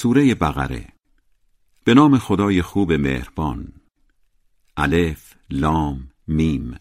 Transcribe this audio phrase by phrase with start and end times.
[0.00, 0.88] سوره بقره.
[1.84, 3.72] به نام خدای خوب مهربان.
[4.76, 6.76] الف لام میم.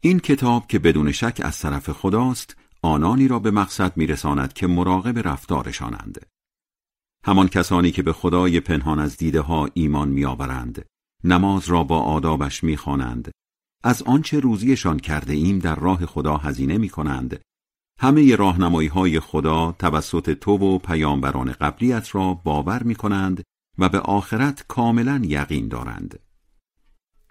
[0.00, 5.28] این کتاب که بدون شک از طرف خداست آنانی را به مقصد میرساند که مراقب
[5.28, 6.26] رفتارشانند.
[7.24, 10.86] همان کسانی که به خدای پنهان از دیده ها ایمان میآورند
[11.24, 13.30] نماز را با آدابش می‌خوانند.
[13.84, 17.40] از آنچه روزیشان کرده ایم در راه خدا هزینه می کنند
[18.02, 23.42] همه راهنمایی های خدا توسط تو و پیامبران قبلیت را باور می کنند
[23.78, 26.18] و به آخرت کاملا یقین دارند.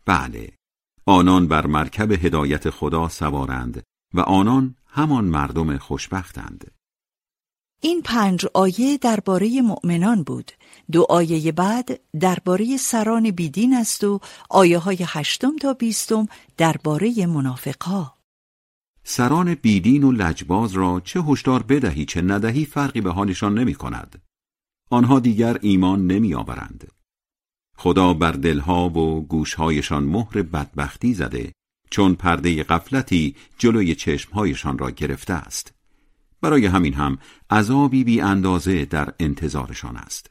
[0.05, 0.49] بله
[1.05, 6.71] آنان بر مرکب هدایت خدا سوارند و آنان همان مردم خوشبختند.
[7.81, 10.51] این پنج آیه درباره مؤمنان بود.
[10.91, 16.25] دو آیه بعد درباره سران بیدین است و آیه های هشتم تا بیستم
[16.57, 18.18] درباره منافقها
[19.11, 24.21] سران بیدین و لجباز را چه هشدار بدهی چه ندهی فرقی به حالشان نمی کند.
[24.89, 26.91] آنها دیگر ایمان نمی آورند.
[27.77, 31.51] خدا بر دلها و گوشهایشان مهر بدبختی زده
[31.89, 35.73] چون پرده غفلتی جلوی چشمهایشان را گرفته است.
[36.41, 37.17] برای همین هم
[37.49, 40.29] عذابی بی اندازه در انتظارشان است.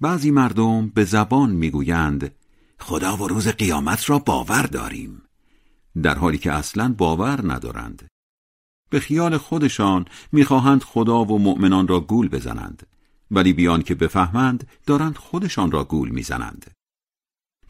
[0.00, 2.34] بعضی مردم به زبان می‌گویند
[2.78, 5.22] خدا و روز قیامت را باور داریم
[6.02, 8.08] در حالی که اصلا باور ندارند.
[8.90, 12.86] به خیال خودشان می‌خواهند خدا و مؤمنان را گول بزنند
[13.30, 16.70] ولی بیان که بفهمند دارند خودشان را گول می‌زنند.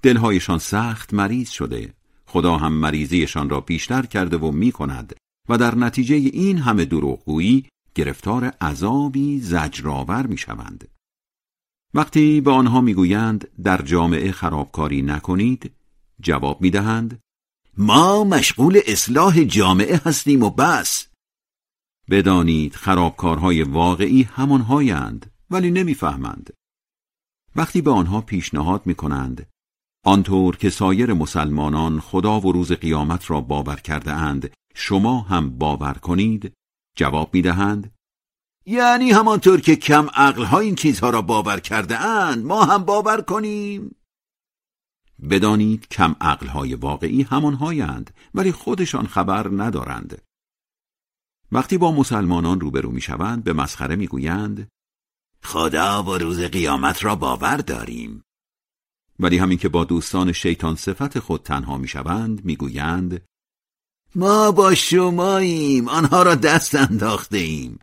[0.03, 1.95] دلهایشان سخت مریض شده
[2.27, 5.17] خدا هم مریضیشان را بیشتر کرده و می‌کند
[5.49, 10.89] و در نتیجه این همه دروغگویی گرفتار عذابی زجرآور می‌شوند.
[11.95, 15.73] وقتی به آنها می‌گویند در جامعه خرابکاری نکنید
[16.21, 17.19] جواب می‌دهند
[17.77, 21.07] ما مشغول اصلاح جامعه هستیم و بس.
[22.11, 26.53] بدانید خرابکارهای واقعی همانهایند ولی نمی‌فهمند.
[27.57, 29.47] وقتی به آنها پیشنهاد می‌کنند
[30.05, 35.95] آنطور که سایر مسلمانان خدا و روز قیامت را باور کرده اند شما هم باور
[35.95, 36.53] کنید
[36.97, 37.95] جواب می‌دهند.
[38.67, 43.97] یعنی همانطور که کم ها این چیزها را باور کرده اند ما هم باور کنیم.
[45.31, 46.13] بدانید کم
[46.49, 50.23] های واقعی همانهایند ولی خودشان خبر ندارند.
[51.53, 54.69] وقتی با مسلمانان روبرو می‌شوند به مسخره می‌گویند
[55.43, 58.23] خدا و روز قیامت را باور داریم.
[59.21, 63.25] ولی همین که با دوستان شیطان صفت خود تنها می‌شوند می‌گویند
[64.15, 67.79] ما با شماییم آنها را دست انداخته ایم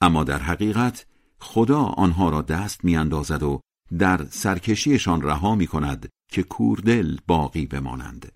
[0.00, 1.06] اما در حقیقت
[1.38, 3.60] خدا آنها را دست میاندازد و
[3.98, 8.32] در سرکشیشان رها می کند که کوردل باقی بمانند.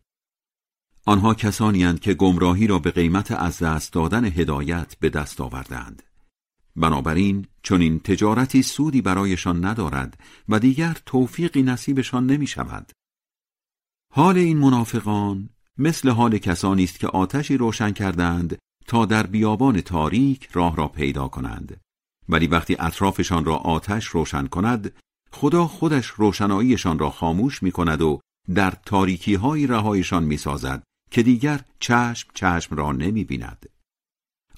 [1.06, 6.02] آنها کسانی که گمراهی را به قیمت از دست دادن هدایت به دست آوردند
[6.76, 12.92] بنابراین چون این تجارتی سودی برایشان ندارد و دیگر توفیقی نصیبشان نمی شود
[14.14, 20.48] حال این منافقان مثل حال کسانی است که آتشی روشن کردند تا در بیابان تاریک
[20.52, 21.80] راه را پیدا کنند.
[22.28, 24.92] ولی وقتی اطرافشان را آتش روشن کند
[25.32, 28.20] خدا خودش روشناییشان را خاموش می کند و
[28.54, 33.66] در تاریکی های رهایشان می سازد که دیگر چشم چشم را نمی بیند.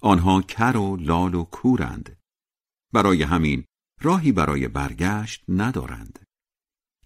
[0.03, 2.19] آنها کر و لال و کورند.
[2.93, 3.65] برای همین
[4.01, 6.19] راهی برای برگشت ندارند.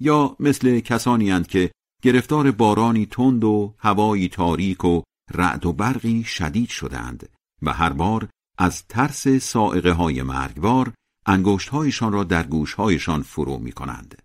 [0.00, 1.72] یا مثل کسانی هند که
[2.02, 5.02] گرفتار بارانی تند و هوایی تاریک و
[5.34, 7.28] رعد و برقی شدید شدند
[7.62, 8.28] و هر بار
[8.58, 10.92] از ترس سائقه های مرگبار
[11.26, 14.22] انگشتهایشان را در گوشهایشان فرو می کنند.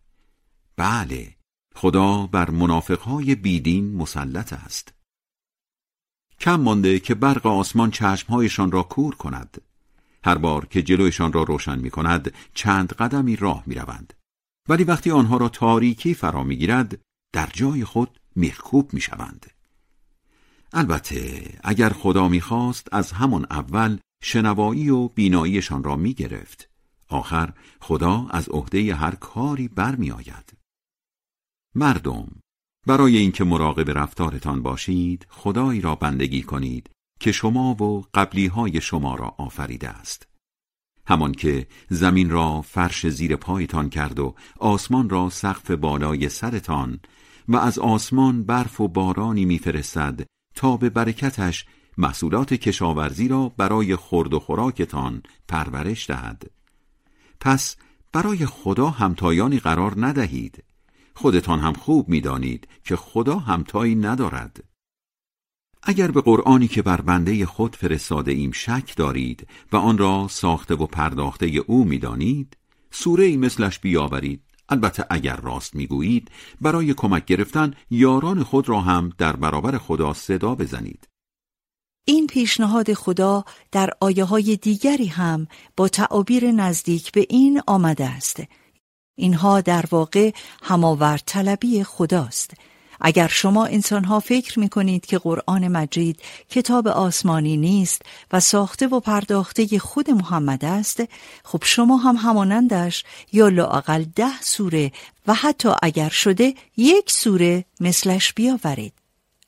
[0.78, 1.36] بله
[1.76, 4.94] خدا بر منافقهای بیدین مسلط است
[6.40, 9.62] کم مانده که برق آسمان چشمهایشان را کور کند
[10.24, 14.14] هر بار که جلویشان را روشن می کند چند قدمی راه می روند.
[14.70, 17.02] ولی وقتی آنها را تاریکی فرا می گیرد
[17.34, 19.46] در جای خود میخکوب می شوند.
[20.74, 26.71] البته اگر خدا می‌خواست از همان اول شنوایی و بیناییشان را می گرفت.
[27.14, 30.54] آخر خدا از عهده هر کاری برمی آید.
[31.76, 32.28] مردم
[32.88, 36.90] برای اینکه مراقب رفتارتان باشید خدایی را بندگی کنید
[37.20, 40.28] که شما و قبلی های شما را آفریده است.
[41.08, 47.00] همان که زمین را فرش زیر پایتان کرد و آسمان را سقف بالای سرتان
[47.48, 50.26] و از آسمان برف و بارانی میفرستد
[50.56, 51.66] تا به برکتش
[51.98, 56.52] محصولات کشاورزی را برای خورد و خوراکتان پرورش دهد
[57.42, 57.76] پس
[58.14, 60.64] برای خدا همتایانی قرار ندهید.
[61.16, 64.64] خودتان هم خوب می‌دانید که خدا همتایی ندارد.
[65.84, 70.76] اگر به قرآنی که بر بنده خود فرستاده ایم شک دارید و آن را ساخته
[70.76, 72.58] و پرداخته او می‌دانید
[72.92, 74.42] سوره ای مثلش بیاورید.
[74.70, 80.56] البته اگر راست می‌گویید برای کمک گرفتن یاران خود را هم در برابر خدا صدا
[80.56, 81.08] بزنید.
[82.12, 85.48] این پیشنهاد خدا در آیه های دیگری هم
[85.78, 88.44] با تعابیر نزدیک به این آمده است.
[89.16, 90.32] اینها در واقع
[90.64, 92.54] هماورد طلبی خداست.
[93.02, 96.20] اگر شما انسانها فکر می کنید که قرآن مجید
[96.50, 98.02] کتاب آسمانی نیست
[98.34, 101.04] و ساخته و پرداخته خود محمد است
[101.44, 103.04] خب شما هم همانندش
[103.34, 104.92] یا لاقل ده سوره
[105.28, 109.01] و حتی اگر شده یک سوره مثلش بیاورید.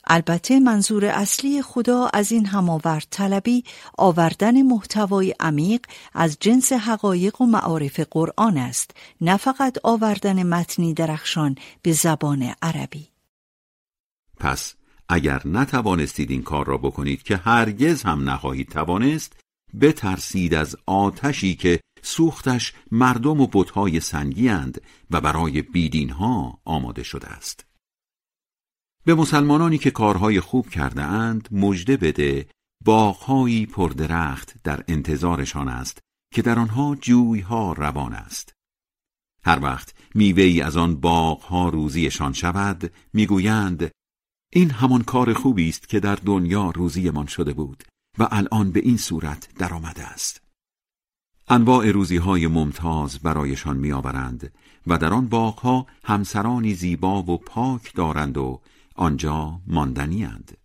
[0.08, 3.64] البته منظور اصلی خدا از این هماورد طلبی
[3.98, 8.92] آوردن محتوای عمیق از جنس حقایق و معارف قرآن است
[9.22, 13.08] نه فقط آوردن متنی درخشان به زبان عربی.
[14.40, 14.74] پس
[15.10, 19.34] اگر نتوانستید این کار را بکنید که هرگز هم نخواهید توانست
[19.82, 27.04] بترسید از آتشی که سوختش مردم و بتهای سنگی اند و برای بیدین ها آماده
[27.04, 27.66] شده است.
[29.06, 32.48] به مسلمانانی که کارهای خوب کرده اند مژده بده
[32.86, 36.00] باغهایی پردرخت در انتظارشان است
[36.34, 38.54] که در آنها جویها روان است.
[39.44, 43.92] هر وقت میوهای از آن باغها روزیشان شود می‌گویند
[44.54, 47.84] این همان کار خوبی است که در دنیا روزیمان شده بود
[48.20, 50.42] و الان به این صورت درآمده است.
[51.48, 54.54] انواع روزی های ممتاز برایشان میآورند
[54.88, 58.62] و در آن باغها همسرانی زیبا و پاک دارند و
[58.96, 60.58] آنجا ماندنی اند.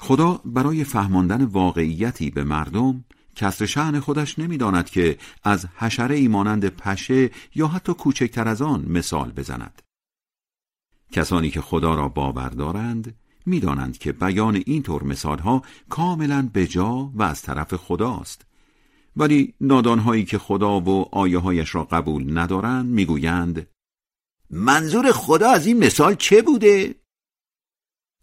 [0.00, 3.04] خدا برای فهماندن واقعیتی به مردم
[3.36, 8.84] کسر شعن خودش نمی‌داند که از حشره ای مانند پشه یا حتی کوچکتر از آن
[8.88, 9.82] مثال بزند.
[11.12, 13.14] کسانی که خدا را باور دارند
[13.46, 18.46] می‌دانند که بیان این طور مثالها کاملا بجا و از طرف خداست
[19.16, 23.66] ولی نادانهایی که خدا و آیه هایش را قبول ندارند می‌گویند
[24.50, 26.94] منظور خدا از این مثال چه بوده؟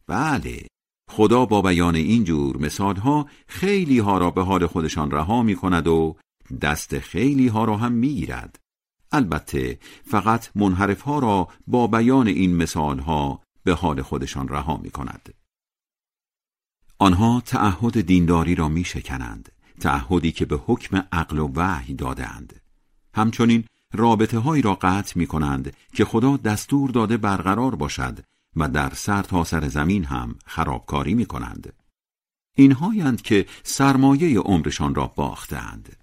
[0.08, 0.68] بله
[1.10, 6.16] خدا با بیان اینجور مثالها خیلی ها را به حال خودشان رها می کند و
[6.62, 8.60] دست خیلی ها را هم می گیرد.
[9.12, 14.92] البته فقط منحرف ها را با بیان این مثال ها به حال خودشان رها می
[14.92, 15.34] کند.
[17.00, 19.52] آنها تعهد دینداری را می شکنند.
[19.80, 22.62] تعهدی که به حکم عقل و وحی دادند.
[23.14, 23.64] همچنین
[23.96, 28.20] رابطه هایی را قطع می کنند که خدا دستور داده برقرار باشد
[28.56, 31.74] و در سر تا سر زمین هم خرابکاری می کنند.
[32.56, 35.96] اینهایند که سرمایه عمرشان را باختند.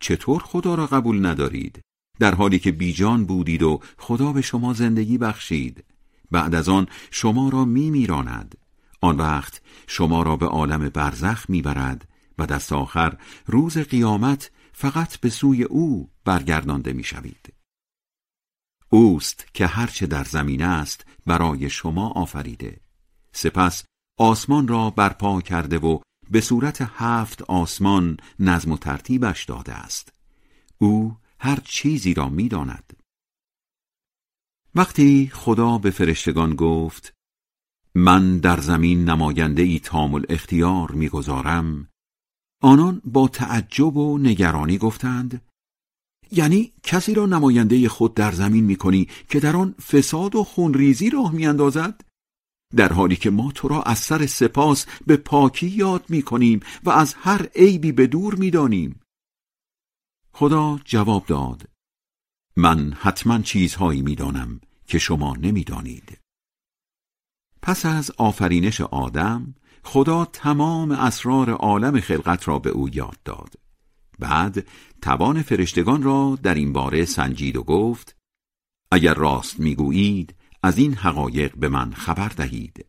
[0.00, 1.80] چطور خدا را قبول ندارید؟
[2.18, 5.84] در حالی که بیجان بودید و خدا به شما زندگی بخشید
[6.30, 8.58] بعد از آن شما را می میراند
[9.00, 12.08] آن وقت شما را به عالم برزخ می‌برد
[12.38, 13.16] و دست آخر
[13.46, 17.54] روز قیامت فقط به سوی او برگردانده می‌شوید.
[18.90, 22.80] اوست که هرچه در زمین است برای شما آفریده.
[23.32, 23.84] سپس
[24.18, 26.00] آسمان را برپا کرده و
[26.30, 30.12] به صورت هفت آسمان نظم و ترتیبش داده است.
[30.78, 33.02] او هر چیزی را می‌داند.
[34.74, 37.12] وقتی خدا به فرشتگان گفت
[37.94, 41.88] من در زمین نماینده ای تام اختیار می‌گذارم
[42.62, 45.42] آنان با تعجب و نگرانی گفتند
[46.32, 51.32] یعنی کسی را نماینده خود در زمین می‌کنی که در آن فساد و خونریزی راه
[51.32, 52.00] میاندازد؟
[52.76, 57.14] در حالی که ما تو را از سر سپاس به پاکی یاد می‌کنیم و از
[57.14, 59.00] هر عیبی به دور می‌دانیم.
[60.32, 61.68] خدا جواب داد
[62.56, 66.18] من حتما چیزهایی می‌دانم که شما نمی‌دانید.
[67.62, 69.54] پس از آفرینش آدم
[69.86, 73.54] خدا تمام اسرار عالم خلقت را به او یاد داد.
[74.18, 74.66] بعد
[75.02, 78.16] توان فرشتگان را در این باره سنجید و گفت
[78.90, 82.86] اگر راست می‌گویید از این حقایق به من خبر دهید.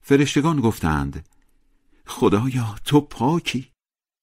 [0.00, 1.28] فرشتگان گفتند
[2.06, 3.70] خدایا تو پاکی.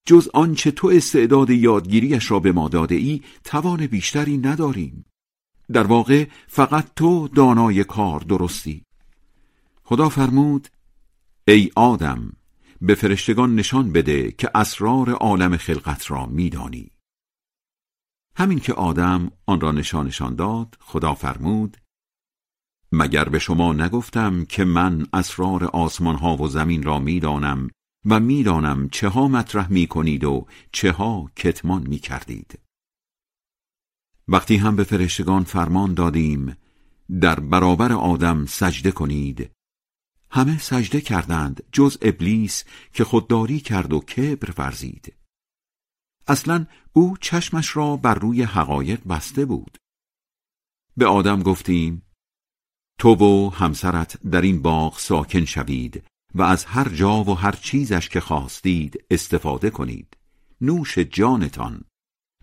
[0.07, 5.05] جز آنچه تو استعداد یادگیریش را به ما داده ای توان بیشتری نداریم.
[5.71, 8.83] در واقع فقط تو دانای کار درستی.
[9.83, 10.67] خدا فرمود
[11.47, 12.33] ای آدم
[12.81, 16.91] به فرشتگان نشان بده که اسرار عالم خلقت را میدانی
[18.35, 21.77] همین که آدم آن را نشانشان داد خدا فرمود
[22.91, 27.69] مگر به شما نگفتم که من اسرار آسمان ها و زمین را می‌دانم
[28.05, 32.59] و می‌دانم چه ها مطرح می کنید و چه ها کتمان می کردید.
[34.27, 36.57] وقتی هم به فرشتگان فرمان دادیم
[37.21, 39.51] در برابر آدم سجده کنید
[40.34, 42.63] همه سجده کردند جز ابلیس
[42.94, 45.13] که خودداری کرد و کبر ورزید.
[46.28, 49.78] اصلا او چشمش را بر روی حقایق بسته بود.
[50.98, 52.02] به آدم گفتیم
[53.00, 56.04] تو و همسرت در این باغ ساکن شوید
[56.36, 60.18] و از هر جا و هر چیزش که خواستید استفاده کنید.
[60.62, 61.84] نوش جانتان.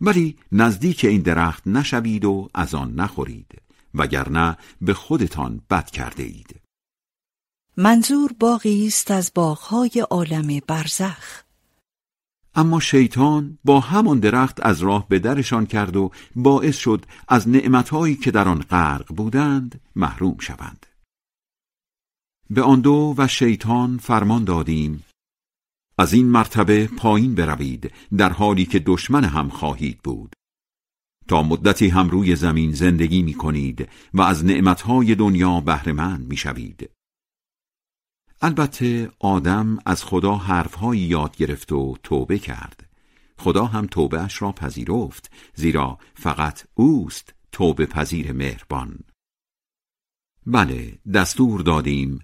[0.01, 3.63] ولی نزدیک این درخت نشوید و از آن نخورید
[3.95, 6.60] وگرنه به خودتان بد کرده اید.
[7.83, 11.43] منظور باقی است از باغهای عالم برزخ.
[12.55, 18.17] اما شیطان با همان درخت از راه به درشان کرد و باعث شد از نعمتهایی
[18.17, 20.87] که در آن غرق بودند محروم شوند.
[22.51, 25.05] به آن دو و شیطان فرمان دادیم
[25.99, 30.33] از این مرتبه پایین بروید در حالی که دشمن هم خواهید بود.
[31.29, 36.91] تا مدتی هم روی زمین زندگی می کنید و از نعمتهای دنیا بهرهمند می شوید.
[38.43, 42.87] البته آدم از خدا حرفهایی یاد گرفت و توبه کرد.
[43.39, 48.99] خدا هم توبه اش را پذیرفت زیرا فقط اوست توبه پذیر مهربان.
[50.47, 52.19] بله دستور دادیم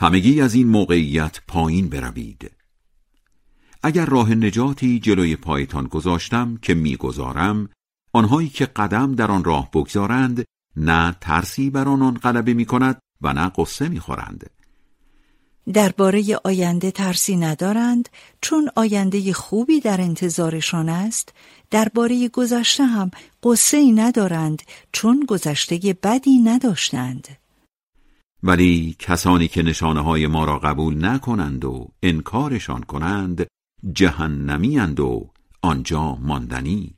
[0.00, 2.50] همگی از این موقعیت پایین بروید.
[3.82, 7.68] اگر راه نجاتی جلوی پایتان گذاشتم که می‌گذارم
[8.12, 10.44] آنهایی که قدم در آن راه بگذارند
[10.76, 14.50] نه ترسی بر آنان غلبه می کند و نه قصه می خورند.
[15.72, 18.08] درباره آینده ترسی ندارند
[18.40, 21.34] چون آینده خوبی در انتظارشان است
[21.70, 23.10] درباره گذشته هم
[23.42, 27.28] قصه ای ندارند چون گذشته بدی نداشتند.
[28.42, 33.46] ولی کسانی که نشانه های ما را قبول نکنند و انکارشان کنند
[33.92, 35.20] جهنمی و
[35.62, 36.94] آنجا ماندنی.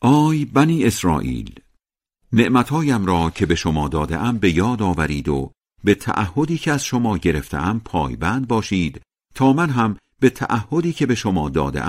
[0.00, 1.54] آی بنی اسرائیل
[2.32, 5.52] نعمتهایم را که به شما داده به یاد آورید و
[5.84, 9.00] به تعهدی که از شما گرفتم پایبند باشید
[9.34, 11.82] تا من هم به تعهدی که به شما داده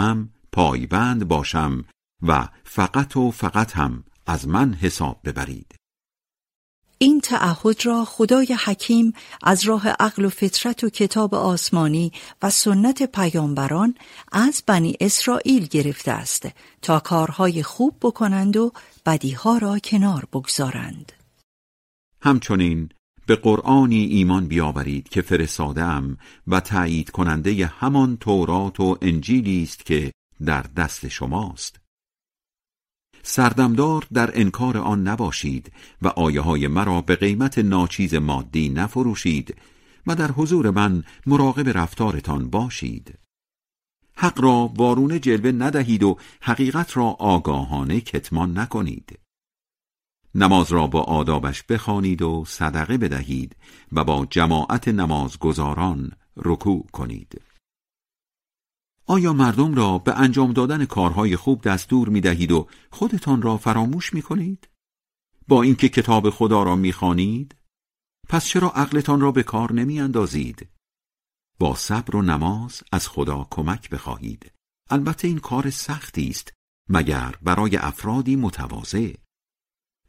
[0.52, 1.86] پایبند باشم
[2.28, 5.76] و فقط و فقط هم از من حساب ببرید
[7.02, 13.04] این تعهد را خدای حکیم از راه عقل و فطرت و کتاب آسمانی و سنت
[13.04, 13.96] پیامبران
[14.32, 16.48] از بنی اسرائیل گرفته است
[16.82, 18.72] تا کارهای خوب بکنند و
[19.06, 21.12] بدیها را کنار بگذارند.
[22.22, 22.90] همچنین
[23.30, 26.18] به قرآنی ایمان بیاورید که فرستادم
[26.48, 30.12] و تایید کننده همان تورات و انجیلی است که
[30.46, 31.80] در دست شماست.
[33.24, 35.72] سردمدار در انکار آن نباشید
[36.02, 39.56] و آیه های مرا به قیمت ناچیز مادی نفروشید
[40.08, 43.20] و در حضور من مراقب رفتارتان باشید
[44.16, 49.20] حق را وارونه جلوه ندهید و حقیقت را آگاهانه کتمان نکنید
[50.36, 53.56] نماز را با آدابش بخوانید و صدقه بدهید
[53.92, 57.42] و با جماعت نمازگزاران رکوع کنید
[59.10, 64.14] آیا مردم را به انجام دادن کارهای خوب دستور می دهید و خودتان را فراموش
[64.14, 64.70] می کنید؟
[65.48, 67.56] با اینکه کتاب خدا را می خانید؟
[68.30, 70.70] پس چرا عقلتان را به کار نمی اندازید؟
[71.60, 74.52] با صبر و نماز از خدا کمک بخواهید.
[74.90, 76.54] البته این کار سختی است
[76.90, 79.14] مگر برای افرادی متواضع.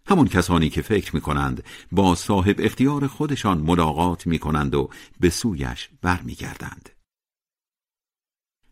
[0.07, 4.91] همون کسانی که فکر می کنند با صاحب اختیار خودشان ملاقات می کنند و
[5.21, 6.91] به سویش برمیگردند.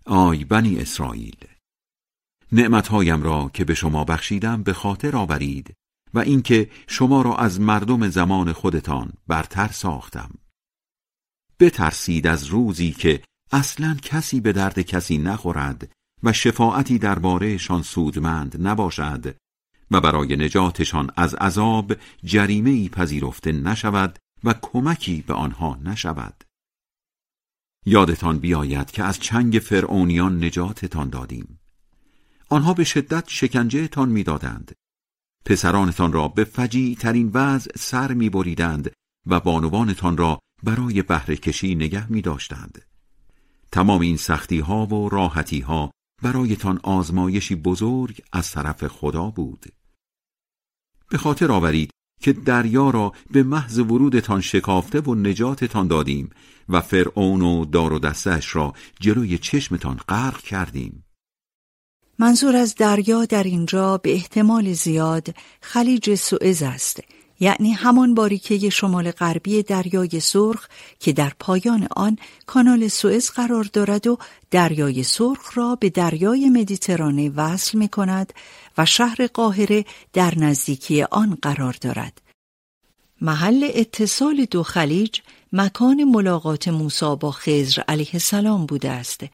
[0.06, 1.36] آی بنی اسرائیل
[2.52, 5.74] نعمتهایم را که به شما بخشیدم به خاطر آورید
[6.14, 10.30] و اینکه شما را از مردم زمان خودتان برتر ساختم
[11.60, 15.92] بترسید از روزی که اصلا کسی به درد کسی نخورد
[16.22, 19.36] و شفاعتی دربارهشان سودمند نباشد
[19.90, 26.44] و برای نجاتشان از عذاب جریمه ای پذیرفته نشود و کمکی به آنها نشود
[27.86, 31.60] یادتان بیاید که از چنگ فرعونیان نجاتتان دادیم
[32.48, 34.74] آنها به شدت شکنجه تان می‌دادند
[35.44, 38.90] پسرانتان را به فجیع ترین وضع سر می بریدند
[39.26, 42.82] و بانوانتان را برای بهره کشی نگه می داشتند.
[43.72, 45.90] تمام این سختی ها و راحتی ها
[46.22, 49.66] برایتان آزمایشی بزرگ از طرف خدا بود.
[51.08, 56.30] به خاطر آورید که دریا را به محض ورودتان شکافته و نجاتتان دادیم
[56.68, 61.04] و فرعون و دار و دستش را جلوی چشمتان غرق کردیم.
[62.18, 67.00] منظور از دریا در اینجا به احتمال زیاد خلیج سوئز است
[67.40, 74.06] یعنی همان باریکه شمال غربی دریای سرخ که در پایان آن کانال سوئز قرار دارد
[74.06, 74.18] و
[74.50, 78.32] دریای سرخ را به دریای مدیترانه وصل می کند
[78.78, 82.22] و شهر قاهره در نزدیکی آن قرار دارد.
[83.20, 85.20] محل اتصال دو خلیج
[85.52, 89.24] مکان ملاقات موسی با خضر علیه السلام بوده است.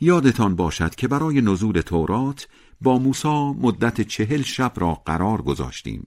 [0.00, 2.48] یادتان باشد که برای نزول تورات
[2.80, 6.06] با موسی مدت چهل شب را قرار گذاشتیم.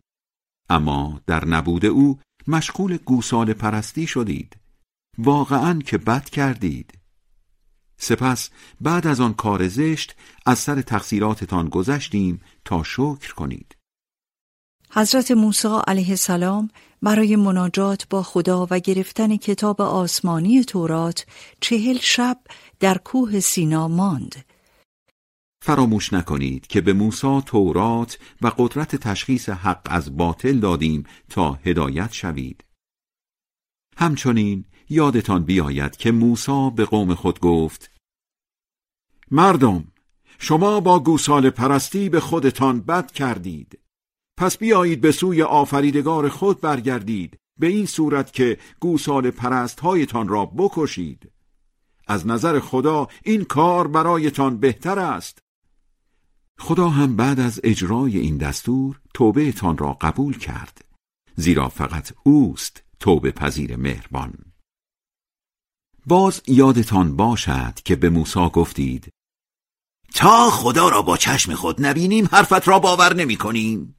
[0.70, 4.58] اما در نبود او مشغول گوسال پرستی شدید.
[5.18, 7.01] واقعا که بد کردید.
[8.02, 8.50] سپس
[8.82, 10.16] بعد از آن کار زشت
[10.46, 13.76] از سر تقصیراتتان گذشتیم تا شکر کنید.
[14.94, 16.70] حضرت موسی علیه السلام
[17.02, 21.26] برای مناجات با خدا و گرفتن کتاب آسمانی تورات
[21.60, 22.38] چهل شب
[22.80, 24.46] در کوه سینا ماند.
[25.64, 32.14] فراموش نکنید که به موسی تورات و قدرت تشخیص حق از باطل دادیم تا هدایت
[32.14, 32.64] شوید.
[33.98, 37.91] همچنین یادتان بیاید که موسی به قوم خود گفت
[39.32, 39.84] مردم
[40.40, 43.80] شما با گوسال پرستی به خودتان بد کردید.
[44.38, 50.46] پس بیایید به سوی آفریدگار خود برگردید به این صورت که گوسال پرست هایتان را
[50.46, 51.32] بکشید.
[52.08, 55.40] از نظر خدا این کار برایتان بهتر است.
[56.60, 60.86] خدا هم بعد از اجرای این دستور توبه تان را قبول کرد
[61.36, 64.34] زیرا فقط اوست توبه پذیر مهربان.
[66.06, 69.14] باز یادتان باشد که به موسی گفتید
[70.16, 73.96] تا خدا را با چشم خود نبینیم حرفت را باور نمی کنیم.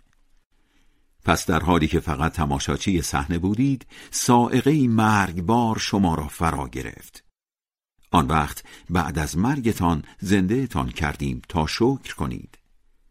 [1.25, 7.25] پس در حالی که فقط تماشاچی صحنه بودید سائقه مرگبار شما را فرا گرفت
[8.11, 12.59] آن وقت بعد از مرگتان زنده تان کردیم تا شکر کنید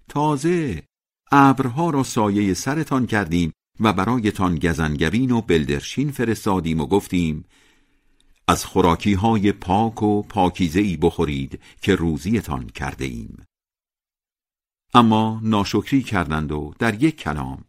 [0.09, 0.83] تازه
[1.31, 7.45] ابرها را سایه سرتان کردیم و برایتان گزنگبین و بلدرشین فرستادیم و گفتیم
[8.47, 13.45] از خوراکی های پاک و پاکیزه بخورید که روزیتان کرده ایم.
[14.93, 17.65] اما ناشکری کردند و در یک کلام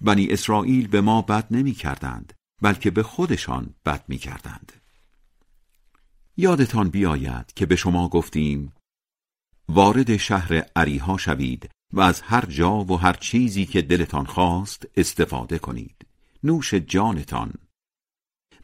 [0.00, 4.72] بنی اسرائیل به ما بد نمی کردند بلکه به خودشان بد می کردند.
[6.36, 8.72] یادتان بیاید که به شما گفتیم
[9.68, 15.58] وارد شهر عریها شوید و از هر جا و هر چیزی که دلتان خواست استفاده
[15.58, 16.06] کنید
[16.44, 17.52] نوش جانتان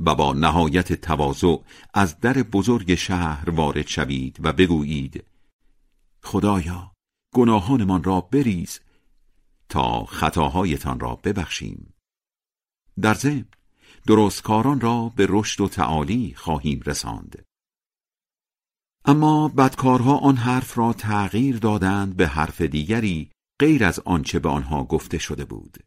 [0.01, 1.57] و با نهایت تواضع
[1.95, 5.25] از در بزرگ شهر وارد شوید و بگویید
[6.23, 6.93] خدایا
[7.35, 8.81] گناهانمان را بریز
[9.69, 11.95] تا خطاهایتان را ببخشیم.
[13.01, 13.45] در ضمن
[14.07, 17.45] درستکاران را به رشد و تعالی خواهیم رساند.
[19.05, 24.85] اما بدکارها آن حرف را تغییر دادند به حرف دیگری غیر از آنچه به آنها
[24.85, 25.79] گفته شده بود.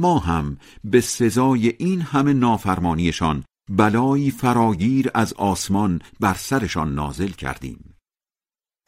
[0.00, 7.94] ما هم به سزای این همه نافرمانیشان بلایی فراگیر از آسمان بر سرشان نازل کردیم.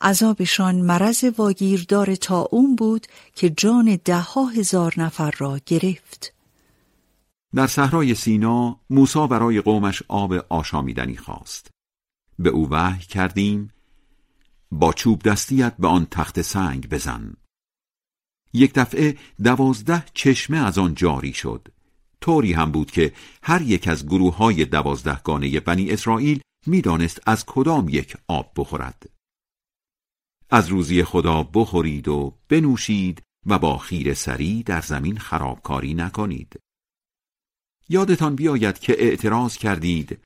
[0.00, 6.34] عذابشان مرض واگیردار تا اون بود که جان ده ها هزار نفر را گرفت.
[7.54, 11.70] در صحرای سینا موسی برای قومش آب آشامیدنی خواست.
[12.38, 13.70] به او وحی کردیم
[14.70, 17.34] با چوب دستیت به آن تخت سنگ بزن.
[18.52, 21.68] یک دفعه دوازده چشمه از آن جاری شد.
[22.20, 23.12] طوری هم بود که
[23.42, 29.10] هر یک از گروه های دوازدهگانه بنی اسرائیل می‌دانست از کدام یک آب بخورد.
[30.50, 36.60] از روزی خدا بخورید و بنوشید و با خیر سری در زمین خرابکاری نکنید.
[37.88, 40.20] یادتان بیاید که اعتراض کردید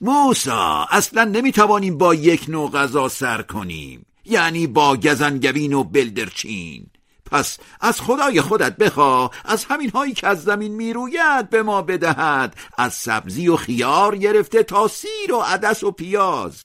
[0.00, 6.86] موسا اصلا نمی‌توانیم با یک نوع غذا سر کنیم یعنی با گزنگوین و بلدرچین.
[7.30, 12.56] پس از خدای خودت بخوا از همین هایی که از زمین می‌روید به ما بدهد.
[12.78, 16.62] از سبزی و خیار گرفته تا سیر و عدس و پیاز.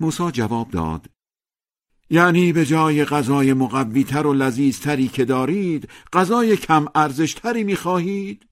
[0.00, 1.06] موسی جواب داد
[2.10, 8.46] یعنی به جای غذای مقویتر و لذیذتری که دارید غذای کم ارزشتری می‌خواهید؟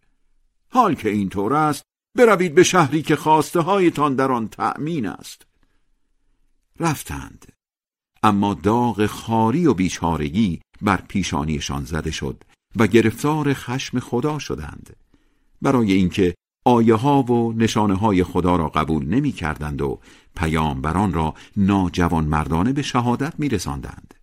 [0.71, 1.83] حال که اینطور است
[2.15, 5.47] بروید به شهری که خواسته هایتان در آن تأمین است.
[6.81, 7.56] رفتند.
[8.27, 12.45] اما داغ خاری و بیچارگی بر پیشانیشان زده شد
[12.77, 14.97] و گرفتار خشم خدا شدند
[15.63, 16.35] برای اینکه
[16.65, 20.01] آیه ها و نشانه های خدا را قبول نمی کردند و
[20.37, 24.15] پیامبران را ناجوان مردانه به شهادت می رساندند.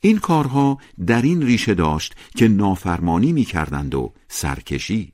[0.00, 5.12] این کارها در این ریشه داشت که نافرمانی می کردند و سرکشی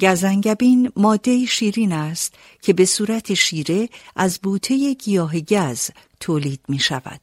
[0.00, 5.90] گزنگبین ماده شیرین است که به صورت شیره از بوته گیاه گز
[6.24, 7.20] تولید می شود.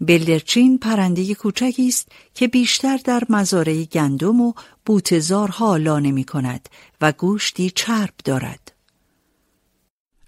[0.00, 4.52] بلدرچین پرنده کوچکی است که بیشتر در مزارع گندم و
[4.86, 6.68] بوتزارها لانه می کند
[7.00, 8.72] و گوشتی چرب دارد.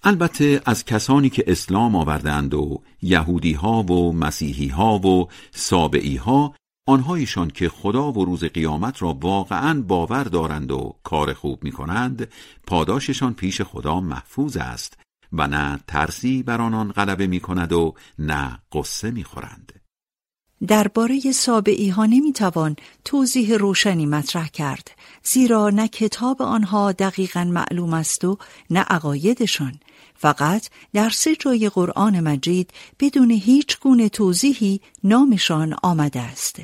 [0.05, 6.55] البته از کسانی که اسلام آوردند و یهودی ها و مسیحی ها و سابعی ها
[6.87, 12.29] آنهایشان که خدا و روز قیامت را واقعا باور دارند و کار خوب می کنند
[12.67, 15.04] پاداششان پیش خدا محفوظ است
[15.35, 19.73] و نه ترسی بر آنان غلبه می کند و نه قصه می خورند.
[20.67, 24.91] درباره سابعی ها نمی توان توضیح روشنی مطرح کرد
[25.23, 28.39] زیرا نه کتاب آنها دقیقا معلوم است و
[28.71, 29.73] نه عقایدشان
[30.15, 32.71] فقط در سه جای قرآن مجید
[33.01, 36.61] بدون هیچ گونه توضیحی نامشان آمده است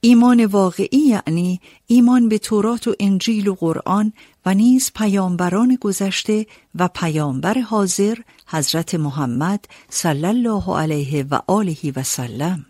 [0.00, 4.12] ایمان واقعی یعنی ایمان به تورات و انجیل و قرآن
[4.54, 8.14] نیز پیامبران گذشته و پیامبر حاضر
[8.46, 12.66] حضرت محمد صلی الله علیه و آله و سلم.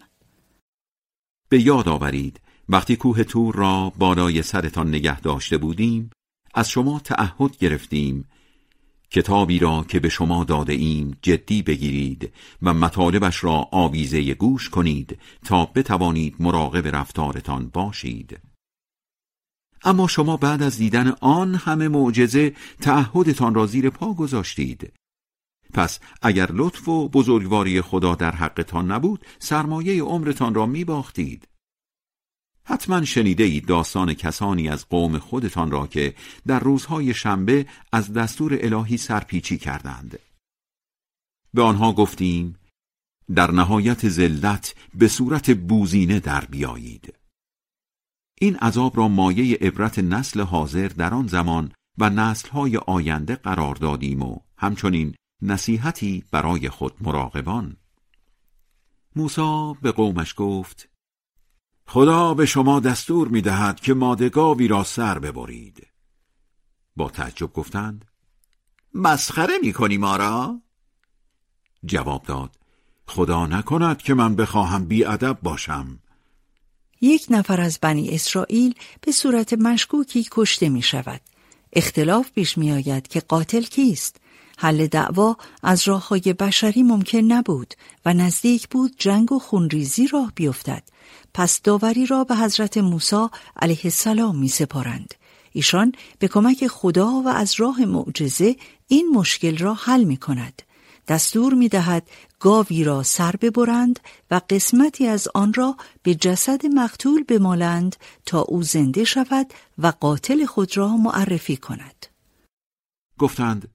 [1.49, 6.11] به یاد آورید وقتی کوه تور را بالای سرتان نگه داشته بودیم
[6.55, 8.25] از شما تعهد گرفتیم.
[9.11, 15.19] کتابی را که به شما داده ایم جدی بگیرید و مطالبش را آویزه گوش کنید
[15.45, 18.48] تا بتوانید مراقب رفتارتان باشید.
[19.85, 24.93] اما شما بعد از دیدن آن همه معجزه تعهدتان را زیر پا گذاشتید
[25.75, 31.49] پس اگر لطف و بزرگواری خدا در حقتان نبود سرمایه عمرتان را می باختید
[32.69, 36.15] حتما شنیده اید داستان کسانی از قوم خودتان را که
[36.47, 40.19] در روزهای شنبه از دستور الهی سرپیچی کردند.
[41.55, 42.57] به آنها گفتیم
[43.35, 47.18] در نهایت ذلت به صورت بوزینه در بیایید.
[48.41, 54.23] این عذاب را مایه عبرت نسل حاضر در آن زمان و نسلهای آینده قرار دادیم
[54.23, 57.77] و همچنین نصیحتی برای خود مراقبان.
[59.17, 60.89] موسی به قومش گفت
[61.87, 65.87] خدا به شما دستور می دهد که مادگاوی را سر ببرید
[66.97, 68.05] با تعجب گفتند
[68.95, 70.61] مسخره می کنی ما را؟
[71.85, 72.57] جواب داد
[73.07, 75.99] خدا نکند که من بخواهم بیادب باشم
[77.01, 81.21] یک نفر از بنی اسرائیل به صورت مشکوکی کشته می شود
[81.73, 84.17] اختلاف پیش می آید که قاتل کیست
[84.59, 90.33] حل دعوا از راه های بشری ممکن نبود و نزدیک بود جنگ و خونریزی راه
[90.35, 90.83] بیفتد
[91.35, 95.15] پس داوری را به حضرت موسی علیه السلام می سپارند.
[95.53, 98.57] ایشان به کمک خدا و از راه معجزه
[98.89, 100.63] این مشکل را حل می کند.
[101.09, 107.25] دستور می دهد گاوی را سر ببرند و قسمتی از آن را به جسد مقتول
[107.25, 112.07] بمالند تا او زنده شود و قاتل خود را معرفی کند.
[113.19, 113.69] گفتند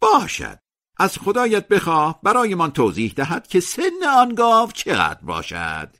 [0.00, 0.58] باشد.
[0.98, 5.96] از خدایت بخواه برایمان توضیح دهد که سن آن گاو چقدر باشد.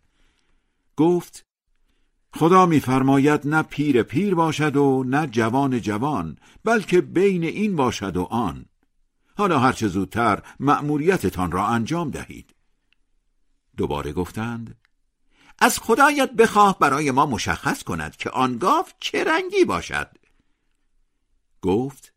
[0.97, 1.43] گفت
[2.35, 8.23] خدا میفرماید نه پیر پیر باشد و نه جوان جوان بلکه بین این باشد و
[8.23, 8.67] آن.
[9.37, 12.55] حالا هرچه زودتر مأموریتتان را انجام دهید.
[13.77, 14.77] دوباره گفتند
[15.59, 20.11] از خدایت بخواه برای ما مشخص کند که آن گاو چه رنگی باشد.
[21.63, 22.13] گفت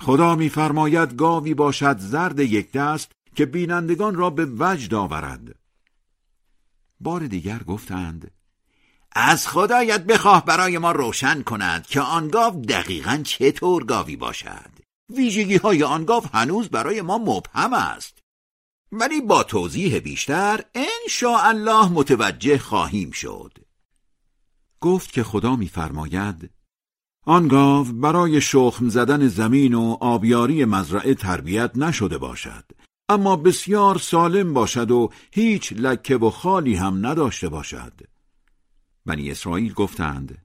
[0.00, 5.54] خدا میفرماید گاوی باشد زرد یک دست که بینندگان را به وجد آورد.
[7.00, 8.30] بار دیگر گفتند
[9.12, 14.77] از خدایت بخواه برای ما روشن کند که آن گاو دقیقا چطور گاوی باشد.
[15.16, 18.18] ویژگی های آن گاو هنوز برای ما مبهم است.
[18.92, 23.58] ولی با توضیح بیشتر ان الله متوجه خواهیم شد.
[24.80, 26.50] گفت که خدا میفرماید
[27.26, 32.64] آن گاو برای شخم زدن زمین و آبیاری مزرعه تربیت نشده باشد
[33.08, 37.92] اما بسیار سالم باشد و هیچ لکه و خالی هم نداشته باشد.
[39.06, 40.38] بنی اسرائیل گفتند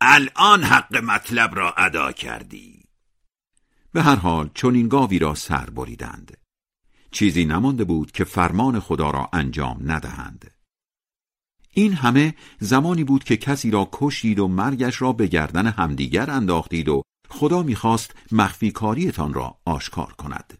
[0.00, 2.75] الان حق مطلب را ادا کردی.
[3.96, 6.36] به هر حال چون این گاوی را سر بریدند.
[7.10, 10.50] چیزی نمانده بود که فرمان خدا را انجام ندهند.
[11.72, 16.88] این همه زمانی بود که کسی را کشید و مرگش را به گردن همدیگر انداختید
[16.88, 20.58] و خدا می‌خواست مخفی کاریتان را آشکار کند.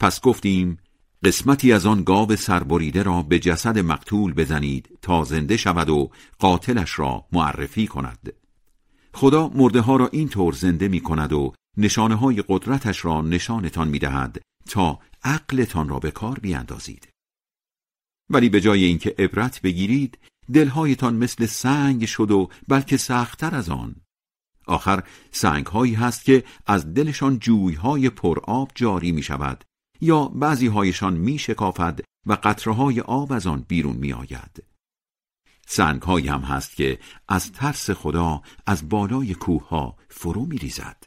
[0.00, 0.78] پس گفتیم
[1.24, 6.98] قسمتی از آن گاو سربریده را به جسد مقتول بزنید تا زنده شود و قاتلش
[6.98, 8.32] را معرفی کند.
[9.14, 13.88] خدا مرده ها را این طور زنده می کند و نشانه های قدرتش را نشانتان
[13.88, 17.08] می دهد تا عقلتان را به کار بیاندازید
[18.30, 20.18] ولی به جای اینکه عبرت بگیرید
[20.54, 23.96] دلهایتان مثل سنگ شد و بلکه سختتر از آن
[24.66, 29.64] آخر سنگ هایی هست که از دلشان جویهای پرآب جاری می شود
[30.00, 34.64] یا بعضی هایشان می شکافد و قطره های آب از آن بیرون می آید.
[35.66, 41.04] سنگ هایی هم هست که از ترس خدا از بالای کوه ها فرو می ریزد.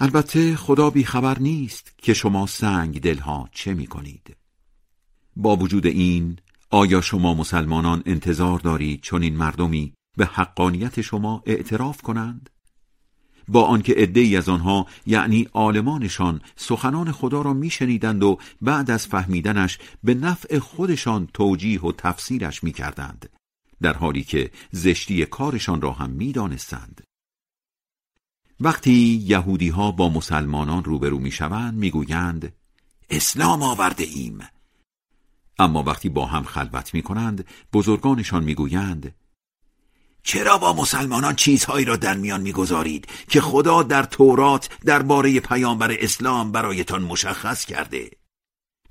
[0.00, 4.36] البته خدا بی خبر نیست که شما سنگ دلها چه می کنید.
[5.36, 6.38] با وجود این
[6.70, 12.50] آیا شما مسلمانان انتظار دارید چون این مردمی به حقانیت شما اعتراف کنند؟
[13.48, 19.78] با آنکه عدهای از آنها یعنی عالمانشان سخنان خدا را میشنیدند و بعد از فهمیدنش
[20.04, 23.28] به نفع خودشان توجیه و تفسیرش می‌کردند
[23.82, 27.07] در حالی که زشتی کارشان را هم می‌دانستند
[28.60, 32.52] وقتی یهودی ها با مسلمانان روبرو می‌شوند می‌گویند
[33.10, 34.38] اسلام آورده ایم.
[35.58, 39.14] اما وقتی با هم خلوت می کنند بزرگانشان می‌گویند
[40.22, 46.52] چرا با مسلمانان چیزهایی را در میان می‌گذارید که خدا در تورات درباره پیامبر اسلام
[46.52, 48.10] برایتان مشخص کرده؟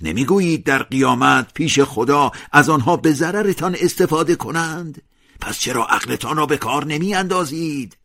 [0.01, 5.01] نمی‌گویید در قیامت پیش خدا از آنها به ضررتان استفاده کنند؟
[5.39, 7.97] پس چرا عقلتان را به کار نمی اندازید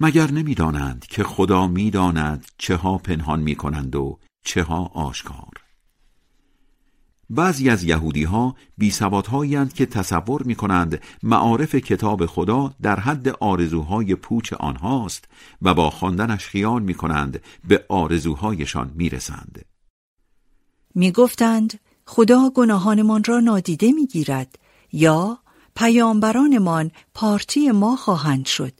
[0.00, 5.64] مگر نمی‌دانند که خدا می‌داند چه ها پنهان می کنند و چه ها آشکار
[7.30, 8.90] بعضی از یهودی ها بی
[9.74, 15.24] که تصور می کنند معارف کتاب خدا در حد آرزوهای پوچ آنهاست
[15.62, 19.64] و با خواندنش خیال می کنند به آرزوهایشان می رسند.
[20.94, 24.58] می گفتند خدا گناهانمان را نادیده می گیرد
[24.92, 25.38] یا
[25.76, 28.72] پیامبرانمان پارتی ما خواهند شد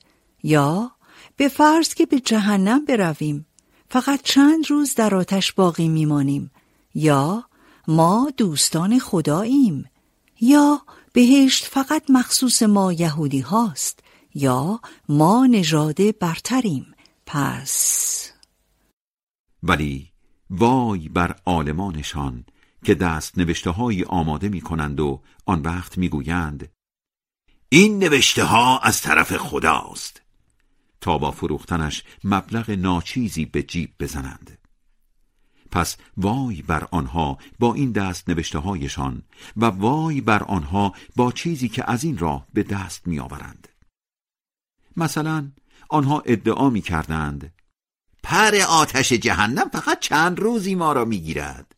[0.42, 0.90] یا
[1.36, 3.46] به فرض که به جهنم برویم.
[3.88, 6.50] فقط چند روز در آتش باقی میمانیم.
[6.94, 7.44] یا
[7.88, 9.90] ما دوستان خداییم.
[10.40, 14.00] یا بهشت فقط مخصوص ما یهودی هاست.
[14.34, 16.94] یا ما نژاد برتریم.
[17.26, 18.30] پس
[19.62, 20.12] ولی
[20.50, 22.44] وای بر عالمانشان
[22.84, 26.72] که دست نوشته های آماده می کنند و آن وقت می گویند
[27.68, 30.23] این نوشته ها از طرف خداست.
[31.04, 34.58] تا با فروختنش مبلغ ناچیزی به جیب بزنند
[35.70, 39.22] پس وای بر آنها با این دست نوشته هایشان
[39.56, 43.68] و وای بر آنها با چیزی که از این راه به دست می آورند.
[44.96, 45.50] مثلا
[45.88, 47.54] آنها ادعا می کردند
[48.22, 51.74] پر آتش جهنم فقط چند روزی ما را می گیرد.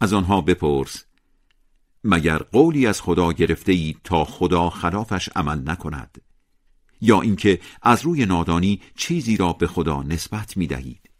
[0.00, 1.04] از آنها بپرس
[2.04, 6.22] مگر قولی از خدا گرفته ای تا خدا خلافش عمل نکند
[7.02, 11.10] یا اینکه از روی نادانی چیزی را به خدا نسبت می دهید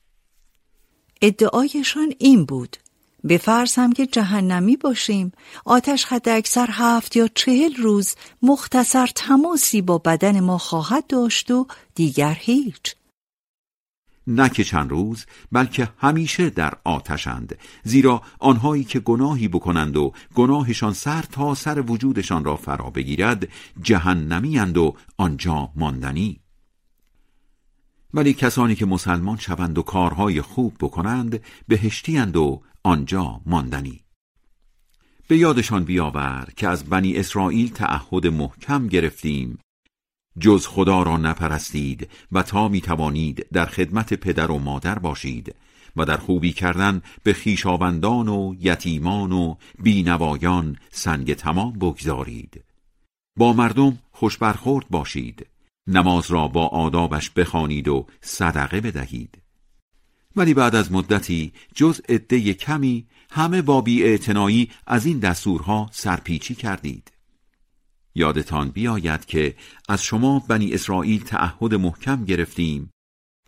[1.23, 2.77] ادعایشان این بود.
[3.25, 5.33] به فرض هم که جهنمی باشیم.
[5.64, 11.66] آتش حد اکثر هفت یا چهل روز مختصر تماسی با بدن ما خواهد داشت و
[11.95, 12.95] دیگر هیچ.
[14.26, 17.58] نه که چند روز بلکه همیشه در آتشند.
[17.85, 23.48] زیرا آنهایی که گناهی بکنند و گناهشان سر تا سر وجودشان را فرا بگیرد
[23.82, 26.40] جهنمی و آنجا ماندنی.
[28.14, 34.00] ولی کسانی که مسلمان شوند و کارهای خوب بکنند بهشتی و آنجا ماندنی.
[35.28, 39.58] به یادشان بیاور که از بنی اسرائیل تعهد محکم گرفتیم.
[40.38, 45.55] جز خدا را نپرستید و تا می توانید در خدمت پدر و مادر باشید
[45.97, 52.64] و در خوبی کردن به خیشاوندان و یتیمان و بینوایان سنگ تمام بگذارید.
[53.37, 55.47] با مردم خوش برخورد باشید.
[55.87, 59.38] نماز را با آدابش بخوانید و صدقه بدهید.
[60.37, 67.12] ولی بعد از مدتی جز عده کمی همه با بیاعتنایی از این دستورها سرپیچی کردید.
[68.14, 69.57] یادتان بیاید که
[69.88, 72.90] از شما بنی اسرائیل تعهد محکم گرفتیم.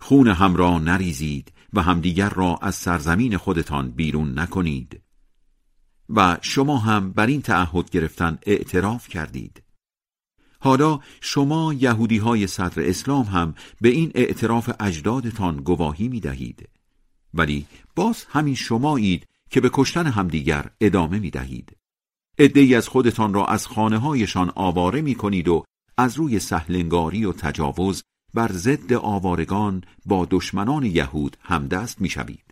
[0.01, 5.01] خون هم را نریزید و همدیگر را از سرزمین خودتان بیرون نکنید.
[6.09, 9.63] و شما هم بر این تعهد گرفتن اعتراف کردید.
[10.65, 16.69] حالا شما یهودی های صدر اسلام هم به این اعتراف اجدادتان گواهی می دهید
[17.35, 21.77] ولی باز همین شمایید که به کشتن همدیگر ادامه می دهید
[22.39, 25.65] ادهی از خودتان را از خانه هایشان آواره می کنید و
[25.97, 28.03] از روی سهلنگاری و تجاوز
[28.35, 32.45] بر ضد آوارگان با دشمنان یهود همدست می شوید.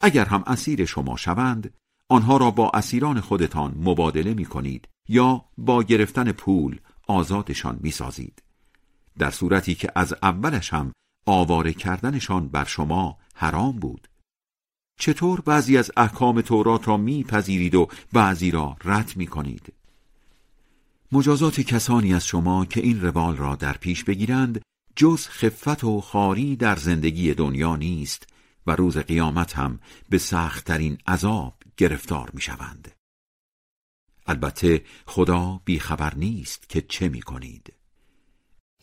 [0.00, 1.74] اگر هم اسیر شما شوند
[2.08, 8.42] آنها را با اسیران خودتان مبادله می کنید یا با گرفتن پول آزادشان می‌سازید
[9.18, 10.92] در صورتی که از اولش هم
[11.26, 14.08] آواره کردنشان بر شما حرام بود
[15.00, 19.72] چطور بعضی از احکام تورات را میپذیرید و بعضی را رد می‌کنید
[21.12, 24.60] مجازات کسانی از شما که این روال را در پیش بگیرند
[24.96, 28.26] جز خفت و خاری در زندگی دنیا نیست
[28.66, 32.92] و روز قیامت هم به سختترین عذاب گرفتار می‌شوند.
[34.26, 37.72] البته خدا بیخبر نیست که چه می کنید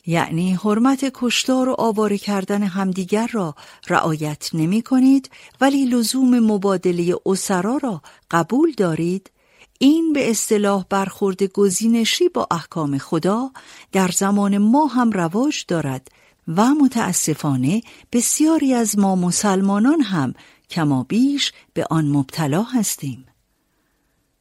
[0.07, 3.55] یعنی حرمت کشتار و آواره کردن همدیگر را
[3.87, 5.29] رعایت نمی کنید
[5.61, 9.31] ولی لزوم مبادله اسرا را قبول دارید.
[9.79, 13.51] این به اصطلاح برخورد گزینشی با احکام خدا
[13.91, 16.07] در زمان ما هم رواج دارد
[16.47, 17.81] و متاسفانه
[18.13, 20.33] بسیاری از ما مسلمانان هم
[20.69, 23.26] کما بیش به آن مبتلا هستیم.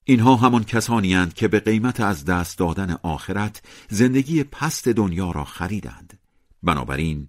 [0.09, 5.45] اینها همان کسانی هستند که به قیمت از دست دادن آخرت زندگی پست دنیا را
[5.45, 6.19] خریدند.
[6.63, 7.29] بنابراین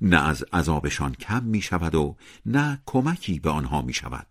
[0.00, 4.26] نه از عذابشان کم می شود و نه کمکی به آنها می شود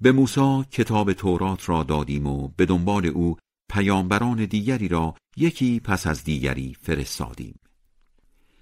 [0.00, 3.36] به موسی کتاب تورات را دادیم و به دنبال او
[3.72, 7.58] پیامبران دیگری را یکی پس از دیگری فرستادیم.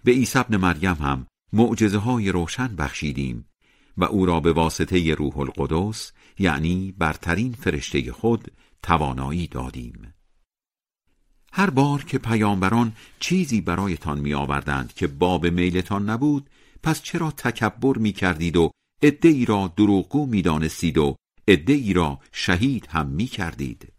[0.05, 3.49] به عیسی ابن مریم هم معجزه های روشن بخشیدیم
[3.97, 10.15] و او را به واسطه روح القدس یعنی برترین فرشته خود توانایی دادیم.
[11.53, 16.51] هر بار که پیامبران چیزی برایتان می آوردند که باب میلتان نبود
[16.83, 18.71] پس چرا تکبر می کردید و
[19.23, 21.17] ای را دروغگو می دانستید و
[21.49, 23.93] ای را شهید هم می کردید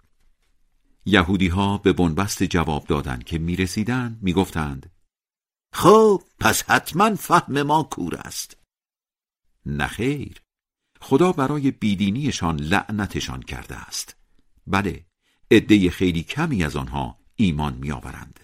[1.05, 4.91] یهودی ها به بنبست جواب دادند که می رسیدند می گفتند
[5.73, 8.57] خب پس حتما فهم ما کور است.
[9.65, 10.41] نخیر
[11.01, 14.15] خدا برای بیدینیشان لعنتشان کرده است.
[14.67, 15.05] بله
[15.51, 18.39] عده خیلی کمی از آنها ایمان میآورند.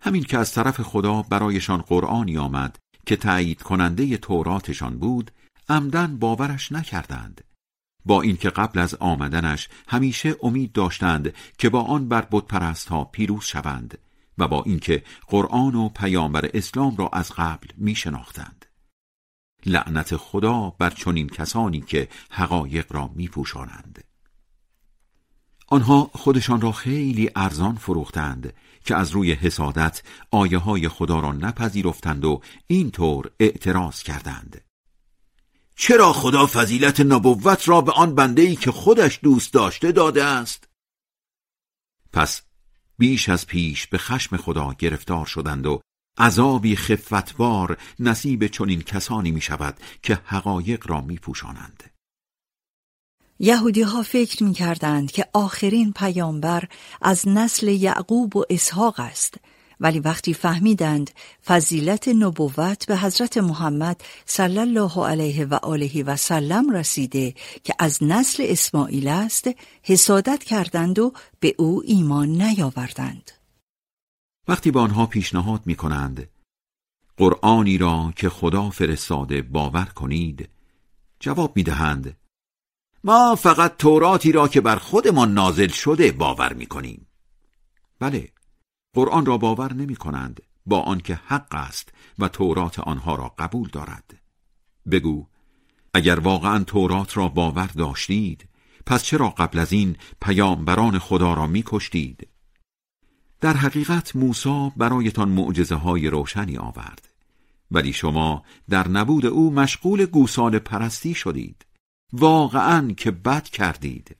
[0.00, 5.30] همین که از طرف خدا برایشان قرآنی آمد که تایید کننده توراتشان بود
[5.68, 7.44] عمدن باورش نکردند.
[8.04, 13.44] با اینکه قبل از آمدنش همیشه امید داشتند که با آن بر بتپرست ها پیروز
[13.44, 13.98] شوند
[14.38, 18.59] و با اینکه قرآن و پیامبر اسلام را از قبل می شناختند.
[19.66, 24.04] لعنت خدا بر چنین کسانی که حقایق را می پوشانند.
[25.68, 32.24] آنها خودشان را خیلی ارزان فروختند که از روی حسادت آیه های خدا را نپذیرفتند
[32.24, 34.64] و اینطور اعتراض کردند.
[35.76, 40.68] چرا خدا فضیلت نبوت را به آن بنده ای که خودش دوست داشته داده است؟
[42.12, 42.42] پس
[42.98, 45.80] بیش از پیش به خشم خدا گرفتار شدند و
[46.18, 51.90] عذابی خفتبار نصیب چنین کسانی می شود که حقایق را می پوشانند.
[53.38, 56.64] یهودی ها فکر می کردند که آخرین پیامبر
[57.02, 59.34] از نسل یعقوب و اسحاق است
[59.80, 61.10] ولی وقتی فهمیدند
[61.46, 68.02] فضیلت نبوت به حضرت محمد صلی الله علیه و آله و سلم رسیده که از
[68.02, 69.50] نسل اسماعیل است
[69.82, 73.30] حسادت کردند و به او ایمان نیاوردند
[74.48, 76.30] وقتی به آنها پیشنهاد می کنند
[77.16, 80.48] قرآنی را که خدا فرستاده باور کنید
[81.20, 82.16] جواب می دهند
[83.04, 87.06] ما فقط توراتی را که بر خودمان نازل شده باور می کنیم
[87.98, 88.32] بله
[88.94, 94.20] قرآن را باور نمی کنند با آنکه حق است و تورات آنها را قبول دارد
[94.90, 95.26] بگو
[95.94, 98.48] اگر واقعا تورات را باور داشتید
[98.86, 102.29] پس چرا قبل از این پیامبران خدا را می کشتید؟
[103.40, 107.08] در حقیقت موسی برایتان معجزه های روشنی آورد.
[107.70, 111.66] ولی شما در نبود او مشغول گوسال پرستی شدید.
[112.12, 114.16] واقعا که بد کردید.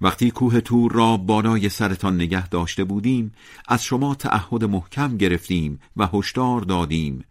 [0.00, 3.32] وقتی کوه تور را بالای سرتان نگه داشته بودیم
[3.68, 7.24] از شما تعهد محکم گرفتیم و هشدار دادیم.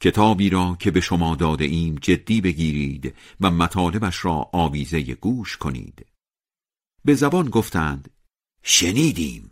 [0.00, 6.06] کتابی را که به شما داده ایم جدی بگیرید و مطالبش را آویزه گوش کنید.
[7.04, 8.10] به زبان گفتند
[8.62, 9.51] شنیدیم.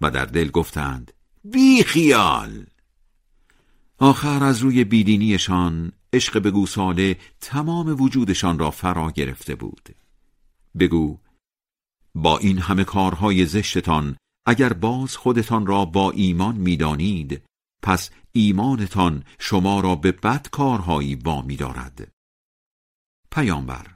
[0.00, 1.12] و در دل گفتند
[1.44, 2.66] بی خیال.
[3.98, 9.94] آخر از روی بیدینیشان عشق به گوساله تمام وجودشان را فرا گرفته بود.
[10.78, 11.18] بگو
[12.14, 17.42] با این همه کارهای زشتتان اگر باز خودتان را با ایمان می‌دانید
[17.82, 22.12] پس ایمانتان شما را به بد کارهایی وامی دارد
[23.30, 23.86] پیامبر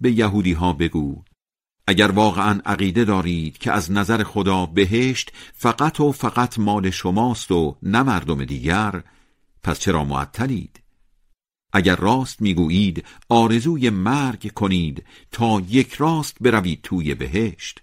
[0.00, 1.22] به یهودی ها بگو
[1.88, 7.76] اگر واقعا عقیده دارید که از نظر خدا بهشت فقط و فقط مال شماست و
[7.82, 9.02] نه مردم دیگر
[9.62, 10.80] پس چرا معطلید؟
[11.72, 17.82] اگر راست می‌گویید آرزوی مرگ کنید تا یک راست بروید توی بهشت.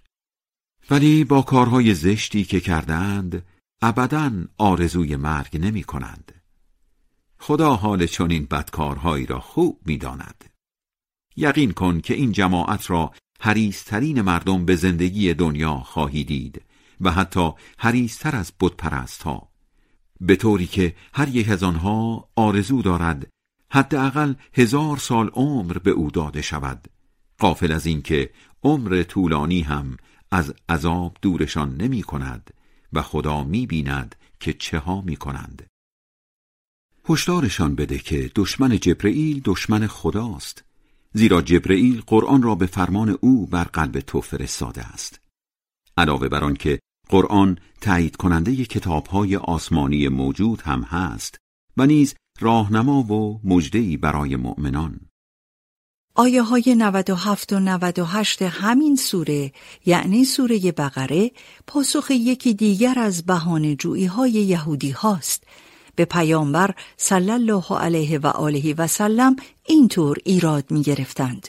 [0.90, 3.46] ولی با کارهای زشتی که کردند
[3.82, 6.32] ابدا آرزوی مرگ نمی کنند
[7.40, 10.44] خدا حال چنین بدکارهایی را خوب می‌داند.
[11.38, 16.62] یقین کن که این جماعت را حریسترین مردم به زندگی دنیا خواهی دید
[17.02, 19.50] و حتی حریستر از بتپرست ها
[20.22, 23.28] به طوری که هر یک از آنها آرزو دارد
[23.72, 26.88] حداقل هزار سال عمر به او داده شود.
[27.40, 28.30] قافل از اینکه
[28.64, 29.98] عمر طولانی هم
[30.32, 32.54] از عذاب دورشان نمی کند
[32.94, 35.68] و خدا می بیند که چه ها می کنند.
[37.10, 40.64] هشدارشان بده که دشمن جبرئیل دشمن خداست.
[41.18, 45.20] زیرا جبرئیل قرآن را به فرمان او بر قلب تو فرستاده است.
[45.98, 51.38] علاوه بر آنکه قرآن تایید کننده کتابهای آسمانی موجود هم هست
[51.78, 55.00] و نیز راهنما و مجدهی برای مؤمنان.
[56.16, 59.52] آیه های 97 و 98 همین سوره
[59.86, 61.32] یعنی سوره بقره
[61.68, 63.78] پاسخ یکی دیگر از بهانه
[64.16, 65.44] های یهودی هاست.
[65.96, 69.36] به پیامبر صلی الله علیه و آله و سلم
[69.66, 71.48] اینطور ایراد می گرفتند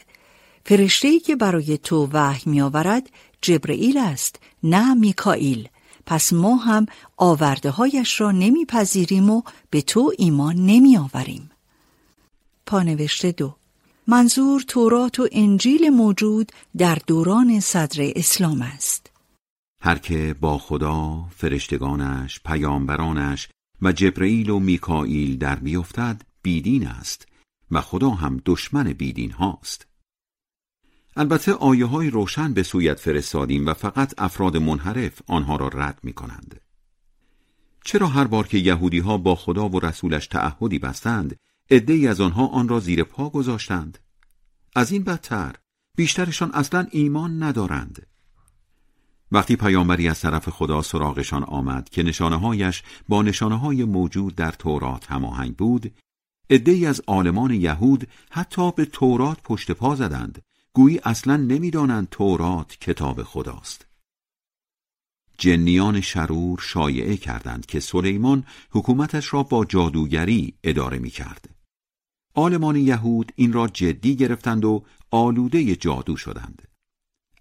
[0.64, 3.10] فرشته که برای تو وحی می آورد
[3.42, 5.68] جبرئیل است نه میکائیل.
[6.06, 6.86] پس ما هم
[7.16, 11.50] آورده هایش را نمیپذیریم و به تو ایمان نمی آوریم
[12.66, 13.56] پانوشته دو
[14.06, 19.10] منظور تورات و انجیل موجود در دوران صدر اسلام است.
[19.82, 23.48] هر که با خدا فرشتگانش پیامبرانش
[23.82, 27.28] و جبرئیل و میکائیل در بیفتد بیدین است
[27.70, 29.86] و خدا هم دشمن بیدین هاست.
[31.16, 36.12] البته آیه های روشن به سویت فرستادیم و فقط افراد منحرف آنها را رد می
[36.12, 36.60] کنند.
[37.84, 41.36] چرا هر بار که یهودی ها با خدا و رسولش تعهدی بستند
[41.70, 43.98] عدهای از آنها آن را زیر پا گذاشتند؟
[44.74, 45.54] از این بدتر
[45.96, 48.06] بیشترشان اصلا ایمان ندارند.
[49.32, 55.10] وقتی پیامبری از طرف خدا سراغشان آمد که نشانههایش با نشانه های موجود در تورات
[55.10, 55.94] هماهنگ بود
[56.50, 63.22] عدهای از عالمان یهود حتی به تورات پشت پا زدند گویی اصلا نمی‌دانند تورات کتاب
[63.22, 63.86] خداست
[65.38, 71.50] جنیان شرور شایعه کردند که سلیمان حکومتش را با جادوگری اداره می کرد.
[72.34, 76.65] آلمان یهود این را جدی گرفتند و آلوده جادو شدند.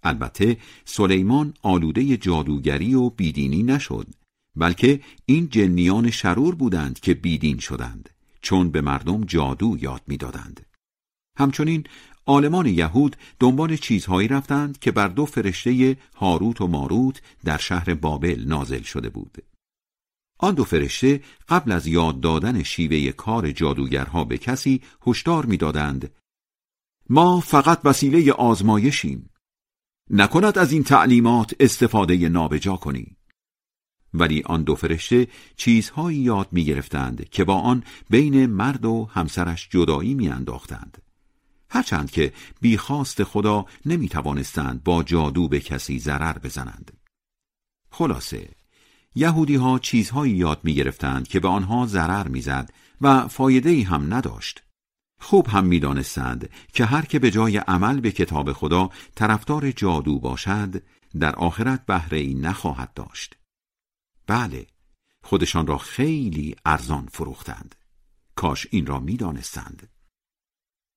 [0.05, 4.07] البته سلیمان آلوده جادوگری و بیدینی نشد
[4.55, 8.09] بلکه این جنیان شرور بودند که بیدین شدند
[8.41, 10.65] چون به مردم جادو یاد می‌دادند.
[11.37, 11.83] همچنین
[12.25, 18.43] آلمان یهود دنبال چیزهایی رفتند که بر دو فرشته هاروت و ماروت در شهر بابل
[18.47, 19.37] نازل شده بود.
[20.39, 26.11] آن دو فرشته قبل از یاد دادن شیوه کار جادوگرها به کسی هشدار می‌دادند
[27.09, 29.29] ما فقط وسیله آزمایشیم
[30.09, 33.17] نکند از این تعلیمات استفاده نابجا کنی
[34.13, 35.27] ولی آن دو فرشته
[35.57, 41.01] چیزهایی یاد می گرفتند که با آن بین مرد و همسرش جدایی می انداختند.
[41.69, 46.91] هرچند که بیخواست خدا نمی توانستند با جادو به کسی ضرر بزنند.
[47.91, 48.49] خلاصه
[49.15, 54.64] یهودی ها چیزهایی یاد می گرفتند که به آنها ضرر می‌زد و فایده هم نداشت.
[55.25, 60.83] خوب هم می‌دانستند که هر که به جای عمل به کتاب خدا طرفدار جادو باشد
[61.19, 63.35] در آخرت بهره ای نخواهد داشت.
[64.27, 64.67] بله،
[65.23, 67.75] خودشان را خیلی ارزان فروختند.
[68.35, 69.89] کاش این را می‌دانستند.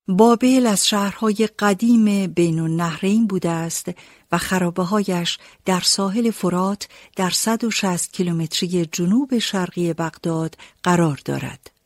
[0.07, 3.91] بابل از شهرهای قدیم بین النهرین بوده است
[4.31, 11.78] و خرابه هایش در ساحل فرات در 160 کیلومتری جنوب شرقی بغداد قرار دارد.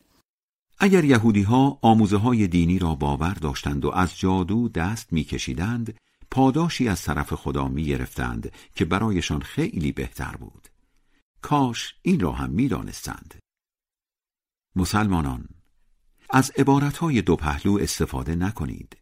[0.78, 5.98] اگر یهودی ها آموزه های دینی را باور داشتند و از جادو دست میکشیدند،
[6.30, 10.68] پاداشی از طرف خدا می گرفتند که برایشان خیلی بهتر بود.
[11.42, 13.34] کاش این را هم می دانستند.
[14.76, 15.48] مسلمانان
[16.30, 18.96] از عبارتهای دو پهلو استفاده نکنید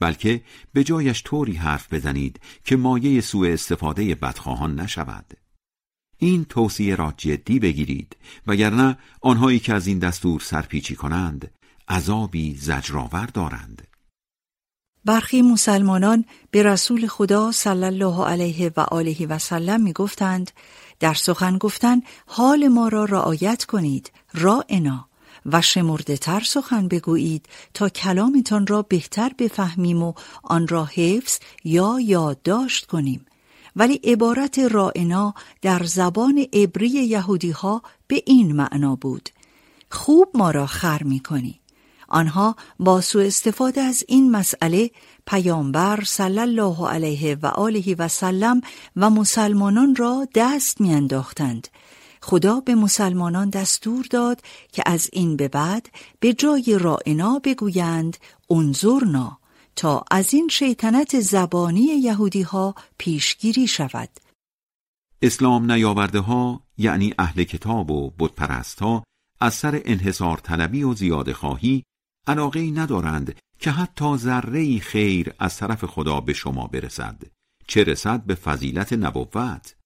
[0.00, 5.34] بلکه به جایش طوری حرف بزنید که مایه سوء استفاده بدخواهان نشود
[6.18, 8.16] این توصیه را جدی بگیرید
[8.46, 11.50] وگرنه آنهایی که از این دستور سرپیچی کنند
[11.88, 13.88] عذابی زجرآور دارند.
[15.04, 20.50] برخی مسلمانان به رسول خدا صلی الله علیه و آله و سلم می گفتند
[21.00, 25.08] در سخن گفتن حال ما را رعایت کنید رائنا
[25.46, 30.12] و شمرده تر سخن بگویید تا کلامتان را بهتر بفهمیم و
[30.42, 33.26] آن را حفظ یا یادداشت کنیم.
[33.78, 39.28] ولی عبارت رائنا در زبان عبری یهودی ها به این معنا بود.
[39.90, 41.60] خوب ما را خر می کنی.
[42.08, 44.90] آنها با سوء استفاده از این مسئله
[45.26, 48.60] پیامبر صلی الله علیه و آله و سلم
[48.96, 51.68] و مسلمانان را دست میانداختند.
[52.22, 54.40] خدا به مسلمانان دستور داد
[54.72, 55.88] که از این به بعد
[56.20, 58.16] به جای رائنا بگویند
[58.50, 59.38] انظرنا.
[59.78, 64.08] تا از این شیطنت زبانی یهودی ها پیشگیری شود
[65.22, 69.04] اسلام نیاورده ها یعنی اهل کتاب و بتپرست ها
[69.40, 71.84] از سر انحصار طلبی و زیاده خواهی
[72.26, 77.22] علاقه ندارند که حتی ذره خیر از طرف خدا به شما برسد
[77.66, 79.76] چه رسد به فضیلت نبوت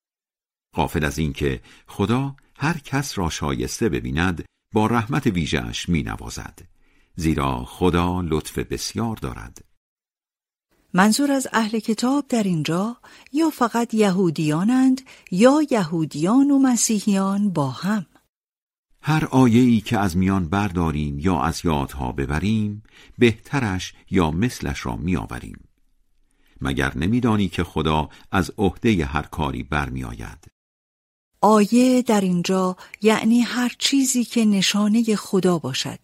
[0.76, 6.58] غافل از اینکه خدا هر کس را شایسته ببیند با رحمت ویژهش می نوازد.
[7.16, 9.71] زیرا خدا لطف بسیار دارد.
[10.94, 12.96] منظور از اهل کتاب در اینجا
[13.32, 18.06] یا فقط یهودیانند یا یهودیان و مسیحیان با هم؟
[19.02, 22.82] هر آیه‌ای که از میان برداریم یا از یادها ببریم
[23.18, 25.64] بهترش یا مثلش را میآوریم.
[26.60, 30.46] مگر نمیدانی که خدا از عهده هر کاری برمیآید؟
[31.40, 35.98] آیه در اینجا یعنی هر چیزی که نشانه خدا باشد.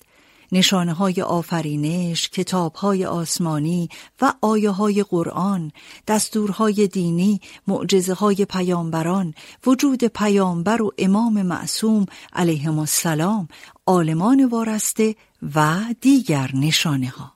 [0.53, 3.89] نشانه های آفرینش، کتاب های آسمانی
[4.21, 5.73] و آیه های قرآن،
[6.07, 9.35] دستورهای دینی، معجزه های پیامبران،
[9.67, 13.49] وجود پیامبر و امام معصوم علیهم السلام،
[13.87, 15.15] عالمان وارسته
[15.55, 17.33] و دیگر نشانه ها.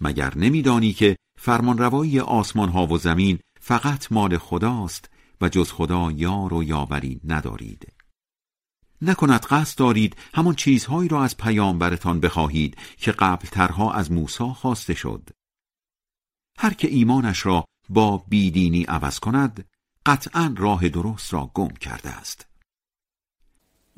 [0.00, 5.10] مگر نمیدانی که فرمانروایی آسمان ها و زمین فقط مال خداست
[5.40, 7.92] و جز خدا یار و یاوری ندارید
[9.02, 14.94] نکند قصد دارید همان چیزهایی را از پیامبرتان بخواهید که قبل ترها از موسی خواسته
[14.94, 15.28] شد.
[16.58, 19.64] هر که ایمانش را با بیدینی عوض کند
[20.06, 22.46] قطعا راه درست را گم کرده است.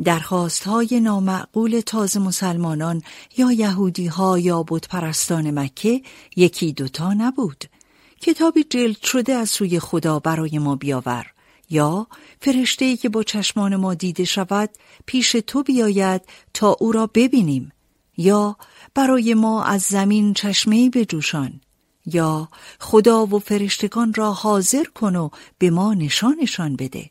[0.05, 3.03] درخواست های نامعقول تازه مسلمانان
[3.37, 6.03] یا یهودی ها یا بتپرستان مکه
[6.37, 7.65] یکی دوتا نبود.
[8.21, 11.34] کتابی جلد شده از سوی خدا برای ما بیاور.
[11.71, 12.07] یا
[12.41, 14.71] فرشته که با چشمان ما دیده شود
[15.07, 16.23] پیش تو بیاید
[16.55, 17.73] تا او را ببینیم.
[18.17, 18.57] یا
[18.95, 21.61] برای ما از زمین چشمه بجوشان.
[22.07, 22.49] یا
[22.81, 27.11] خدا و فرشتگان را حاضر کن و به ما نشانشان بده.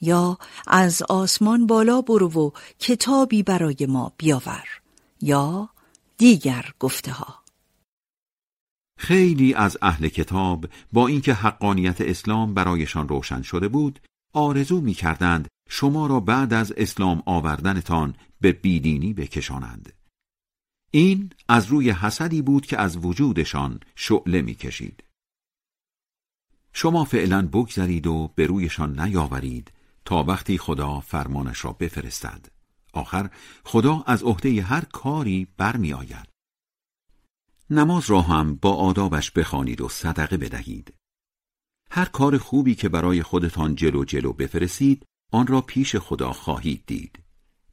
[0.00, 4.64] یا از آسمان بالا برو و کتابی برای ما بیاور.
[5.20, 5.68] یا
[6.18, 7.43] دیگر گفته ها
[8.98, 14.00] خیلی از اهل کتاب با اینکه حقانیت اسلام برایشان روشن شده بود
[14.32, 19.92] آرزو می کردند شما را بعد از اسلام آوردنتان به بیدینی بکشانند
[20.90, 25.04] این از روی حسدی بود که از وجودشان شعله می کشید.
[26.72, 29.72] شما فعلا بگذرید و به رویشان نیاورید
[30.04, 32.46] تا وقتی خدا فرمانش را بفرستد
[32.92, 33.30] آخر
[33.64, 36.33] خدا از عهده هر کاری برمی آید.
[37.70, 40.94] نماز را هم با آدابش بخوانید و صدقه بدهید.
[41.90, 47.18] هر کار خوبی که برای خودتان جلو جلو بفرستید آن را پیش خدا خواهید دید.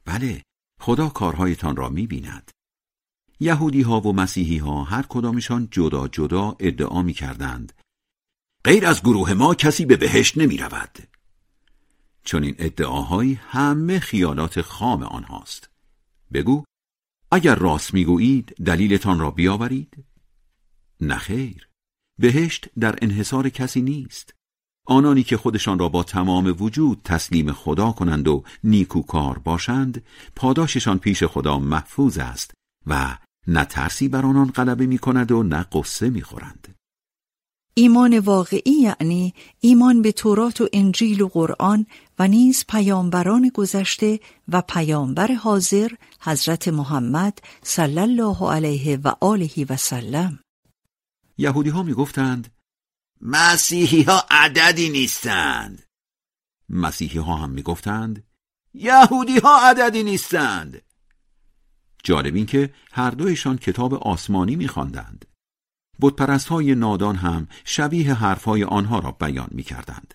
[0.04, 0.42] بله،
[0.80, 2.50] خدا کارهایتان را می بیند.
[3.40, 7.72] یهودی ها و مسیحی ها هر کدامشان جدا جدا ادعا می کردند.
[8.64, 10.98] غیر از گروه ما کسی به بهشت نمی رود.
[12.24, 15.70] چون این ادعاهایی همه خیالات خام آنهاست.
[16.32, 16.64] بگو
[17.34, 20.04] اگر راست می‌گویید دلیلتان را بیاورید.
[21.00, 21.68] نخیر
[22.18, 24.34] بهشت در انحصار کسی نیست.
[24.86, 30.04] آنانی که خودشان را با تمام وجود تسلیم خدا کنند و نیکوکار باشند
[30.36, 32.54] پاداششان پیش خدا محفوظ است
[32.86, 36.74] و نه ترسی بر آنان غلبه می کند و نه قصه می خورند.
[37.74, 41.86] ایمان واقعی یعنی ایمان به تورات و انجیل و قرآن
[42.18, 45.90] و نیز پیامبران گذشته و پیامبر حاضر
[46.22, 50.38] حضرت محمد صلی الله علیه و آله و سلم
[51.38, 52.54] یهودی ها می گفتند
[53.20, 55.82] مسیحی ها عددی نیستند
[56.68, 58.24] مسیحی ها هم می گفتند
[58.74, 60.82] یهودی ها عددی نیستند
[62.02, 65.24] جالب این که هر دویشان کتاب آسمانی می خواندند.
[65.98, 70.14] بودپرست های نادان هم شبیه حرفهای آنها را بیان می کردند.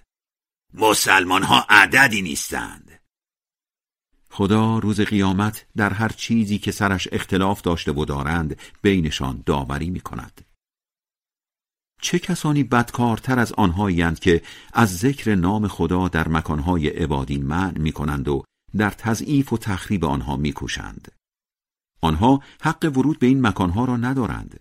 [0.73, 2.86] مسلمان ها عددی نیستند.
[4.37, 9.99] خدا روز قیامت در هر چیزی که سرش اختلاف داشته و دارند بینشان داوری می
[9.99, 10.41] کند.
[12.01, 14.41] چه کسانی بدکارتر از آنهایی که
[14.73, 18.43] از ذکر نام خدا در مکانهای عبادی منع می کنند و
[18.77, 21.11] در تضعیف و تخریب آنها می کوشند.
[22.01, 24.59] آنها حق ورود به این مکانها را ندارند.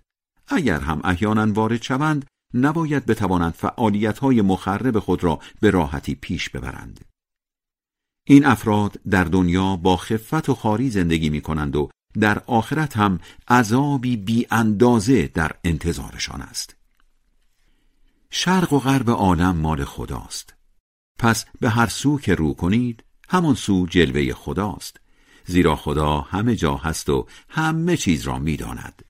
[0.49, 7.16] اگر هم احیانا وارد شوند نباید بتوانند فعالیت‌های مخرب خود را به راحتی پیش ببرند.
[8.29, 11.89] این افراد در دنیا با خفت و خاری زندگی می کنند و
[12.21, 16.77] در آخرت هم عذابی بی اندازه در انتظارشان است.
[18.31, 20.55] شرق و غرب عالم مال خداست.
[21.19, 25.01] پس به هر سو که رو کنید همان سو جلوه خداست.
[25.45, 29.03] زیرا خدا همه جا هست و همه چیز را می‌داند.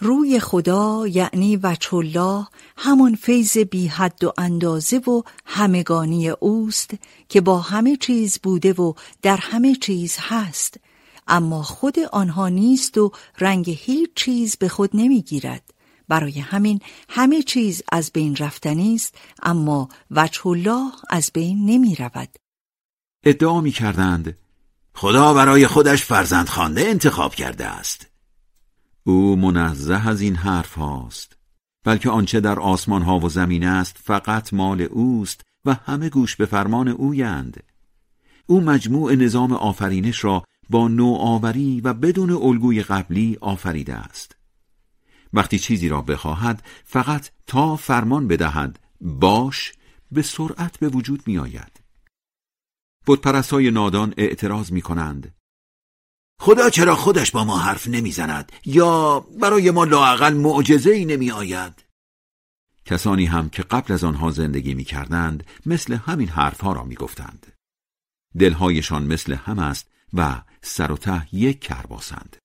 [0.00, 6.90] روی خدا یعنی وچ الله همان فیض بی حد و اندازه و همگانی اوست
[7.28, 8.92] که با همه چیز بوده و
[9.22, 10.76] در همه چیز هست.
[11.26, 15.74] اما خود آنها نیست و رنگ هیچ چیز به خود نمی‌گیرد.
[16.08, 22.28] برای همین همه چیز از بین رفتنی است اما وجه الله از بین نمی رود
[23.24, 24.38] ادعا می کردند
[24.94, 28.13] خدا برای خودش فرزند خانده انتخاب کرده است.
[29.06, 31.36] او منزه از این حرف هاست
[31.84, 36.46] بلکه آنچه در آسمان ها و زمین است فقط مال اوست و همه گوش به
[36.46, 37.62] فرمان اویند.
[38.46, 44.36] او مجموع نظام آفرینش را با نوآوری و بدون الگوی قبلی آفریده است.
[45.32, 49.72] وقتی چیزی را بخواهد فقط تا فرمان بدهد باش
[50.12, 51.80] به سرعت به وجود می آید
[53.06, 55.34] بودپرستای نادان اعتراض می کنند
[56.40, 61.84] خدا چرا خودش با ما حرف نمی‌زند یا برای ما لاعقل معجزه ای نمی آید
[62.84, 67.52] کسانی هم که قبل از آنها زندگی می کردند مثل همین حرفها را می گفتند
[68.38, 72.36] دلهایشان مثل هم است و سر و ته یک کرباسند.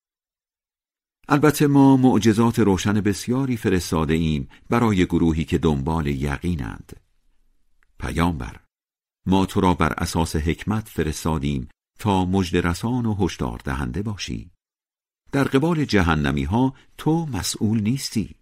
[1.27, 7.01] البته ما معجزات روشن بسیاری فرستاده ایم برای گروهی که دنبال یقینند.
[7.99, 8.59] پیامبر
[9.25, 11.69] ما تو را بر اساس حکمت فرستادیم
[11.99, 14.51] تا مجد رسان و هشدار دهنده باشی.
[15.31, 18.35] در قبال جهنمی ها تو مسئول نیستی.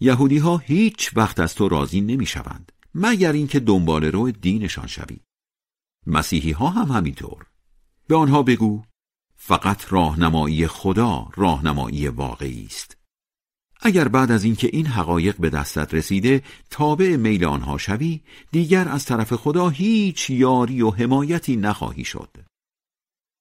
[0.00, 5.20] یهودی ها هیچ وقت از تو راضی نمی شوند مگر اینکه دنبال رو دینشان شوی.
[6.06, 7.46] مسیحی ها هم همینطور.
[8.08, 8.84] به آنها بگو
[9.36, 12.96] فقط راهنمایی خدا راهنمایی واقعی است.
[13.80, 18.20] اگر بعد از اینکه این حقایق به دستت رسیده تابع میل آنها شوی
[18.52, 22.28] دیگر از طرف خدا هیچ یاری و حمایتی نخواهی شد.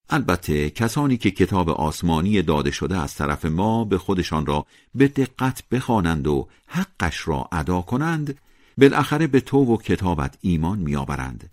[0.09, 4.65] البته کسانی که کتاب آسمانی داده شده از طرف ما به خودشان را
[4.95, 8.38] به دقت بخوانند و حقش را ادا کنند
[8.77, 11.49] بالاخره به تو و کتابت ایمان میآورند.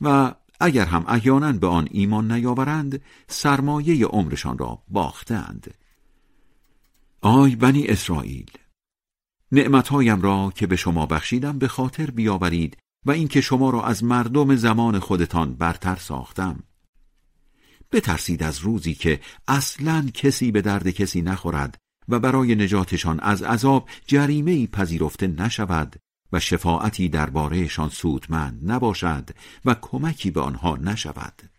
[0.00, 5.74] و اگر هم احیانا به آن ایمان نیاورند سرمایه عمرشان را باختند
[7.24, 8.50] آی بنی اسرائیل
[9.52, 14.56] نعمتهایم را که به شما بخشیدم به خاطر بیاورید و اینکه شما را از مردم
[14.56, 16.62] زمان خودتان برتر ساختم.
[17.92, 23.88] بترسید از روزی که اصلا کسی به درد کسی نخورد و برای نجاتشان از عذاب
[24.06, 25.96] جریمه پذیرفته نشود
[26.32, 29.30] و شفاعتی دربارهشان سودمند نباشد
[29.64, 31.51] و کمکی به آنها نشود.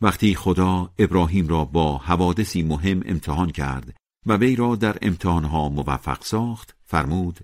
[0.00, 3.94] وقتی خدا ابراهیم را با حوادثی مهم امتحان کرد
[4.26, 7.38] و وی را در امتحانها موفق ساخت فرمود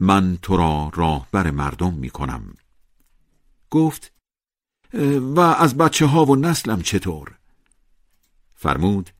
[0.00, 2.54] من تو را راهبر مردم می کنم
[3.70, 4.12] گفت
[5.36, 7.38] و از بچه ها و نسلم چطور؟
[8.54, 9.10] فرمود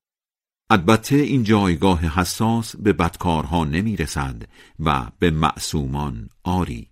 [0.71, 4.43] البته این جایگاه حساس به بدکارها نمی رسد
[4.79, 6.91] و به معصومان آری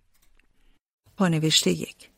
[1.16, 2.10] پانوشته یک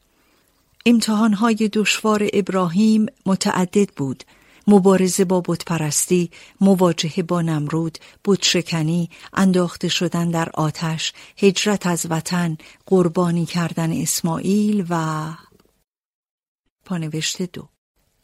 [0.89, 4.25] امتحانهای دشوار ابراهیم متعدد بود.
[4.67, 6.31] مبارزه با بتپرستی،
[6.61, 12.57] مواجهه با نمرود، بتشکنی، انداخته شدن در آتش، هجرت از وطن،
[12.87, 15.25] قربانی کردن اسماعیل و
[16.85, 17.69] پانوشته دو.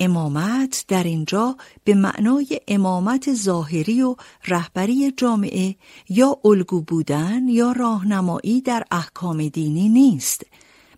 [0.00, 5.76] امامت در اینجا به معنای امامت ظاهری و رهبری جامعه
[6.08, 10.46] یا الگو بودن یا راهنمایی در احکام دینی نیست.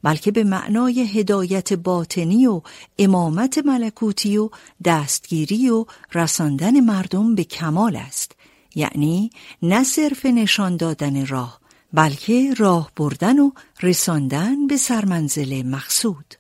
[0.05, 2.63] بلکه به معنای هدایت باطنی و
[2.99, 4.51] امامت ملکوتی و
[4.85, 5.85] دستگیری و
[6.15, 8.37] رساندن مردم به کمال است.
[8.75, 9.31] یعنی
[9.63, 11.61] نه صرف نشان دادن راه
[11.93, 13.51] بلکه راه بردن و
[13.83, 16.35] رساندن به سرمنزل مقصود.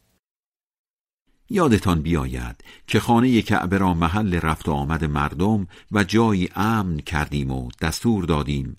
[1.50, 2.56] یادتان بیاید
[2.86, 8.24] که خانه کعبه را محل رفت و آمد مردم و جایی امن کردیم و دستور
[8.24, 8.76] دادیم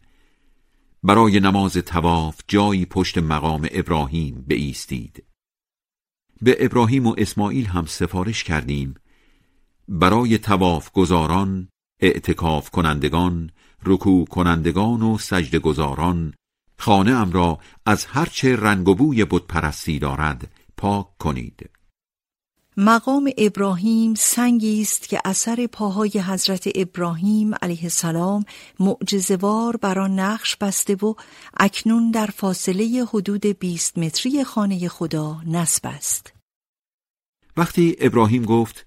[1.05, 5.23] برای نماز تواف جایی پشت مقام ابراهیم ایستید
[6.41, 8.95] به ابراهیم و اسماعیل هم سفارش کردیم.
[9.87, 13.51] برای تواف گزاران اعتکاف کنندگان
[13.85, 16.33] رکوع کنندگان و سجد گزاران
[16.77, 21.69] خانه ام را از هرچه رنگ و بوی پرستی دارد پاک کنید.
[22.77, 28.45] مقام ابراهیم سنگی است که اثر پاهای حضرت ابراهیم علیه السلام
[28.79, 31.13] معجزهوار بر آن نقش بسته و
[31.57, 36.33] اکنون در فاصله حدود 20 متری خانه خدا نصب است.
[37.57, 38.85] وقتی ابراهیم گفت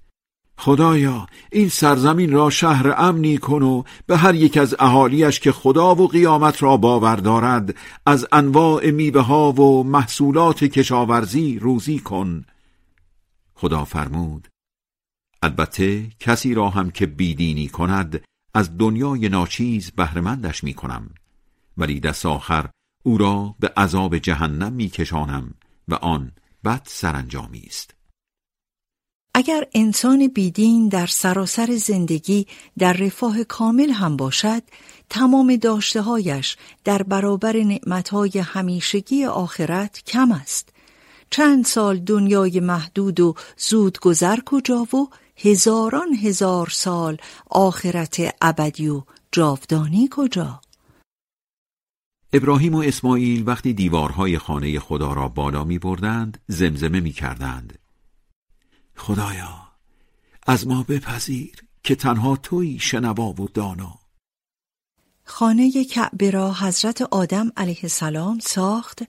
[0.59, 5.95] خدایا این سرزمین را شهر امنی کن و به هر یک از اهالیش که خدا
[5.95, 7.75] و قیامت را باور دارد
[8.07, 12.45] از انواع میوه ها و محصولات کشاورزی روزی کن
[13.61, 14.49] خدا فرمود.
[15.43, 21.11] البته کسی را هم که بیدینی کند از دنیای ناچیز بهرهمندش می کنم
[21.77, 22.69] ولی دست آخر
[23.03, 25.55] او را به عذاب جهنم می کشانم
[25.89, 26.33] و آن
[26.65, 27.95] بد سرانجامی است.
[29.35, 32.47] اگر انسان بیدین در سراسر زندگی
[32.79, 34.63] در رفاه کامل هم باشد
[35.11, 40.73] تمام داشتههایش در برابر نعمتهای همیشگی آخرت کم است.
[41.31, 47.17] چند سال دنیای محدود و زود گذر کجا و هزاران هزار سال
[47.51, 49.03] آخرت ابدی و
[49.33, 50.61] جاودانی کجا؟
[52.33, 57.79] ابراهیم و اسماعیل وقتی دیوارهای خانه خدا را بالا می بردند زمزمه می کردند.
[58.97, 59.69] خدایا
[60.47, 63.99] از ما بپذیر که تنها توی شنوا و دانا.
[65.25, 69.03] خانه کعبه را حضرت آدم علیه السلام ساخت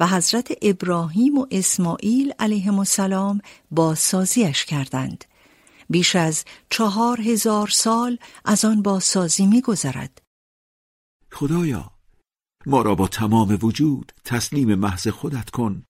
[0.00, 3.40] و حضرت ابراهیم و اسماعیل علیه السلام
[3.70, 5.24] بازسازیش کردند.
[5.90, 10.22] بیش از چهار هزار سال از آن بازسازی می گذرد.
[11.32, 11.90] خدایا
[12.66, 15.82] ما را با تمام وجود تسلیم محض خودت کن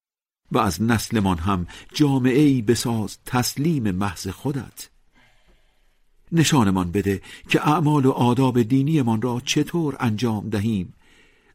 [0.52, 4.88] و از نسلمان هم جامعه ای بساز تسلیم محض خودت.
[6.32, 10.94] نشانمان بده که اعمال و آداب دینیمان را چطور انجام دهیم.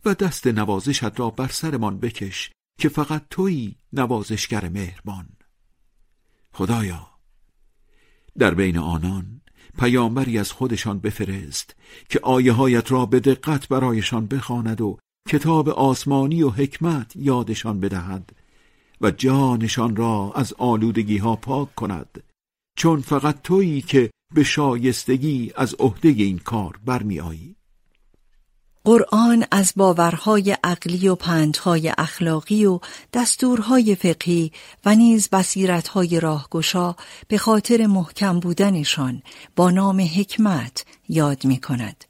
[0.06, 5.30] و دست نوازشت را بر سرمان بکش که فقط تویی نوازشگر مهربان.
[6.54, 7.08] خدایا
[8.38, 9.42] در بین آنان
[9.80, 11.76] پیامبری از خودشان بفرست
[12.10, 14.98] که آیه هایت را به دقت برایشان بخواند و
[15.30, 18.36] کتاب آسمانی و حکمت یادشان بدهد
[19.02, 22.24] و جانشان را از آلودگی ها پاک کند
[22.78, 27.56] چون فقط تویی که به شایستگی از عهده این کار برمیآیی.
[28.86, 32.80] قرآن از باورهای عقلی و پندهای اخلاقی و
[33.14, 34.52] دستورهای فقهی
[34.86, 36.96] و نیز بصیرتهای راهگشا
[37.28, 39.22] به خاطر محکم بودنشان
[39.56, 42.06] با نام حکمت یاد می کند.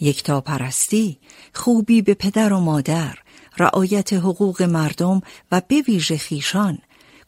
[0.00, 1.18] یکتا پرستی،
[1.54, 3.18] خوبی به پدر و مادر،
[3.58, 5.20] رعایت حقوق مردم
[5.52, 6.78] و به ویژه خیشان،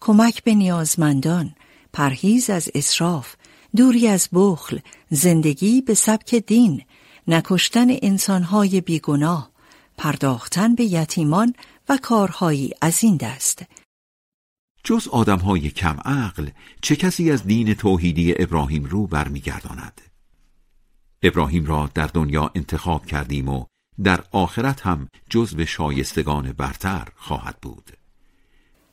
[0.00, 1.54] کمک به نیازمندان،
[1.92, 3.34] پرهیز از اسراف،
[3.76, 4.78] دوری از بخل،
[5.10, 6.82] زندگی به سبک دین،
[7.30, 9.50] نکشتن انسانهای بیگناه،
[9.96, 11.54] پرداختن به یتیمان
[11.88, 13.62] و کارهایی از این دست.
[14.84, 16.48] جز آدمهای کم عقل
[16.82, 20.00] چه کسی از دین توحیدی ابراهیم رو برمیگرداند؟
[21.22, 23.64] ابراهیم را در دنیا انتخاب کردیم و
[24.04, 27.90] در آخرت هم جزو شایستگان برتر خواهد بود.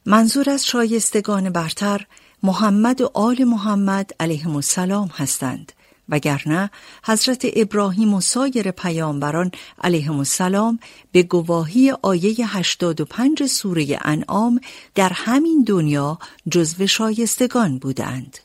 [0.06, 2.06] منظور از شایستگان برتر
[2.44, 5.72] محمد و آل محمد علیهم السلام هستند
[6.10, 6.70] وگرنه
[7.06, 9.52] حضرت ابراهیم و سایر پیامبران
[9.84, 10.80] علیهم السلام
[11.12, 14.60] به گواهی آیه 85 سوره انعام
[14.96, 16.20] در همین دنیا
[16.52, 18.38] جزو شایستگان بودند.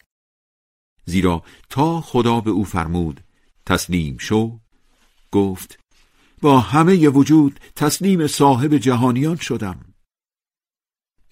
[1.05, 3.21] زیرا تا خدا به او فرمود
[3.67, 4.59] تسلیم شو.
[5.33, 5.79] گفت
[6.43, 9.81] با همه وجود تسلیم صاحب جهانیان شدم.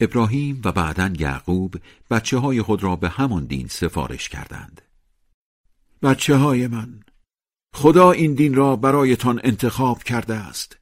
[0.00, 1.76] ابراهیم و بعدا یعقوب
[2.10, 4.82] بچه های خود را به همان دین سفارش کردند.
[6.02, 7.00] بچه های من
[7.74, 10.78] خدا این دین را برایتان انتخاب کرده است.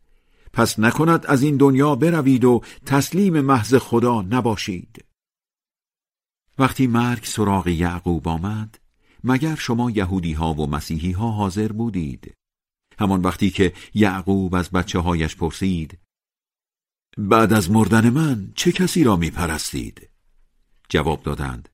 [0.52, 5.04] پس نکند از این دنیا بروید و تسلیم محض خدا نباشید.
[6.58, 8.78] وقتی مرگ سراغ یعقوب آمد
[9.24, 12.34] مگر شما یهودی ها و مسیحی ها حاضر بودید؟
[12.98, 15.98] همان وقتی که یعقوب از بچه هایش پرسید
[17.18, 20.10] بعد از مردن من چه کسی را می پرستید؟
[20.88, 21.68] جواب دادند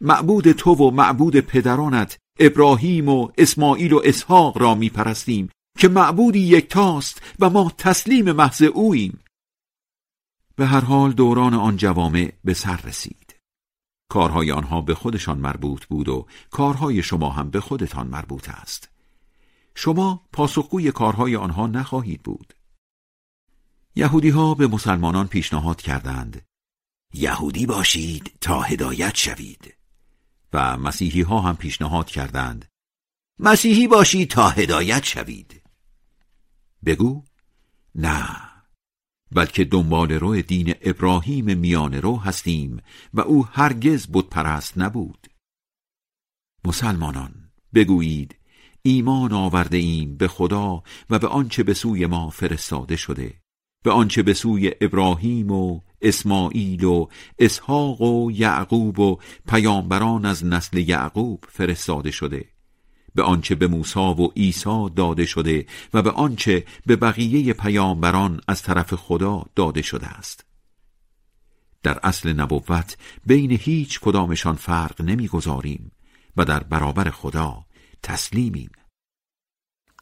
[0.00, 6.40] معبود تو و معبود پدرانت ابراهیم و اسماعیل و اسحاق را می پرستیم که معبودی
[6.40, 9.20] یکتاست و ما تسلیم محض اوییم.
[10.56, 13.36] به هر حال دوران آن جوامع به سر رسید.
[14.08, 18.88] کارهای آنها به خودشان مربوط بود و کارهای شما هم به خودتان مربوط است.
[19.74, 22.54] شما پاسخگوی کارهای آنها نخواهید بود.
[23.96, 26.42] یهودی ها به مسلمانان پیشنهاد کردند.
[27.14, 29.74] یهودی باشید تا هدایت شوید.
[30.52, 32.64] و مسیحی ها هم پیشنهاد کردند.
[33.38, 35.62] مسیحی باشید تا هدایت شوید.
[36.84, 37.24] بگو
[37.94, 38.26] نه
[39.32, 42.82] بلکه دنبال رو دین ابراهیم میان رو هستیم
[43.14, 45.26] و او هرگز بود پرست نبود.
[46.64, 48.36] مسلمانان بگویید
[48.82, 53.34] ایمان آورده ایم به خدا و به آنچه به سوی ما فرستاده شده
[53.84, 57.06] به آنچه به سوی ابراهیم و اسماعیل و
[57.38, 59.18] اسحاق و یعقوب و
[59.48, 62.44] پیامبران از نسل یعقوب فرستاده شده.
[63.14, 68.62] به آنچه به موسی و عیسی داده شده و به آنچه به بقیه پیامبران از
[68.62, 70.44] طرف خدا داده شده است.
[71.82, 75.92] در اصل نبوت بین هیچ کدامشان فرق نمی‌گذاریم
[76.36, 77.64] و در برابر خدا
[78.02, 78.70] تسلیمیم.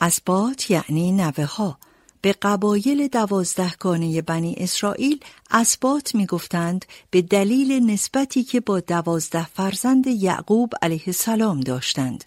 [0.00, 1.78] اسبات یعنی نوه ها
[2.24, 5.20] به قبایل دوازدهگانه بنی اسرائیل
[5.50, 12.24] اسبات می‌گفتند به دلیل نسبتی که با دوازده فرزند یعقوب علیه السلام داشتند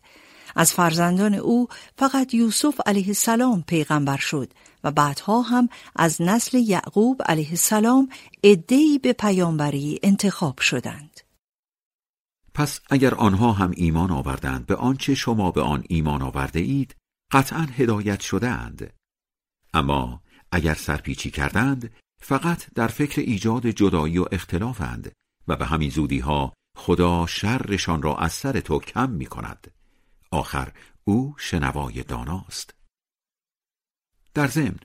[0.55, 1.67] از فرزندان او
[1.97, 8.09] فقط یوسف علیه السلام پیغمبر شد و بعدها هم از نسل یعقوب علیه السلام
[8.43, 11.21] عدهای به پیامبری انتخاب شدند.
[12.53, 16.95] پس اگر آنها هم ایمان آوردند به آنچه شما به آن ایمان آورده اید
[17.31, 18.96] قطعا هدایت شده اند.
[19.73, 25.11] اما اگر سرپیچی کردند فقط در فکر ایجاد جدایی و اختلافند
[25.47, 29.71] و به همین زودی ها خدا شرشان را از سر تو کم می کند.
[30.31, 30.71] آخر
[31.03, 32.73] او شنوای داناست.
[34.33, 34.79] در ضمن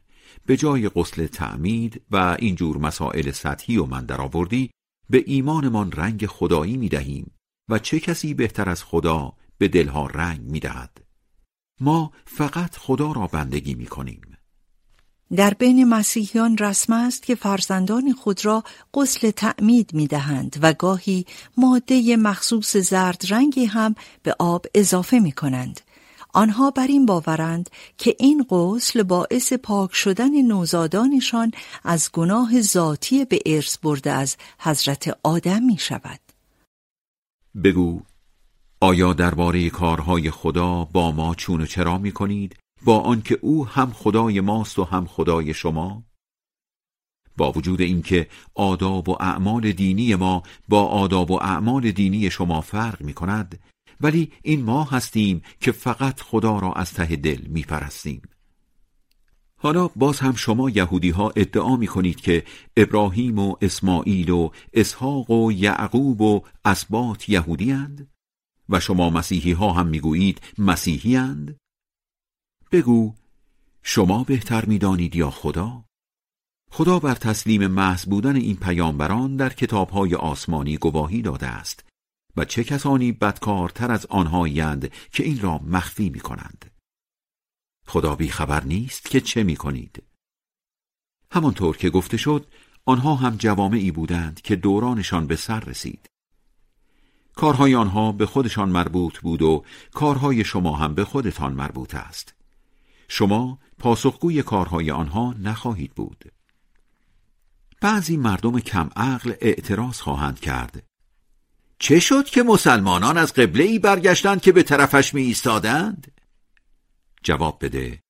[0.46, 4.70] به جای قسل تعمید و اینجور مسائل سطحی و من درآوردی
[5.10, 7.30] به ایمانمان رنگ خدایی می دهیم
[7.68, 11.04] و چه کسی بهتر از خدا به دلها رنگ می دهد.
[11.80, 14.31] ما فقط خدا را بندگی می کنیم.
[15.36, 18.64] در بین مسیحیان رسم است که فرزندان خود را
[18.94, 21.26] قسل تعمید می دهند و گاهی
[21.56, 25.80] ماده مخصوص زرد رنگی هم به آب اضافه می کنند.
[26.34, 31.52] آنها بر این باورند که این غسل باعث پاک شدن نوزادانشان
[31.84, 36.20] از گناه ذاتی به ارث برده از حضرت آدم می شود.
[37.64, 38.00] بگو
[38.80, 43.92] آیا درباره کارهای خدا با ما چون و چرا می کنید با آنکه او هم
[43.92, 46.04] خدای ماست و هم خدای شما
[47.36, 53.02] با وجود اینکه آداب و اعمال دینی ما با آداب و اعمال دینی شما فرق
[53.02, 53.60] می کند
[54.00, 58.22] ولی این ما هستیم که فقط خدا را از ته دل می پرستیم.
[59.56, 62.44] حالا باز هم شما یهودی ها ادعا می کنید که
[62.76, 68.08] ابراهیم و اسماعیل و اسحاق و یعقوب و اسبات یهودی هند؟
[68.68, 71.56] و شما مسیحی ها هم می‌گویید مسیحی هند؟
[72.72, 73.14] بگو
[73.82, 75.84] شما بهتر می‌دانید یا خدا؟
[76.70, 81.84] خدا بر تسلیم محض بودن این پیامبران در کتابهای آسمانی گواهی داده است
[82.36, 86.70] و چه کسانی بدکارتر از آنهایند که این را مخفی می کنند.
[87.86, 90.02] خدا بی خبر نیست که چه می کنید.
[91.30, 92.46] همانطور که گفته شد
[92.84, 96.06] آنها هم جوامعی بودند که دورانشان به سر رسید.
[97.34, 102.41] کارهای آنها به خودشان مربوط بود و کارهای شما هم به خودتان مربوط است.
[103.09, 106.32] شما پاسخگوی کارهای آنها نخواهید بود.
[107.80, 110.82] بعضی مردم کم عقل اعتراض خواهند کرد.
[111.78, 116.12] چه شد که مسلمانان از قبله ای برگشتند که به طرفش می ایستادند؟
[117.22, 118.03] جواب بده.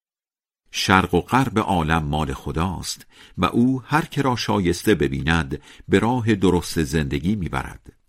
[0.71, 3.07] شرق و غرب عالم مال خداست
[3.39, 8.02] و او هر که را شایسته ببیند به راه درست زندگی می‌برد.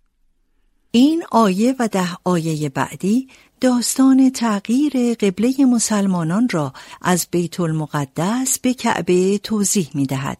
[0.96, 3.28] این آیه و ده آیه بعدی
[3.60, 6.72] داستان تغییر قبله مسلمانان را
[7.02, 10.38] از بیت المقدس به کعبه توضیح می دهد.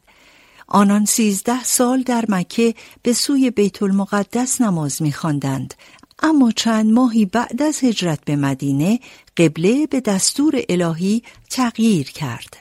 [0.66, 5.74] آنان سیزده سال در مکه به سوی بیت المقدس نماز می خواندند.
[6.22, 9.00] اما چند ماهی بعد از هجرت به مدینه
[9.36, 12.57] قبله به دستور الهی تغییر کرد.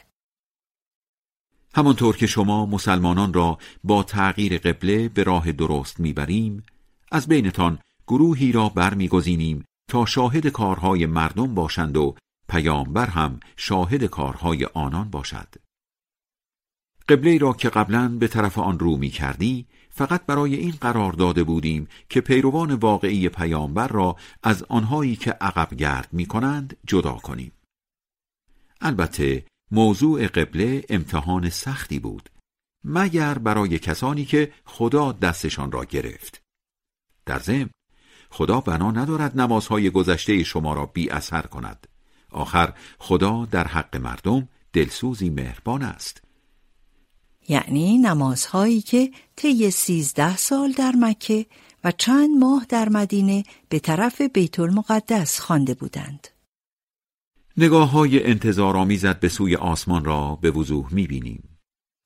[1.76, 6.64] همانطور که شما مسلمانان را با تغییر قبله به راه درست می‌بریم
[7.14, 12.16] از بینتان گروهی را برمیگزینیم تا شاهد کارهای مردم باشند و
[12.50, 15.56] پیامبر هم شاهد کارهای آنان باشد.
[17.10, 21.44] قبله را که قبلا به طرف آن رو می کردی فقط برای این قرار داده
[21.44, 27.52] بودیم که پیروان واقعی پیامبر را از آنهایی که عقب گرد می کنند جدا کنیم.
[28.82, 32.30] البته موضوع قبله امتحان سختی بود
[32.84, 36.43] مگر برای کسانی که خدا دستشان را گرفت.
[37.26, 37.70] در ضمن
[38.30, 41.88] خدا بنا ندارد نمازهای گذشته شما را بی اثر کند
[42.32, 46.22] آخر خدا در حق مردم دلسوزی مهربان است
[47.50, 51.46] یعنی نمازهایی که طی سیزده سال در مکه
[51.84, 56.28] و چند ماه در مدینه به طرف بیت المقدس خوانده بودند.
[57.58, 61.60] نگاه های انتظار به سوی آسمان را به وضوح می بینیم.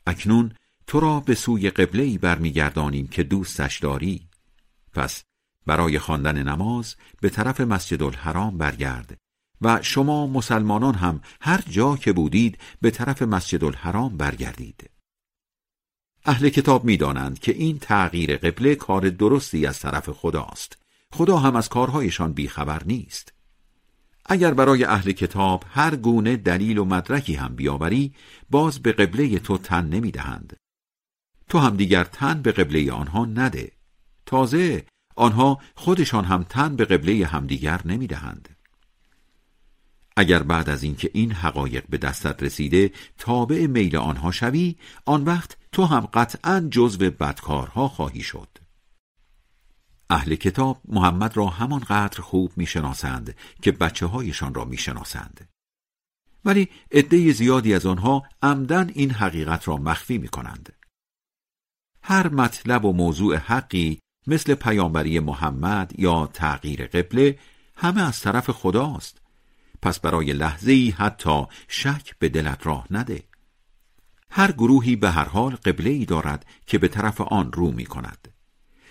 [0.07, 0.51] اکنون
[0.87, 4.26] تو را به سوی قبله برمیگردانیم که دوستش داری.
[4.97, 5.23] پس
[5.65, 9.17] برای خواندن نماز به طرف مسجد الحرام برگرد
[9.61, 14.89] و شما مسلمانان هم هر جا که بودید به طرف مسجد الحرام برگردید.
[16.25, 20.77] اهل کتاب می‌دانند که این تغییر قبله کار درستی از طرف خداست.
[21.11, 23.33] خدا هم از کارهایشان بیخبر نیست.
[24.25, 28.13] اگر برای اهل کتاب هر گونه دلیل و مدرکی هم بیاوری
[28.49, 30.57] باز به قبله تو تن نمی‌دهند.
[31.49, 33.76] تو هم دیگر تن به قبله آنها نده.
[34.27, 38.49] تازه آنها خودشان هم تن به قبله همدیگر نمی‌دهند.
[40.17, 44.75] اگر بعد از اینکه این حقایق به دستت رسیده تابع میل آنها شوی
[45.05, 48.47] آن وقت تو هم قطعا جزو بدکارها خواهی شد
[50.09, 55.49] اهل کتاب محمد را همانقدر خوب می‌شناسند که بچه هایشان را می‌شناسند
[56.45, 60.73] ولی عده زیادی از آنها عمدن این حقیقت را مخفی می کنند.
[62.03, 67.39] هر مطلب و موضوع حقی مثل پیامبری محمد یا تغییر قبله
[67.75, 69.21] همه از طرف خداست.
[69.81, 73.23] پس برای لحظه ای حتی شک به دلت راه نده.
[74.29, 78.27] هر گروهی به هر حال قبله ای دارد که به طرف آن رو می کند.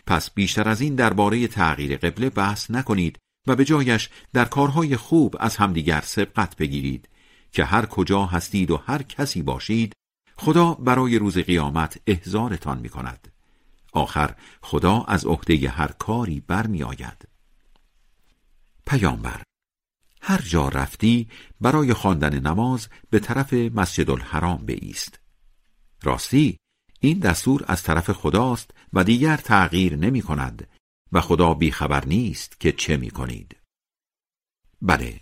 [0.07, 5.37] پس بیشتر از این درباره تغییر قبله بحث نکنید و به جایش در کارهای خوب
[5.41, 7.09] از همدیگر سبقت بگیرید
[7.53, 9.93] که هر کجا هستید و هر کسی باشید
[10.37, 13.36] خدا برای روز قیامت احزارتان می کند.
[13.97, 17.28] آخر خدا از عهده هر کاری برمی آید
[18.86, 19.42] پیامبر
[20.22, 21.28] هر جا رفتی
[21.61, 25.20] برای خواندن نماز به طرف مسجد الحرام بایست
[26.03, 26.59] راستی
[27.01, 30.68] این دستور از طرف خداست و دیگر تغییر نمی کند
[31.12, 33.57] و خدا بیخبر نیست که چه می کنید.
[34.82, 35.20] بله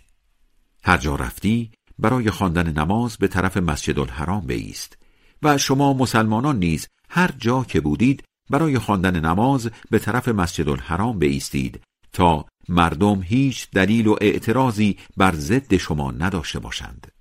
[0.83, 4.97] هر جا رفتی برای خواندن نماز به طرف مسجد الحرام بایست
[5.43, 11.19] و شما مسلمانان نیز هر جا که بودید برای خواندن نماز به طرف مسجد الحرام
[11.19, 11.81] بایستید
[12.13, 17.11] تا مردم هیچ دلیل و اعتراضی بر ضد شما نداشته باشند.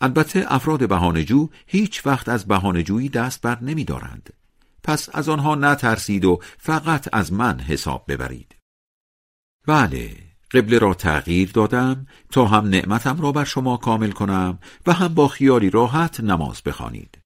[0.00, 4.32] البته افراد بهانهجو هیچ وقت از بهانهجویی دست بر نمیدارند.
[4.82, 8.54] پس از آنها نترسید و فقط از من حساب ببرید.
[9.66, 10.16] بله
[10.50, 15.28] قبله را تغییر دادم تا هم نعمتم را بر شما کامل کنم و هم با
[15.28, 17.18] خیالی راحت نماز بخوانید.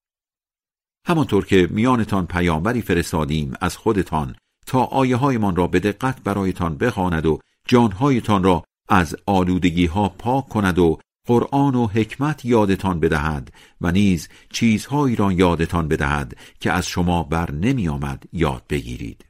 [1.07, 4.36] همانطور که میانتان پیامبری فرستادیم از خودتان
[4.66, 7.38] تا آیه هایمان را به دقت برایتان بخواند و
[7.68, 14.28] جانهایتان را از آلودگی ها پاک کند و قرآن و حکمت یادتان بدهد و نیز
[14.53, 19.29] چیزهایی را یادتان بدهد که از شما بر نمی آمد یاد بگیرید.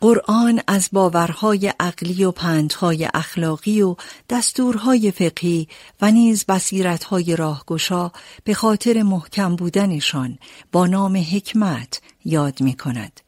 [0.00, 3.96] قرآن از باورهای عقلی و پندهای اخلاقی و
[4.30, 5.68] دستورهای فقهی
[6.00, 8.10] و نیز بصیرتهای راهگشا
[8.44, 10.38] به خاطر محکم بودنشان
[10.72, 13.20] با نام حکمت یاد می کند.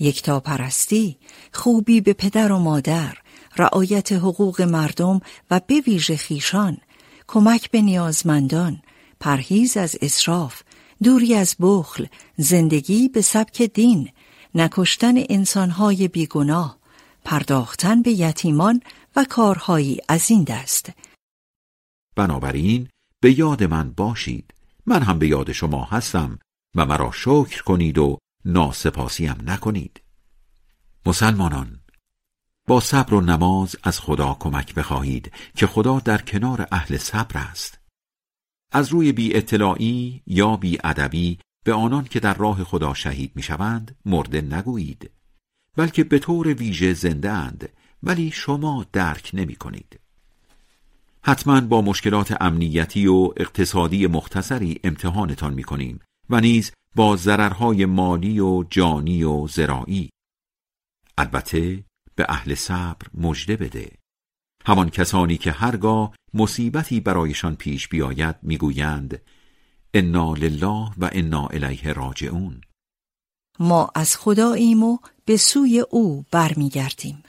[0.00, 1.16] یکتا پرستی،
[1.52, 3.16] خوبی به پدر و مادر،
[3.56, 5.20] رعایت حقوق مردم
[5.50, 6.78] و به ویژه خیشان،
[7.26, 8.82] کمک به نیازمندان،
[9.20, 10.62] پرهیز از اسراف،
[11.02, 12.06] دوری از بخل،
[12.36, 14.08] زندگی به سبک دین،
[14.58, 16.78] نکشتن انسانهای بیگناه،
[17.24, 18.80] پرداختن به یتیمان
[19.16, 20.92] و کارهایی از این دست.
[22.16, 22.88] بنابراین
[23.20, 24.54] به یاد من باشید
[24.86, 26.38] من هم به یاد شما هستم
[26.74, 30.00] و مرا شکر کنید و ناسپاسیم نکنید
[31.06, 31.80] مسلمانان
[32.66, 37.78] با صبر و نماز از خدا کمک بخواهید که خدا در کنار اهل صبر است
[38.72, 43.96] از روی بی اطلاعی یا بی ادبی به آنان که در راه خدا شهید می‌شوند
[44.04, 45.10] مرده نگویید
[45.76, 47.68] بلکه به طور ویژه زنده اند
[48.02, 50.00] ولی شما درک نمی کنید.
[51.22, 56.00] حتما با مشکلات امنیتی و اقتصادی مختصری امتحانتان می کنیم
[56.30, 60.10] و نیز با ضررهای مالی و جانی و زراعی
[61.18, 63.92] البته به اهل صبر مژده بده
[64.66, 69.20] همان کسانی که هرگاه مصیبتی برایشان پیش بیاید می‌گویند
[69.98, 72.60] انا لله و انا الیه راجعون
[73.60, 77.22] ما از خداییم و به سوی او برمیگردیم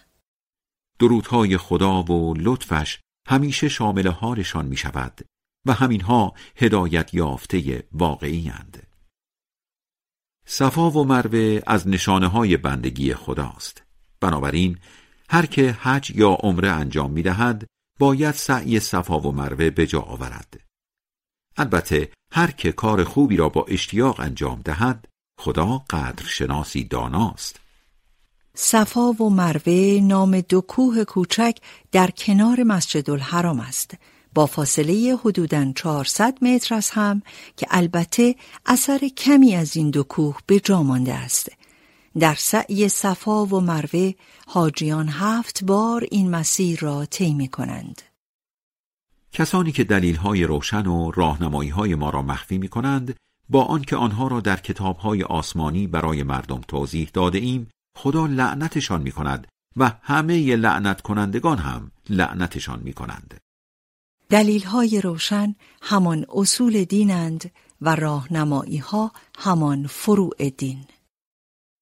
[1.00, 5.22] درودهای خدا و لطفش همیشه شامل حالشان می شود
[5.66, 8.88] و همینها هدایت یافته واقعی اند.
[10.46, 13.84] صفا و مروه از نشانه های بندگی خداست.
[14.20, 14.78] بنابراین
[15.30, 17.66] هر که حج یا عمره انجام می دهد
[18.00, 20.67] باید سعی صفا و مروه به جا آورد.
[21.58, 25.08] البته هر که کار خوبی را با اشتیاق انجام دهد
[25.40, 27.60] خدا قدر شناسی داناست.
[28.56, 31.58] صفا و مروه نام دو کوه کوچک
[31.92, 33.94] در کنار مسجد الحرام است.
[34.34, 37.22] با فاصله حدوداً 400 متر از هم
[37.58, 38.36] که البته
[38.66, 41.52] اثر کمی از این دو کوه به جا مانده است.
[42.20, 44.12] در سعی صفا و مروه
[44.48, 48.02] حاجیان هفت بار این مسیر را طی کنند
[49.38, 53.16] کسانی که دلیلهای روشن و راهنماییهای ما را مخفی می کنند
[53.50, 59.12] با آنکه آنها را در کتابهای آسمانی برای مردم توضیح داده ایم خدا لعنتشان می
[59.12, 63.40] کند و همه لعنت کنندگان هم لعنتشان می کنند.
[64.30, 70.86] دلیل های روشن همان اصول دینند و راهنمایی ها همان فروع دین.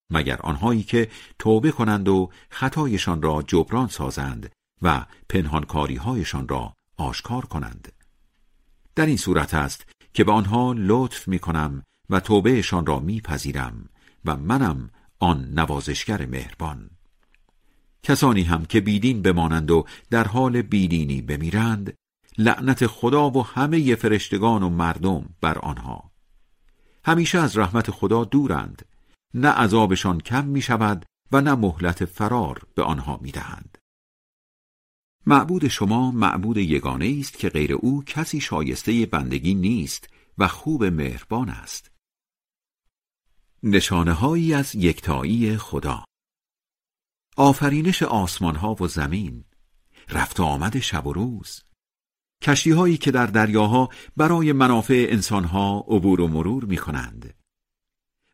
[0.10, 4.52] مگر آنهایی که توبه کنند و خطایشان را جبران سازند
[4.82, 7.92] و پنهانکاری هایشان را آشکار کنند.
[8.96, 13.90] در این صورت است که به آنها لطف می کنم و توبهشان را میپذیرم
[14.26, 14.90] و منم
[15.20, 16.90] آن نوازشگر مهربان.
[18.04, 21.94] کسانی هم که بیدین بمانند و در حال بیدینی بمیرند
[22.38, 26.12] لعنت خدا و همه فرشتگان و مردم بر آنها.
[27.06, 28.86] همیشه از رحمت خدا دورند
[29.34, 33.78] نه عذابشان کم می شود و نه مهلت فرار به آنها می دهند.
[35.28, 41.50] معبود شما معبود یگانه است که غیر او کسی شایسته بندگی نیست و خوب مهربان
[41.50, 41.92] است.
[43.64, 46.06] نشانه هایی از یکتایی خدا.
[47.38, 49.44] آفرینش آسمان ها و زمین
[50.10, 51.62] رفت آمد شب و روز.
[52.42, 57.34] کشتی هایی که در دریاها برای منافع انسانها عبور و مرور می کنند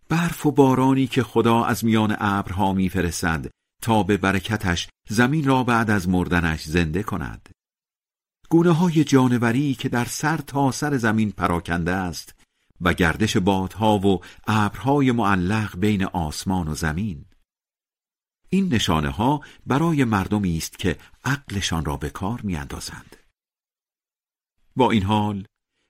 [0.09, 5.89] برف و بارانی که خدا از میان ابرها میفرستد تا به برکتش زمین را بعد
[5.89, 7.49] از مردنش زنده کند.
[8.49, 12.35] گونه های جانوری که در سر تا سر زمین پراکنده است
[12.81, 17.25] و گردش بادها و ابرهای معلق بین آسمان و زمین.
[18.49, 23.15] این نشانه ها برای مردمی است که عقلشان را به کار میاندازند.
[24.75, 25.45] با این حال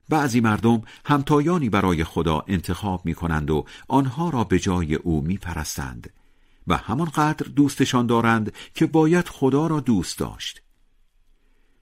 [0.09, 5.37] بعضی مردم همتایانی برای خدا انتخاب می کنند و آنها را به جای او می
[5.37, 6.20] پرستند
[6.67, 10.61] و همانقدر دوستشان دارند که باید خدا را دوست داشت.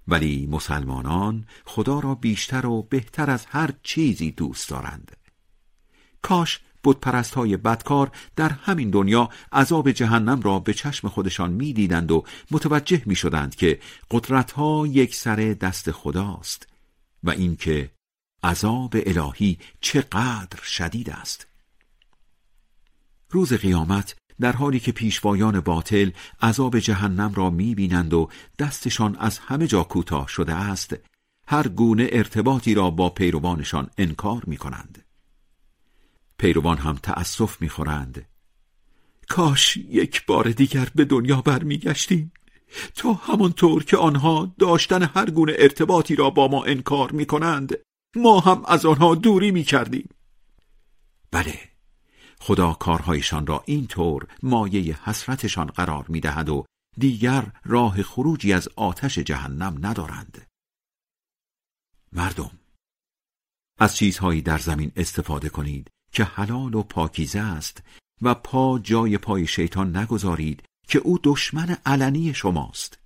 [0.07, 5.17] ولی مسلمانان خدا را بیشتر و بهتر از هر چیزی دوست دارند.
[6.21, 12.25] کاش بتپرست های بدکار در همین دنیا عذاب جهنم را به چشم خودشان می‌دیدند و
[12.51, 13.79] متوجه می شدند که
[14.11, 16.67] قدرت ها یک سر دست خداست
[17.23, 17.91] و اینکه
[18.43, 21.47] عذاب الهی چقدر شدید است.
[23.29, 26.11] روز قیامت در حالی که پیشوایان باطل
[26.41, 28.29] عذاب جهنم را می‌بینند و
[28.59, 30.95] دستشان از همه جا کوتاه شده است
[31.47, 35.05] هر گونه ارتباطی را با پیروانشان انکار می کنند.
[36.37, 38.25] پیروان هم تأسف می‌خورند.
[39.29, 42.31] کاش یک بار دیگر به دنیا برمیگشتیم.
[42.95, 47.77] تا همانطور که آنها داشتن هر گونه ارتباطی را با ما انکار می کنند
[48.15, 50.09] ما هم از آنها دوری می کردیم
[51.31, 51.68] بله
[52.41, 56.65] خدا کارهایشان را اینطور مایه حسرتشان قرار می دهد و
[56.97, 60.47] دیگر راه خروجی از آتش جهنم ندارند.
[62.13, 62.51] مردم
[63.79, 67.83] از چیزهایی در زمین استفاده کنید که حلال و پاکیزه است
[68.21, 72.99] و پا جای پای شیطان نگذارید که او دشمن علنی شماست.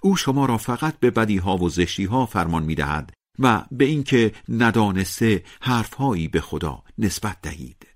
[0.00, 6.28] او شما را فقط به بدیها و زشتیها فرمان می‌دهد و به اینکه ندانسته حرفهایی
[6.28, 7.91] به خدا نسبت دهید.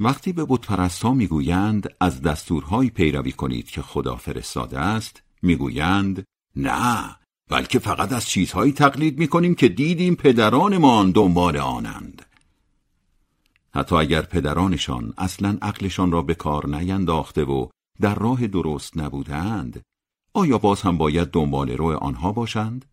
[0.00, 6.24] وقتی به بتپرستها می‌گویند از دستورهایی پیروی کنید که خدا فرستاده است می‌گویند
[6.56, 7.16] نه
[7.50, 12.26] بلکه فقط از چیزهایی تقلید می‌کنیم که دیدیم پدرانمان دنبال آنند
[13.74, 17.68] حتی اگر پدرانشان اصلا عقلشان را به کار نینداخته و
[18.00, 19.82] در راه درست نبودند
[20.34, 22.84] آیا باز هم باید دنبال رو آنها باشند؟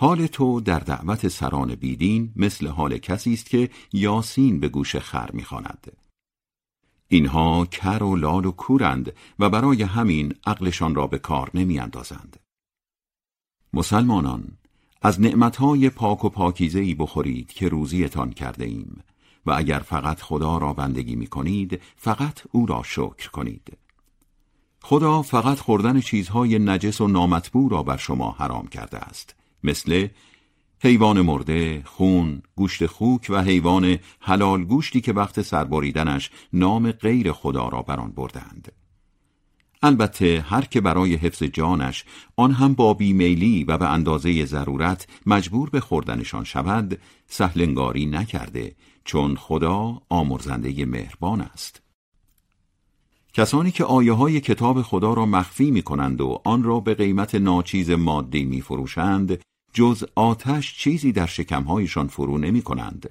[0.00, 5.30] حال تو در دعوت سران بیدین مثل حال کسی است که یاسین به گوش خر
[5.32, 5.92] می‌خواند.
[7.08, 12.40] اینها کر و لال و کورند و برای همین عقلشان را به کار نمیاندازند.
[13.72, 14.44] مسلمانان
[15.02, 19.02] از نعمتهای پاک و پاکیزهی بخورید که روزیتان کرده ایم
[19.46, 23.78] و اگر فقط خدا را بندگی می کنید فقط او را شکر کنید
[24.82, 30.08] خدا فقط خوردن چیزهای نجس و نامطبوع را بر شما حرام کرده است مثل
[30.82, 37.68] حیوان مرده، خون، گوشت خوک و حیوان حلال گوشتی که وقت سربریدنش نام غیر خدا
[37.68, 38.72] را بر آن بردند.
[39.82, 42.04] البته هر که برای حفظ جانش
[42.36, 48.74] آن هم با بیمیلی و به اندازه ضرورت مجبور به خوردنشان شود سهلنگاری نکرده
[49.04, 51.82] چون خدا آمرزنده مهربان است
[53.38, 57.34] کسانی که آیه های کتاب خدا را مخفی می کنند و آن را به قیمت
[57.34, 59.40] ناچیز مادی می فروشند
[59.72, 63.10] جز آتش چیزی در شکمهایشان فرو نمی کنند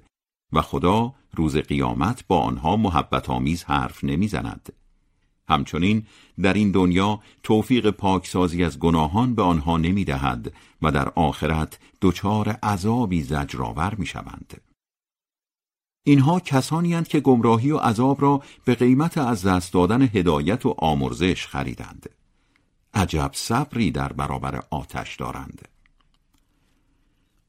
[0.54, 4.74] و خدا روز قیامت با آنها محبت آمیز حرف نمی زند.
[5.50, 6.06] همچنین
[6.42, 12.50] در این دنیا توفیق پاکسازی از گناهان به آنها نمی دهد و در آخرت دچار
[12.50, 14.62] عذابی زجرآور می شوند.
[16.08, 20.76] اینها کسانی هستند که گمراهی و عذاب را به قیمت از دست دادن هدایت و
[20.78, 22.10] آمرزش خریدند.
[22.94, 25.68] عجب صبری در برابر آتش دارند.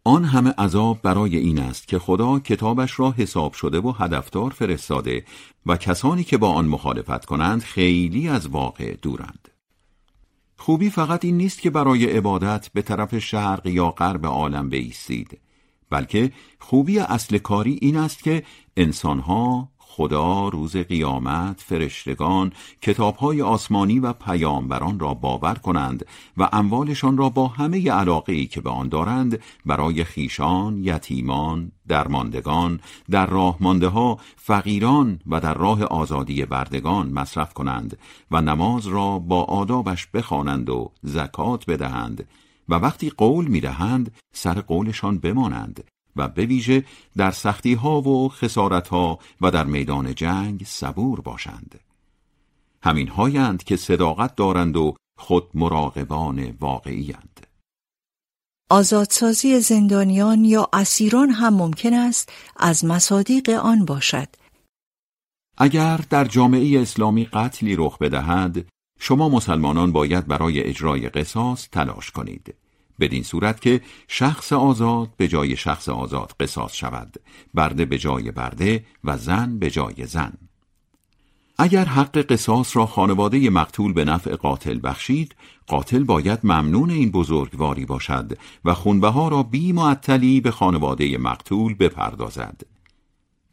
[0.04, 5.24] آن همه عذاب برای این است که خدا کتابش را حساب شده و هدفدار فرستاده
[5.66, 9.48] و کسانی که با آن مخالفت کنند خیلی از واقع دورند
[10.56, 15.38] خوبی فقط این نیست که برای عبادت به طرف شرق یا غرب عالم بایستید
[15.90, 18.42] بلکه خوبی اصل کاری این است که
[18.76, 22.52] انسانها خدا روز قیامت فرشتگان
[22.82, 26.06] کتابهای آسمانی و پیامبران را باور کنند
[26.36, 33.26] و اموالشان را با همه علاقه که به آن دارند برای خیشان، یتیمان، درماندگان، در
[33.26, 37.98] راه مانده ها، فقیران و در راه آزادی بردگان مصرف کنند
[38.30, 42.28] و نماز را با آدابش بخوانند و زکات بدهند.
[42.68, 45.84] و وقتی قول می‌دهند سر قولشان بمانند
[46.16, 46.84] و به ویژه
[47.16, 51.80] در سختی ها و خسارت ها و در میدان جنگ صبور باشند
[52.82, 57.46] همین هایند که صداقت دارند و خود مراقبان واقعی اند.
[58.70, 64.28] آزادسازی زندانیان یا اسیران هم ممکن است از مصادیق آن باشد
[65.58, 68.68] اگر در جامعه اسلامی قتلی رخ بدهد
[68.98, 72.54] شما مسلمانان باید برای اجرای قصاص تلاش کنید.
[73.00, 77.16] بدین صورت که شخص آزاد به جای شخص آزاد قصاص شود.
[77.54, 80.32] برده به جای برده و زن به جای زن.
[81.58, 85.34] اگر حق قصاص را خانواده مقتول به نفع قاتل بخشید
[85.66, 91.74] قاتل باید ممنون این بزرگواری باشد و خونبه ها را بی معطلی به خانواده مقتول
[91.74, 92.62] بپردازد.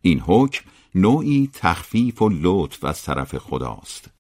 [0.02, 0.66] این حکم
[0.96, 4.15] نوعی تخفیف و لطف از طرف خداست.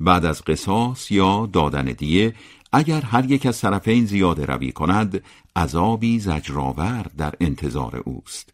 [0.00, 2.34] بعد از قصاص یا دادن دیه
[2.72, 5.22] اگر هر یک از طرفین زیاده روی کند
[5.56, 8.52] عذابی زجرآور در انتظار اوست.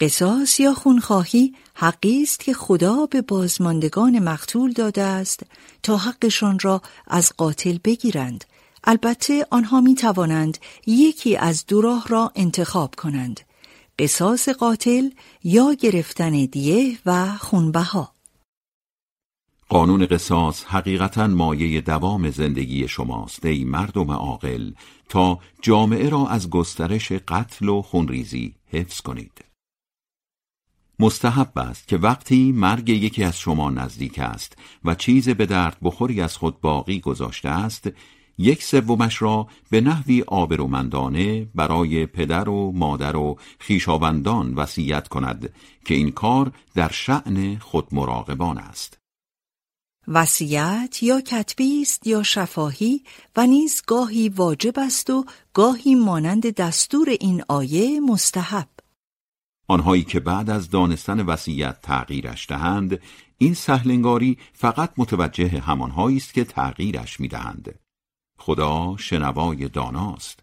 [0.00, 5.42] قصاص یا خونخواهی حقی است که خدا به بازماندگان مقتول داده است
[5.82, 8.44] تا حقشان را از قاتل بگیرند.
[8.84, 13.40] البته آنها می توانند یکی از دو راه را انتخاب کنند
[13.98, 15.10] قصاص قاتل
[15.44, 18.17] یا گرفتن دیه و خونبها.
[19.68, 24.72] قانون قصاص حقیقتا مایه دوام زندگی شماست ای مردم عاقل
[25.08, 29.44] تا جامعه را از گسترش قتل و خونریزی حفظ کنید.
[30.98, 36.20] مستحب است که وقتی مرگ یکی از شما نزدیک است و چیز به درد بخوری
[36.20, 37.88] از خود باقی گذاشته است
[38.38, 45.52] یک سومش را به نحوی آبرومندانه برای پدر و مادر و خیشاوندان وصیت کند
[45.84, 48.98] که این کار در شعن خود مراقبان است.
[50.10, 53.02] وصیت یا کتبی است یا شفاهی
[53.36, 55.24] و نیز گاهی واجب است و
[55.54, 58.68] گاهی مانند دستور این آیه مستحب.
[59.66, 63.00] آنهایی که بعد از دانستن وصیت تغییرش دهند
[63.38, 67.78] این سهلنگاری فقط متوجه همانهایی است که تغییرش می‌دهند.
[68.38, 70.40] خدا شنوای داناست.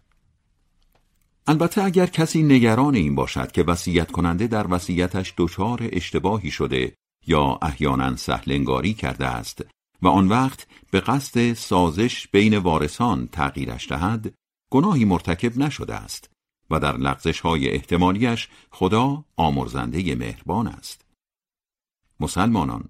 [1.48, 6.94] البته اگر کسی نگران این باشد که وصیت کننده در وصیتش دچار اشتباهی شده
[7.28, 9.66] یا احیانا سهلنگاری کرده است
[10.02, 14.34] و آن وقت به قصد سازش بین وارثان تغییرش دهد
[14.72, 16.30] گناهی مرتکب نشده است
[16.70, 21.06] و در لغزش های احتمالیش خدا آمرزنده مهربان است.
[22.20, 22.90] مسلمانان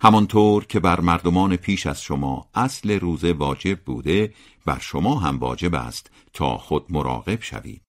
[0.00, 4.34] همانطور که بر مردمان پیش از شما اصل روزه واجب بوده
[4.64, 7.82] بر شما هم واجب است تا خود مراقب شوید.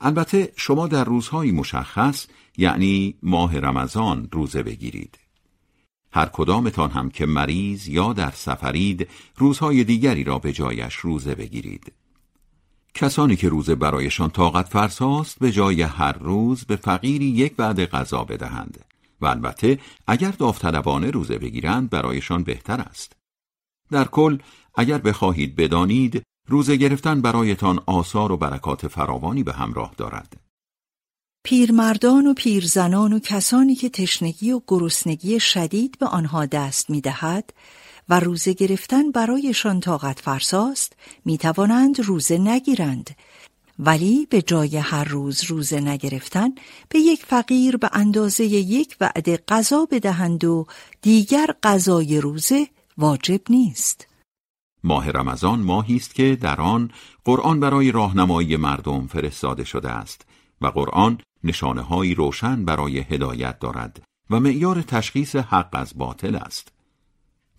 [0.00, 2.26] البته شما در روزهای مشخص
[2.60, 5.18] یعنی ماه رمضان روزه بگیرید.
[6.12, 11.92] هر کدامتان هم که مریض یا در سفرید روزهای دیگری را به جایش روزه بگیرید.
[12.94, 18.24] کسانی که روزه برایشان طاقت فرساست به جای هر روز به فقیری یک بعد غذا
[18.24, 18.84] بدهند.
[19.20, 23.16] و البته اگر داوطلبانه روزه بگیرند برایشان بهتر است.
[23.90, 24.38] در کل
[24.74, 30.49] اگر بخواهید بدانید روزه گرفتن برایتان آثار و برکات فراوانی به همراه دارد.
[31.44, 37.52] پیرمردان و پیرزنان و کسانی که تشنگی و گرسنگی شدید به آنها دست می دهد
[38.08, 40.92] و روزه گرفتن برایشان طاقت فرساست
[41.24, 43.10] می توانند روزه نگیرند
[43.78, 46.48] ولی به جای هر روز روزه نگرفتن
[46.88, 50.66] به یک فقیر به اندازه یک وعده غذا بدهند و
[51.02, 52.68] دیگر غذای روزه
[52.98, 54.06] واجب نیست.
[54.84, 56.90] ماه رمضان ماهی است که در آن
[57.24, 60.29] قرآن برای راهنمایی مردم فرستاده شده است
[60.60, 66.72] و قرآن نشانه های روشن برای هدایت دارد و معیار تشخیص حق از باطل است.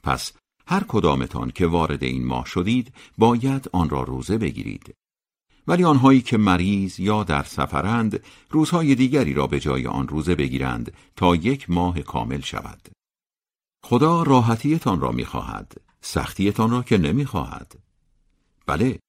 [0.03, 0.33] پس
[0.67, 4.95] هر کدامتان که وارد این ماه شدید باید آن را روزه بگیرید.
[5.67, 10.93] ولی آنهایی که مریض یا در سفرند روزهای دیگری را به جای آن روزه بگیرند
[11.15, 12.89] تا یک ماه کامل شود.
[13.83, 17.79] خدا راحتیتان را می‌خواهد سختیتان را که نمی‌خواهد.
[18.65, 18.99] بله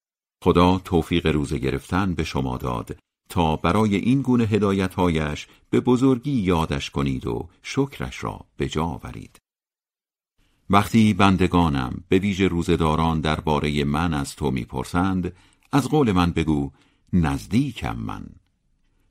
[0.44, 2.96] خدا توفیق روزه گرفتن به شما داد
[3.28, 9.38] تا برای این گونه هدایتهایش به بزرگی یادش کنید و شکرش را به جا آورید.
[10.70, 15.36] وقتی بندگانم به ویژه روزداران درباره من از تو می‌پرسند
[15.72, 16.70] از قول من بگو
[17.12, 18.26] نزدیکم من.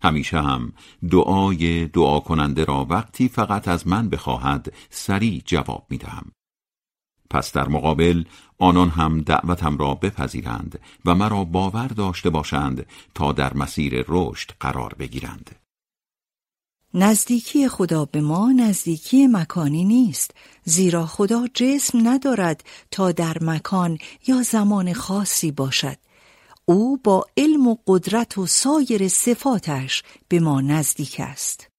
[0.04, 0.74] همیشه هم
[1.10, 6.32] دعای دعا کننده را وقتی فقط از من بخواهد سریع جواب می‌دهم.
[7.32, 8.24] پس در مقابل
[8.60, 12.86] آنان هم دعوتم را بپذیرند و مرا باور داشته باشند
[13.16, 15.56] تا در مسیر رشد قرار بگیرند.
[16.94, 20.32] نزدیکی خدا به ما نزدیکی مکانی نیست
[20.64, 23.98] زیرا خدا جسم ندارد تا در مکان
[24.28, 25.98] یا زمان خاصی باشد.
[26.66, 31.71] او با علم و قدرت و سایر صفاتش به ما نزدیک است.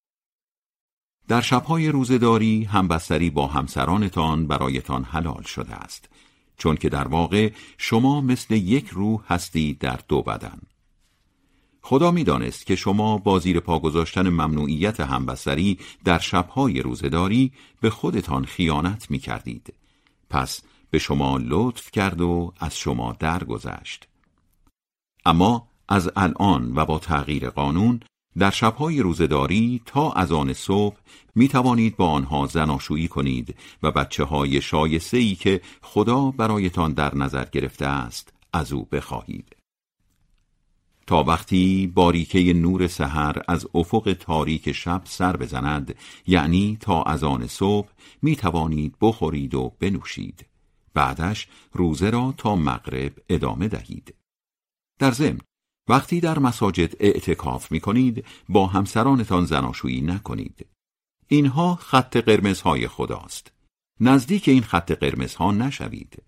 [1.29, 6.09] در شبهای روزداری همبستری با همسرانتان برایتان حلال شده است
[6.57, 10.59] چون که در واقع شما مثل یک روح هستید در دو بدن
[11.83, 18.45] خدا می‌دانست که شما با زیر پا گذاشتن ممنوعیت همبستری در شبهای روزداری به خودتان
[18.45, 19.75] خیانت می کردید.
[20.31, 24.09] پس به شما لطف کرد و از شما درگذشت.
[25.25, 28.01] اما از الان و با تغییر قانون
[28.39, 30.97] در شبهای روزداری تا از آن صبح
[31.35, 37.15] می توانید با آنها زناشویی کنید و بچه های شایسته ای که خدا برایتان در
[37.15, 39.57] نظر گرفته است از او بخواهید.
[41.07, 45.95] تا وقتی باریکه نور سحر از افق تاریک شب سر بزند
[46.27, 47.89] یعنی تا از آن صبح
[48.23, 50.47] می توانید بخورید و بنوشید
[50.95, 54.15] بعدش روزه را تا مغرب ادامه دهید
[54.99, 55.41] در ضمن
[55.89, 60.67] وقتی در مساجد اعتکاف می کنید با همسرانتان زناشویی نکنید
[61.29, 63.53] اینها خط قرمزهای خداست
[64.01, 66.23] نزدیک این خط قرمزها نشوید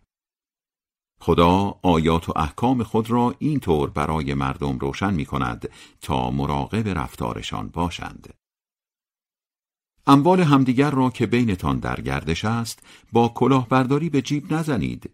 [1.20, 5.68] خدا آیات و احکام خود را اینطور برای مردم روشن می کند
[6.00, 8.34] تا مراقب رفتارشان باشند.
[10.06, 12.82] اموال همدیگر را که بینتان در گردش است
[13.12, 15.10] با کلاهبرداری به جیب نزنید.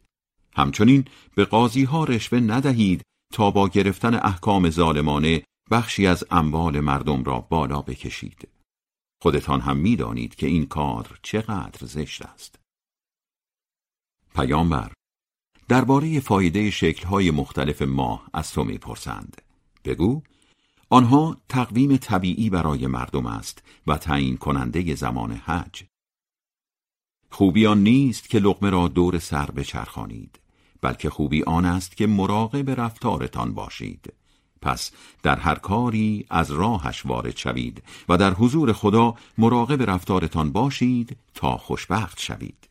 [0.57, 1.05] همچنین
[1.35, 7.41] به قاضی ها رشوه ندهید تا با گرفتن احکام ظالمانه بخشی از اموال مردم را
[7.41, 8.49] بالا بکشید.
[9.23, 12.59] خودتان هم می‌دانید که این کار چقدر زشت است.
[14.35, 14.93] پیامبر
[15.69, 19.43] درباره فایده شکل‌های مختلف ماه از تو می‌پرسند.
[19.85, 20.23] بگو
[20.91, 25.85] آنها تقویم طبیعی برای مردم است و تعیین کننده زمان حج.
[27.31, 30.41] خوبی آن نیست که لقمه را دور سر بچرخانید
[30.81, 34.13] بلکه خوبی آن است که مراقب رفتارتان باشید.
[34.63, 34.91] پس
[35.23, 41.57] در هر کاری از راهش وارد شوید و در حضور خدا مراقب رفتارتان باشید تا
[41.57, 42.70] خوشبخت شوید.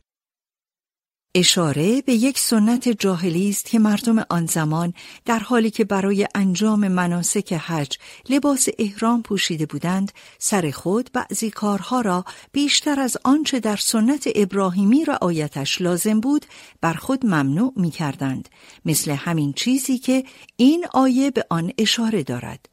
[1.36, 4.94] اشاره به یک سنت جاهلی است که مردم آن زمان
[5.26, 7.98] در حالی که برای انجام مناسک حج
[8.30, 15.06] لباس احرام پوشیده بودند سر خود بعضی کارها را بیشتر از آنچه در سنت ابراهیمی
[15.06, 16.46] رعایتش لازم بود
[16.82, 18.50] بر خود ممنوع می کردند
[18.86, 20.24] مثل همین چیزی که
[20.58, 22.69] این آیه به آن اشاره دارد.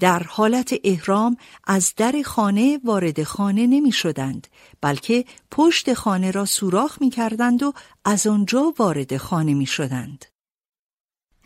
[0.00, 4.46] در حالت احرام از در خانه وارد خانه نمی شدند
[4.80, 7.72] بلکه پشت خانه را سوراخ می کردند و
[8.04, 10.24] از آنجا وارد خانه می شدند.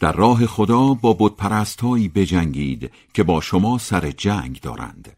[0.00, 5.16] در راه خدا با بتپرستهایی بجنگید که با شما سر جنگ دارند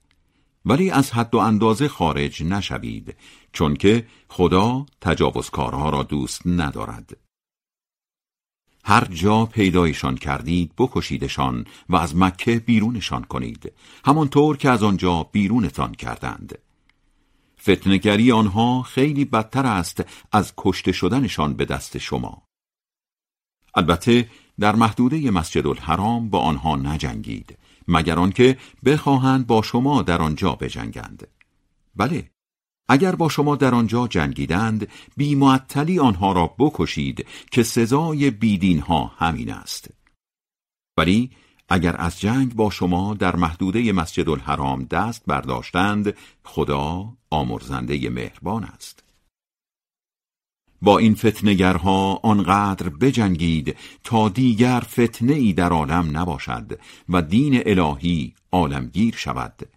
[0.64, 3.16] ولی از حد و اندازه خارج نشوید
[3.52, 7.16] چون که خدا تجاوزکارها را دوست ندارد
[8.84, 13.72] هر جا پیدایشان کردید بکشیدشان و از مکه بیرونشان کنید.
[14.04, 16.58] همانطور که از آنجا بیرونتان کردند.
[17.60, 22.42] فتنگری آنها خیلی بدتر است از کشته شدنشان به دست شما.
[23.74, 24.30] البته
[24.60, 31.28] در محدوده مسجد الحرام با آنها نجنگید مگر آنکه بخواهند با شما در آنجا بجنگند.
[31.96, 32.31] بله
[32.92, 39.52] اگر با شما در آنجا جنگیدند بیمعطلی آنها را بکشید که سزای بیدین ها همین
[39.52, 39.90] است.
[40.96, 41.30] ولی
[41.68, 49.04] اگر از جنگ با شما در محدوده مسجد الحرام دست برداشتند خدا آمرزنده مهربان است.
[50.82, 58.34] با این فتنگرها آنقدر بجنگید تا دیگر فتنه ای در عالم نباشد و دین الهی
[58.52, 59.68] عالمگیر شود.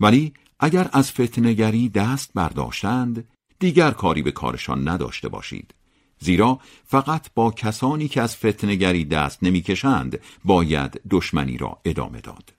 [0.00, 0.32] ولی
[0.64, 3.28] اگر از فتنگری دست برداشتند
[3.58, 5.74] دیگر کاری به کارشان نداشته باشید.
[6.18, 12.52] زیرا فقط با کسانی که از فتنگری دست نمی‌کشند باید دشمنی را ادامه داد.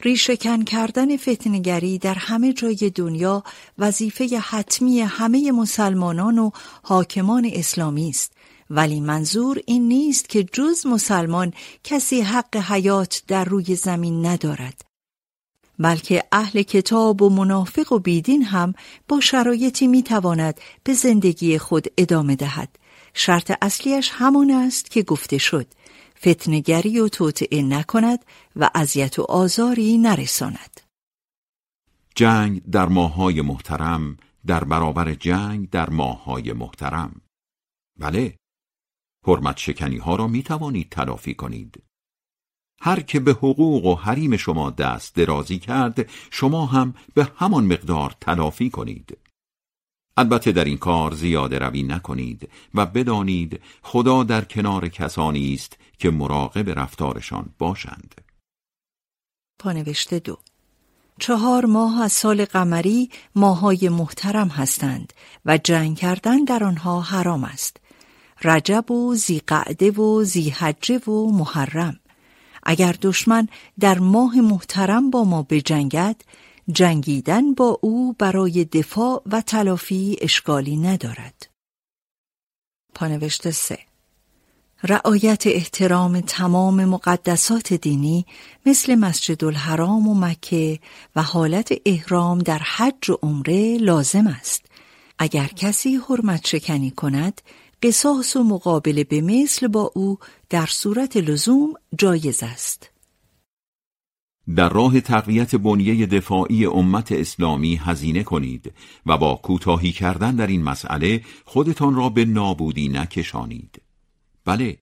[0.00, 3.44] ریشهکن کردن فتنگری در همه جای دنیا
[3.78, 6.50] وظیفه حتمی همه مسلمانان و
[6.82, 8.32] حاکمان اسلامی است.
[8.70, 11.52] ولی منظور این نیست که جز مسلمان
[11.84, 14.93] کسی حق حیات در روی زمین ندارد.
[15.78, 18.74] بلکه اهل کتاب و منافق و بیدین هم
[19.08, 22.78] با شرایطی می‌تواند به زندگی خود ادامه دهد.
[23.14, 25.66] شرط اصلیش همان است که گفته شد
[26.18, 28.24] فتنگری و توطعه نکند
[28.56, 30.80] و اذیت و آزاری نرساند.
[32.14, 37.20] جنگ در ماهای محترم در برابر جنگ در ماهای محترم.
[37.98, 38.36] بله
[39.26, 41.82] حرمت شکنی ها را می توانید تلافی کنید.
[42.84, 48.14] هر که به حقوق و حریم شما دست درازی کرد شما هم به همان مقدار
[48.20, 49.18] تلافی کنید.
[50.16, 56.10] البته در این کار زیاده روی نکنید و بدانید خدا در کنار کسانی است که
[56.10, 58.14] مراقب رفتارشان باشند.
[59.58, 60.38] پانوشته دو.
[61.18, 65.12] چهار ماه از سال قمری ماهای محترم هستند
[65.44, 67.76] و جنگ کردن در آنها حرام است.
[68.42, 72.00] رجب و زیقعده و زیحجه و محرم.
[72.64, 73.48] اگر دشمن
[73.80, 76.16] در ماه محترم با ما بجنگد
[76.72, 81.48] جنگیدن با او برای دفاع و تلافی اشکالی ندارد
[82.94, 83.78] پانوشته سه
[84.86, 88.26] رعایت احترام تمام مقدسات دینی
[88.66, 90.78] مثل مسجد الحرام و مکه
[91.16, 94.62] و حالت احرام در حج و عمره لازم است.
[95.18, 97.40] اگر کسی حرمت شکنی کند،
[97.82, 100.18] قصاص و مقابله به مثل با او
[100.54, 102.90] در صورت لزوم جایز است.
[104.56, 108.72] در راه تقویت بنیه دفاعی امت اسلامی هزینه کنید
[109.06, 113.82] و با کوتاهی کردن در این مسئله خودتان را به نابودی نکشانید.
[114.44, 114.78] بله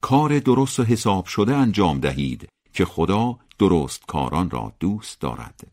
[0.00, 5.72] کار درست و حساب شده انجام دهید که خدا درست کاران را دوست دارد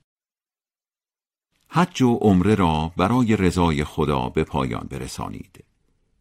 [1.67, 5.68] حج و عمره را برای رضای خدا به پایان برسانید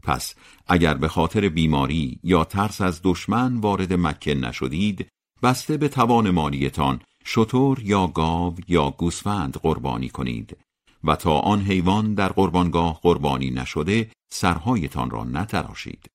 [0.02, 0.34] پس
[0.66, 5.08] اگر به خاطر بیماری یا ترس از دشمن وارد مکه نشدید
[5.42, 10.56] بسته به توان مالیتان شتر یا گاو یا گوسفند قربانی کنید
[11.04, 16.06] و تا آن حیوان در قربانگاه قربانی نشده سرهایتان را نتراشید.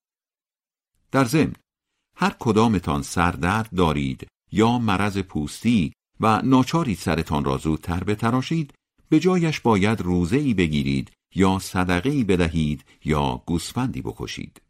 [1.11, 1.53] در ضمن
[2.17, 8.73] هر کدامتان سردرد دارید یا مرض پوستی و ناچاری سرتان را زودتر بتراشید
[9.09, 14.61] به جایش باید روزه ای بگیرید یا صدقه ای بدهید یا گوسفندی بکشید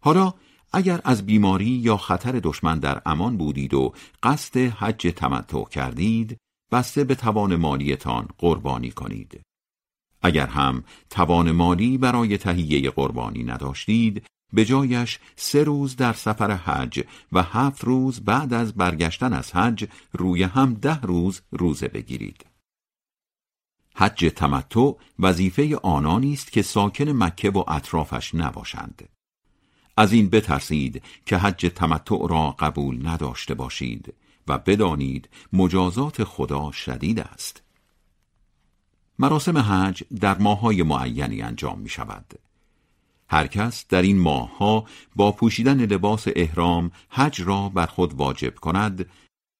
[0.00, 0.34] حالا
[0.72, 3.92] اگر از بیماری یا خطر دشمن در امان بودید و
[4.22, 6.36] قصد حج تمتع کردید
[6.72, 9.40] بسته به توان مالیتان قربانی کنید
[10.22, 17.04] اگر هم توان مالی برای تهیه قربانی نداشتید به جایش سه روز در سفر حج
[17.32, 22.44] و هفت روز بعد از برگشتن از حج روی هم ده روز روزه بگیرید.
[24.00, 29.08] حج تمتع وظیفه آنانی است که ساکن مکه و اطرافش نباشند.
[29.96, 34.14] از این بترسید که حج تمتع را قبول نداشته باشید
[34.48, 37.62] و بدانید مجازات خدا شدید است.
[39.18, 42.34] مراسم حج در ماهای معینی انجام می شود.
[43.28, 44.84] هر کس در این ماهها
[45.16, 49.06] با پوشیدن لباس احرام حج را بر خود واجب کند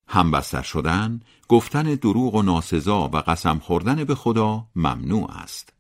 [0.09, 5.73] همبستر شدن، گفتن دروغ و ناسزا و قسم خوردن به خدا ممنوع است.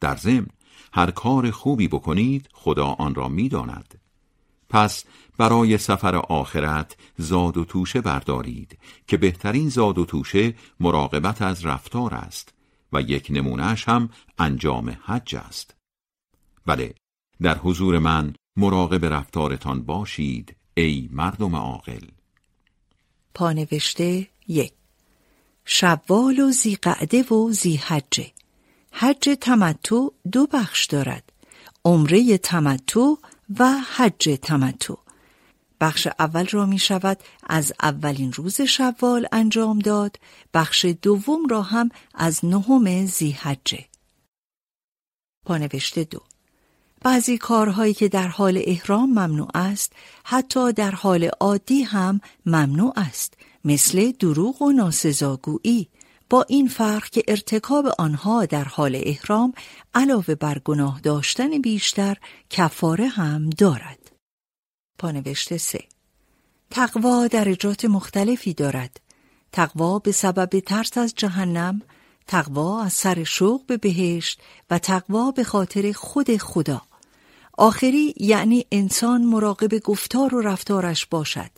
[0.00, 0.46] در ضمن
[0.92, 4.00] هر کار خوبی بکنید خدا آن را می‌داند.
[4.68, 5.04] پس
[5.38, 12.14] برای سفر آخرت زاد و توشه بردارید که بهترین زاد و توشه مراقبت از رفتار
[12.14, 12.54] است
[12.92, 14.08] و یک نمونهش هم
[14.38, 15.74] انجام حج است.
[16.66, 16.94] بله
[17.42, 22.06] در حضور من مراقب رفتارتان باشید ای مردم عاقل
[23.34, 24.72] پانوشته یک.
[25.64, 28.32] شوال و زیقعده و زیحجه.
[28.92, 31.32] حج تمتع دو بخش دارد.
[31.84, 33.14] عمره تمتع
[33.58, 34.94] و حج تمتع.
[35.80, 40.16] بخش اول را می شود از اولین روز شوال انجام داد.
[40.54, 43.84] بخش دوم را هم از نهم زیحجه.
[45.46, 46.20] پانوشته دو.
[47.02, 49.92] بعضی کارهایی که در حال احرام ممنوع است
[50.24, 55.88] حتی در حال عادی هم ممنوع است مثل دروغ و ناسزاگویی.
[56.30, 59.52] با این فرق که ارتکاب آنها در حال احرام
[59.94, 62.16] علاوه بر گناه داشتن بیشتر
[62.50, 64.12] کفاره هم دارد.
[64.98, 65.84] پانوشته سه.
[66.70, 69.00] تقوا درجات مختلفی دارد.
[69.52, 71.82] تقوا به سبب ترس از جهنم
[72.26, 74.40] تقوا از سر شوق به بهشت
[74.70, 76.82] و تقوا به خاطر خود خدا.
[77.60, 81.50] آخری یعنی انسان مراقب گفتار و رفتارش باشد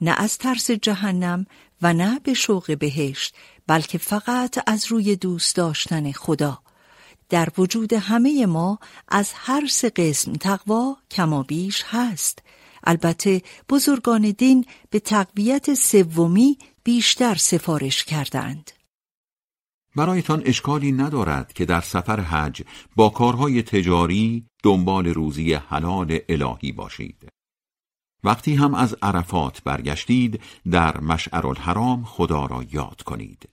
[0.00, 1.46] نه از ترس جهنم
[1.82, 3.34] و نه به شوق بهشت
[3.66, 6.58] بلکه فقط از روی دوست داشتن خدا
[7.28, 8.78] در وجود همه ما
[9.08, 12.38] از هر سه قسم تقوا کمابیش هست
[12.84, 18.75] البته بزرگان دین به تقویت سومی بیشتر سفارش کردند.
[19.96, 22.62] برایتان اشکالی ندارد که در سفر حج
[22.96, 27.28] با کارهای تجاری دنبال روزی حلال الهی باشید.
[28.24, 30.40] وقتی هم از عرفات برگشتید
[30.70, 33.48] در مشعر الحرام خدا را یاد کنید.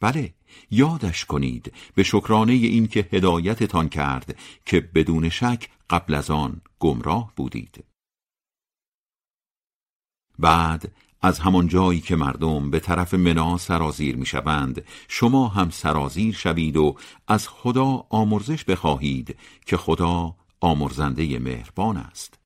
[0.00, 0.34] بله
[0.70, 4.36] یادش کنید به شکرانه این که هدایتتان کرد
[4.66, 7.84] که بدون شک قبل از آن گمراه بودید.
[10.38, 10.92] بعد
[11.22, 16.76] از همان جایی که مردم به طرف منا سرازیر می شوند شما هم سرازیر شوید
[16.76, 16.96] و
[17.28, 19.36] از خدا آمرزش بخواهید
[19.66, 22.38] که خدا آمرزنده مهربان است.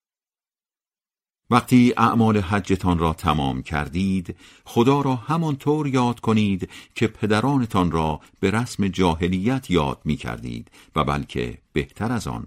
[1.51, 8.51] وقتی اعمال حجتان را تمام کردید خدا را همانطور یاد کنید که پدرانتان را به
[8.51, 12.47] رسم جاهلیت یاد می کردید و بلکه بهتر از آن.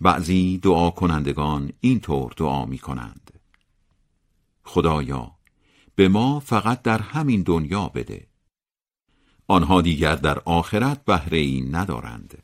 [0.00, 3.27] بعضی دعا کنندگان اینطور دعا می کنند
[4.68, 5.38] خدایا
[5.94, 8.26] به ما فقط در همین دنیا بده.
[9.46, 12.42] آنها دیگر در آخرت بهره ای ندارند.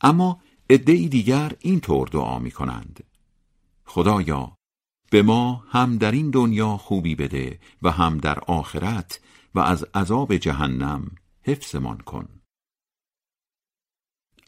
[0.00, 3.04] اما عدهای دیگر این طور دعا می کنند
[3.84, 4.56] خدایا
[5.10, 9.20] به ما هم در این دنیا خوبی بده و هم در آخرت
[9.54, 12.41] و از عذاب جهنم حفظمان کن.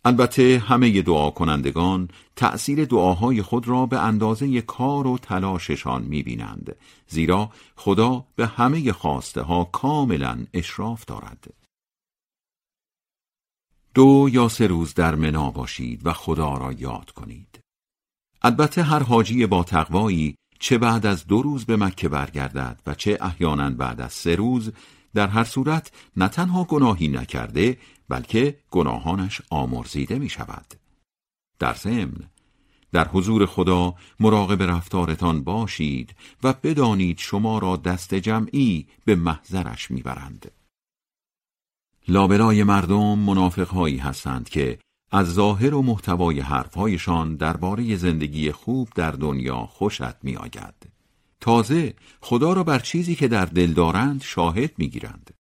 [0.04, 6.76] البته همه دعا کنندگان تأثیر دعاهای خود را به اندازه کار و تلاششان می‌بینند
[7.08, 11.54] زیرا خدا به همه خواسته ها کاملا اشراف دارد.
[13.94, 17.58] دو یا سه روز در منا باشید و خدا را یاد کنید.
[18.42, 23.18] البته هر حاجی با تقوایی چه بعد از دو روز به مکه برگردد و چه
[23.20, 24.72] احیانا بعد از سه روز
[25.14, 27.78] در هر صورت نه تنها گناهی نکرده
[28.08, 30.74] بلکه گناهانش آمرزیده می شود.
[31.58, 32.30] در ضمن
[32.92, 40.52] در حضور خدا مراقب رفتارتان باشید و بدانید شما را دست جمعی به محضرش می‌برند.
[42.08, 44.78] لابلای مردم منافقهایی هستند که
[45.10, 50.74] از ظاهر و محتوای حرفهایشان درباره زندگی خوب در دنیا خوشت میآید.
[51.40, 55.33] تازه خدا را بر چیزی که در دل دارند شاهد می‌گیرند.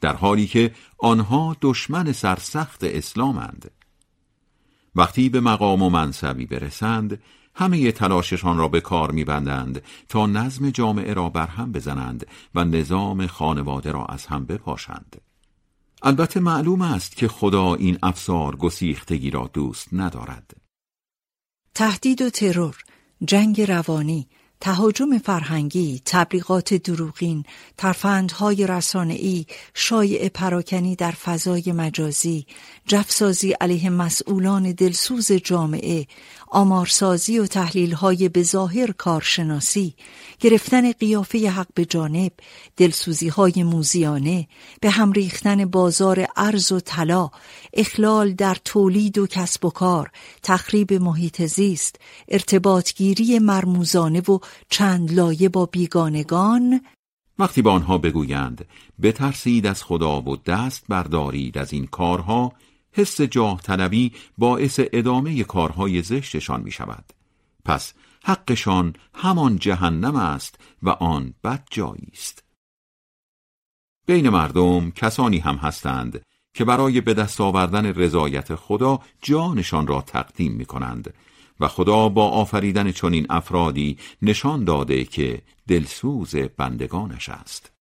[0.00, 3.70] در حالی که آنها دشمن سرسخت اسلامند.
[4.94, 7.22] وقتی به مقام و منصبی برسند
[7.54, 13.92] همه تلاششان را به کار میبندند تا نظم جامعه را برهم بزنند و نظام خانواده
[13.92, 15.20] را از هم بپاشند.
[16.02, 20.56] البته معلوم است که خدا این افسار گسیختگی را دوست ندارد.
[21.74, 22.76] تهدید و ترور
[23.24, 24.28] جنگ روانی
[24.60, 27.44] تهاجم فرهنگی، تبلیغات دروغین،
[27.78, 32.46] ترفندهای رسانه‌ای، شایع پراکنی در فضای مجازی،
[32.86, 36.06] جفسازی علیه مسئولان دلسوز جامعه،
[36.50, 39.94] آمارسازی و تحلیلهای به ظاهر کارشناسی،
[40.40, 42.32] گرفتن قیافه حق به جانب،
[42.76, 44.48] دلسوزیهای موزیانه،
[44.80, 47.30] به هم ریختن بازار ارز و طلا،
[47.72, 50.10] اخلال در تولید و کسب و کار،
[50.42, 51.96] تخریب محیط زیست،
[52.28, 54.38] ارتباطگیری مرموزانه و
[54.70, 56.80] چند لایه با بیگانگان.
[57.38, 58.64] وقتی به آنها بگویند
[59.02, 62.52] بترسید از خدا و دست بردارید از این کارها
[62.92, 67.04] حس جاه طلبی باعث ادامه کارهای زشتشان می شود
[67.64, 67.94] پس
[68.24, 72.44] حقشان همان جهنم است و آن بد جایی است.
[74.06, 76.22] بین مردم کسانی هم هستند
[76.54, 81.14] که برای به دست آوردن رضایت خدا جانشان را تقدیم می کنند
[81.60, 87.72] و خدا با آفریدن چنین افرادی نشان داده که دلسوز بندگانش است.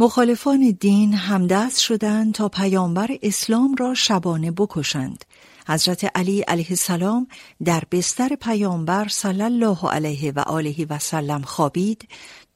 [0.00, 5.24] مخالفان دین همدست شدند تا پیامبر اسلام را شبانه بکشند.
[5.68, 7.28] حضرت علی علیه السلام
[7.64, 12.08] در بستر پیامبر صلی الله علیه و آله و سلم خوابید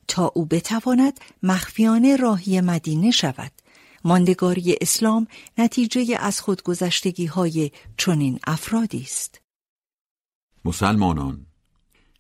[0.08, 3.52] تا او بتواند مخفیانه راهی مدینه شود.
[4.04, 5.26] ماندگاری اسلام
[5.58, 9.40] نتیجه از خودگذشتگی های چنین افرادی است.
[10.64, 11.46] مسلمانان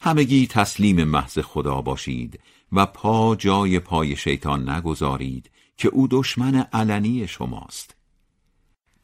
[0.00, 2.40] همگی تسلیم محض خدا باشید.
[2.72, 7.94] و پا جای پای شیطان نگذارید که او دشمن علنی شماست.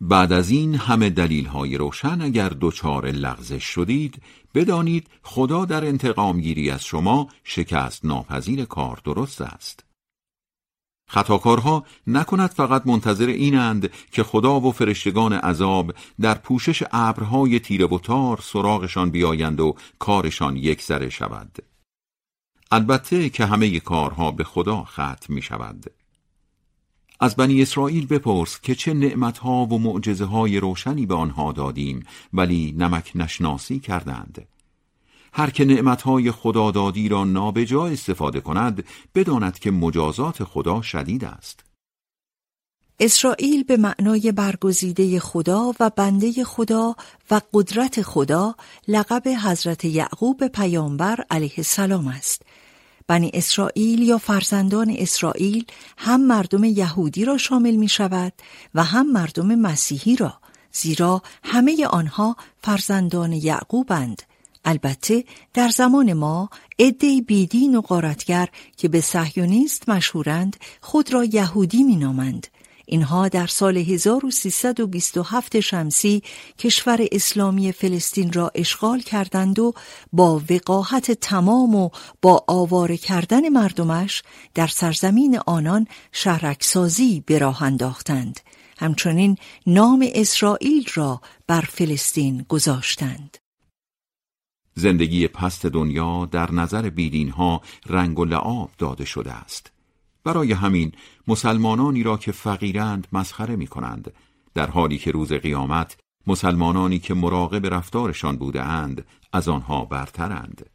[0.01, 4.23] بعد از این همه دلیل های روشن اگر دچار لغزش شدید
[4.55, 9.85] بدانید خدا در انتقام گیری از شما شکست ناپذیر کار درست است.
[11.11, 17.99] خطاکارها نکند فقط منتظر اینند که خدا و فرشتگان عذاب در پوشش ابرهای تیره و
[17.99, 21.59] تار سراغشان بیایند و کارشان یکسره شود.
[22.71, 25.85] البته که همه کارها به خدا ختم می شود.
[27.21, 32.75] از بنی اسرائیل بپرس که چه نعمتها و معجزه های روشنی به آنها دادیم ولی
[32.79, 34.49] نمک نشناسی کردند.
[35.33, 38.85] هر که نعمتهای خدادادی را نابجا استفاده کند
[39.15, 41.68] بداند که مجازات خدا شدید است.
[43.01, 46.97] اسرائیل به معنای برگزیده خدا و بنده خدا
[47.31, 48.55] و قدرت خدا
[48.89, 52.43] لقب حضرت یعقوب پیامبر علیه السلام است.
[53.07, 55.65] بنی اسرائیل یا فرزندان اسرائیل
[55.99, 58.33] هم مردم یهودی را شامل می شود
[58.75, 60.35] و هم مردم مسیحی را
[60.73, 64.23] زیرا همه آنها فرزندان یعقوبند.
[64.65, 71.83] البته در زمان ما عده بیدین و قارتگر که به صهیونیست مشهورند خود را یهودی
[71.83, 72.47] مینامند
[72.91, 76.23] اینها در سال 1327 شمسی
[76.59, 79.73] کشور اسلامی فلسطین را اشغال کردند و
[80.13, 81.91] با وقاحت تمام و
[82.23, 84.23] با آواره کردن مردمش
[84.55, 88.41] در سرزمین آنان شهرکسازی به راه انداختند.
[88.79, 89.37] همچنین
[89.67, 93.39] نام اسرائیل را بر فلسطین گذاشتند.
[94.75, 99.78] زندگی پست دنیا در نظر بیدین ها رنگ و لعاب داده شده است.
[100.25, 100.93] برای همین
[101.29, 104.13] مسلمانانی را که فقیرند مسخره می کنند
[104.55, 105.97] در حالی که روز قیامت
[106.27, 110.71] مسلمانانی که مراقب رفتارشان بوده اند از آنها برترند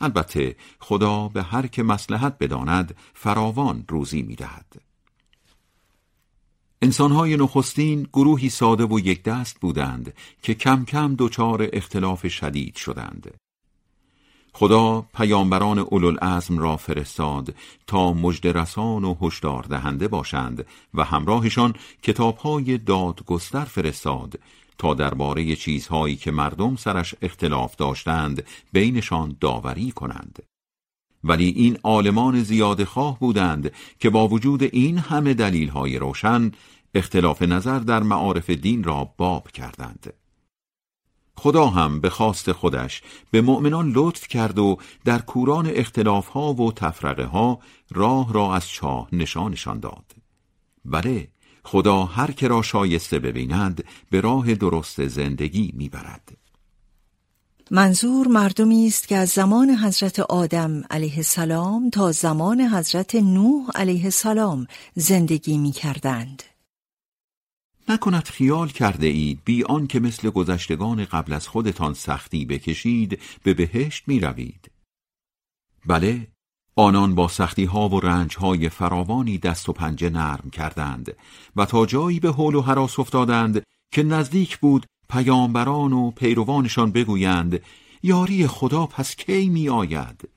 [0.00, 4.82] البته خدا به هر که مسلحت بداند فراوان روزی می دهد.
[6.82, 13.34] انسانهای نخستین گروهی ساده و یک دست بودند که کم کم دچار اختلاف شدید شدند.
[14.58, 17.54] خدا پیامبران اولوالعزم را فرستاد
[17.86, 24.38] تا مجدرسان و هشدار دهنده باشند و همراهشان کتابهای دادگستر فرستاد
[24.78, 30.42] تا درباره چیزهایی که مردم سرش اختلاف داشتند بینشان داوری کنند.
[31.24, 36.52] ولی این عالمان زیاد خواه بودند که با وجود این همه دلیلهای روشن
[36.94, 40.12] اختلاف نظر در معارف دین را باب کردند.
[41.38, 46.72] خدا هم به خواست خودش به مؤمنان لطف کرد و در کوران اختلاف ها و
[46.72, 47.58] تفرقه ها
[47.90, 50.04] راه را از چاه نشانشان داد
[50.84, 51.28] بله
[51.64, 56.36] خدا هر که را شایسته ببیند به راه درست زندگی می‌برد
[57.70, 64.04] منظور مردمی است که از زمان حضرت آدم علیه السلام تا زمان حضرت نوح علیه
[64.04, 66.42] السلام زندگی می کردند.
[67.88, 74.08] نکند خیال کرده اید بی که مثل گذشتگان قبل از خودتان سختی بکشید به بهشت
[74.08, 74.70] می روید.
[75.86, 76.28] بله
[76.76, 81.16] آنان با سختی ها و رنج های فراوانی دست و پنجه نرم کردند
[81.56, 87.60] و تا جایی به حول و حراس افتادند که نزدیک بود پیامبران و پیروانشان بگویند
[88.02, 90.28] یاری خدا پس کی می آید؟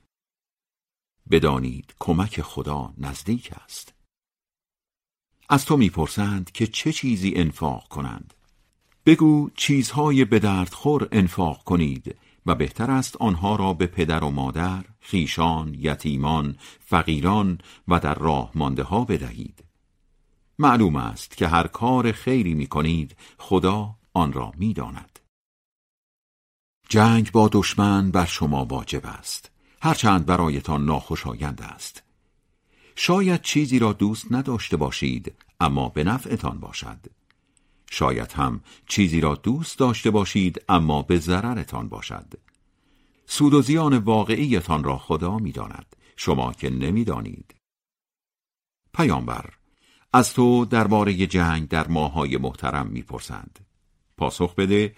[1.30, 3.99] بدانید کمک خدا نزدیک است.
[5.52, 8.34] از تو می‌پرسند که چه چیزی انفاق کنند
[9.06, 12.16] بگو چیزهای به دردخور انفاق کنید
[12.46, 17.58] و بهتر است آنها را به پدر و مادر، خیشان، یتیمان، فقیران
[17.88, 19.64] و در راه مانده ها بدهید.
[20.58, 25.18] معلوم است که هر کار خیری می کنید خدا آن را می داند.
[26.88, 29.50] جنگ با دشمن بر شما واجب است.
[29.82, 32.02] هرچند برایتان ناخوشایند است.
[33.02, 36.98] شاید چیزی را دوست نداشته باشید اما به نفعتان باشد.
[37.90, 42.26] شاید هم چیزی را دوست داشته باشید اما به ضررتان باشد.
[43.26, 45.96] سود و زیان واقعیتان را خدا می‌داند.
[46.16, 47.54] شما که نمی‌دانید.
[48.94, 49.50] پیامبر
[50.12, 53.58] از تو درباره جنگ در ماهای محترم می‌پرسند.
[54.16, 54.96] پاسخ بده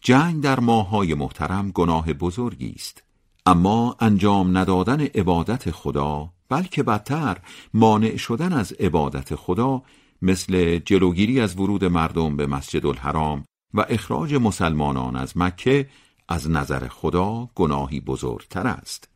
[0.00, 3.02] جنگ در ماهای محترم گناه بزرگی است
[3.46, 7.38] اما انجام ندادن عبادت خدا بلکه بدتر
[7.74, 9.82] مانع شدن از عبادت خدا
[10.22, 15.88] مثل جلوگیری از ورود مردم به مسجد الحرام و اخراج مسلمانان از مکه
[16.28, 19.08] از نظر خدا گناهی بزرگتر است.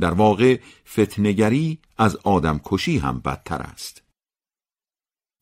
[0.00, 4.02] در واقع فتنگری از آدم کشی هم بدتر است.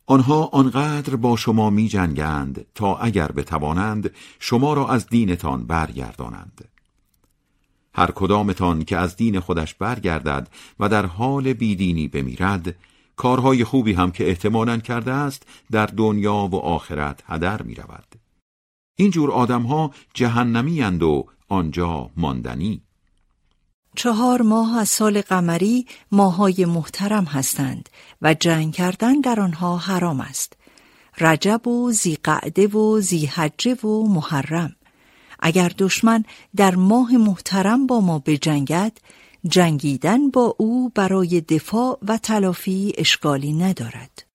[0.07, 4.11] آنها آنقدر با شما می جنگند تا اگر بتوانند
[4.41, 6.74] شما را از دینتان برگردانند.
[7.95, 10.49] هر کدامتان که از دین خودش برگردد
[10.81, 12.75] و در حال بیدینی بمیرد
[13.17, 18.15] کارهای خوبی هم که احتمالا کرده است در دنیا و آخرت هدر می رود.
[18.97, 22.83] اینجور آدمها جهنمی اند و آنجا ماندنی
[23.97, 27.89] چهار ماه از سال قمری ماهای محترم هستند
[28.23, 30.57] و جنگ کردن در آنها حرام است.
[31.21, 34.77] رجب و زیقعده و زیحجه و محرم
[35.47, 36.25] اگر دشمن
[36.57, 38.99] در ماه محترم با ما بجنگد
[39.49, 44.27] جنگیدن با او برای دفاع و تلافی اشکالی ندارد.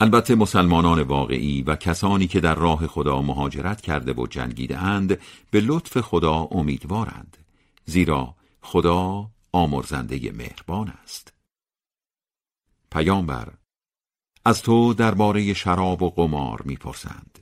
[0.00, 5.18] البته مسلمانان واقعی و کسانی که در راه خدا مهاجرت کرده و جنگیده اند
[5.50, 7.36] به لطف خدا امیدوارند
[7.84, 11.32] زیرا خدا آمرزنده مهربان است.
[12.92, 13.52] پیامبر
[14.44, 17.38] از تو درباره شراب و قمار می‌پرسند.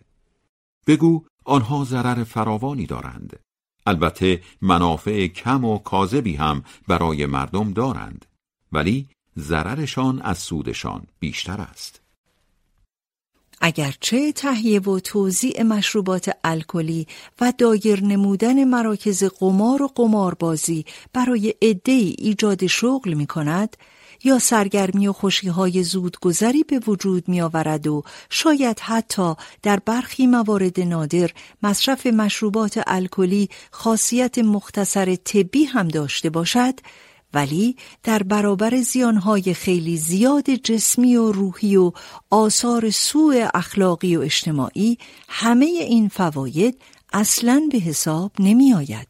[0.87, 3.41] بگو آنها ضرر فراوانی دارند.
[3.87, 8.27] البته منافع کم و کاذبی هم برای مردم دارند.
[8.73, 9.09] ولی
[9.39, 12.03] ضررشان از سودشان بیشتر است.
[13.65, 17.07] اگرچه تهیه و توزیع مشروبات الکلی
[17.41, 23.77] و دایر نمودن مراکز قمار و قماربازی برای عدهای ایجاد شغل می کند
[24.25, 30.81] یا سرگرمی و خوشیهای زودگذری به وجود می آورد و شاید حتی در برخی موارد
[30.81, 31.31] نادر
[31.63, 36.75] مصرف مشروبات الکلی خاصیت مختصر طبی هم داشته باشد
[37.35, 41.93] ولی در برابر زیانهای خیلی زیاد جسمی و روحی و
[42.31, 46.81] آثار سوء اخلاقی و اجتماعی همه این فواید
[47.13, 49.09] اصلا به حساب نمی آید.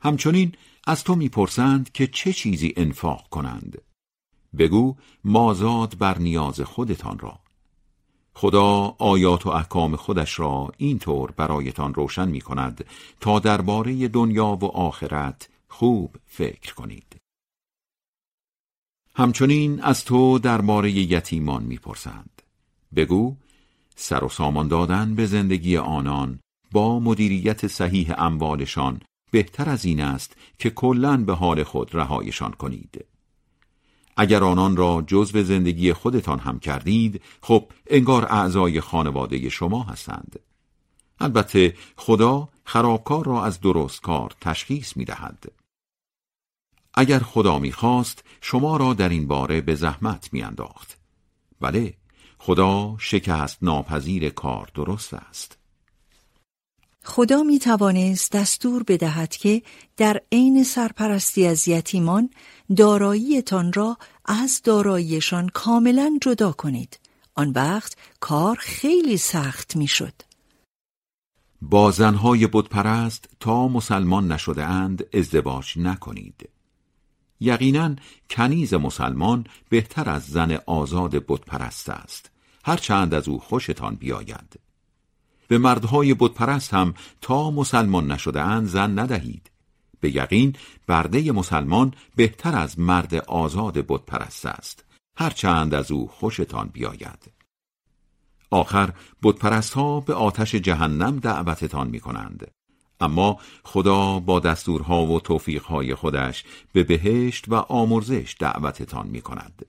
[0.00, 0.52] همچنین
[0.90, 3.82] از تو می‌پرسند که چه چیزی انفاق کنند.
[4.58, 7.38] بگو مازاد بر نیاز خودتان را.
[8.34, 12.84] خدا آیات و احکام خودش را اینطور برایتان روشن می کند
[13.20, 17.16] تا درباره دنیا و آخرت خوب فکر کنید.
[19.14, 22.42] همچنین از تو درباره یتیمان می‌پرسند.
[22.96, 23.36] بگو
[23.96, 26.40] سر و سامان دادن به زندگی آنان
[26.72, 29.00] با مدیریت صحیح اموالشان
[29.30, 33.04] بهتر از این است که کلا به حال خود رهایشان کنید.
[34.16, 40.40] اگر آنان را جزو زندگی خودتان هم کردید خب انگار اعضای خانواده شما هستند.
[41.20, 45.52] البته خدا خرابکار را از درست کار تشخیص می دهد.
[46.94, 50.98] اگر خدا می‌خواست شما را در این باره به زحمت میانداخت.
[51.60, 51.94] بله
[52.38, 55.59] خدا شکست ناپذیر کار درست است.
[57.10, 59.62] خدا می توانست دستور بدهد که
[59.96, 62.30] در عین سرپرستی از یتیمان
[62.76, 67.00] داراییتان را از داراییشان کاملا جدا کنید.
[67.34, 70.12] آن وقت کار خیلی سخت می‌شد.
[71.62, 76.48] با زنهای بتپرست تا مسلمان نشده اند ازدواج نکنید.
[77.40, 77.96] یقینا
[78.30, 82.30] کنیز مسلمان بهتر از زن آزاد بتپرست است.
[82.64, 84.69] هرچند از او خوشتان بیاید.
[85.50, 89.50] به مردهای بتپرست هم تا مسلمان نشده اند زن ندهید.
[90.00, 90.56] به یقین
[90.86, 94.84] برده مسلمان بهتر از مرد آزاد بتپرست است.
[95.16, 97.32] هرچند از او خوشتان بیاید.
[98.50, 102.50] آخر بتپرست ها به آتش جهنم دعوتتان می کنند
[103.00, 109.66] اما خدا با دستورها و توفیقهای خودش به بهشت و آمرزش دعوتتان می کند.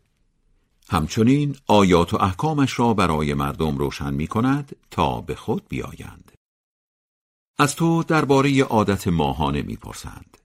[0.92, 6.32] همچنین آیات و احکامش را برای مردم روشن می کند تا به خود بیایند.
[7.60, 10.38] از تو درباره عادت ماهانه می‌پرسند.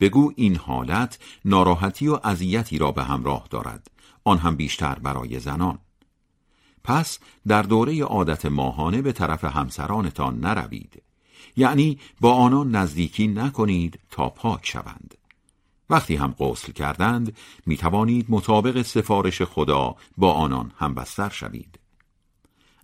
[0.00, 3.90] بگو این حالت ناراحتی و اذیتی را به همراه دارد
[4.24, 5.78] آن هم بیشتر برای زنان
[6.84, 7.18] پس
[7.48, 11.02] در دوره عادت ماهانه به طرف همسرانتان نروید
[11.56, 15.17] یعنی با آنان نزدیکی نکنید تا پاک شوند
[15.90, 17.36] وقتی هم غسل کردند
[17.66, 21.78] می توانید مطابق سفارش خدا با آنان همبستر شوید.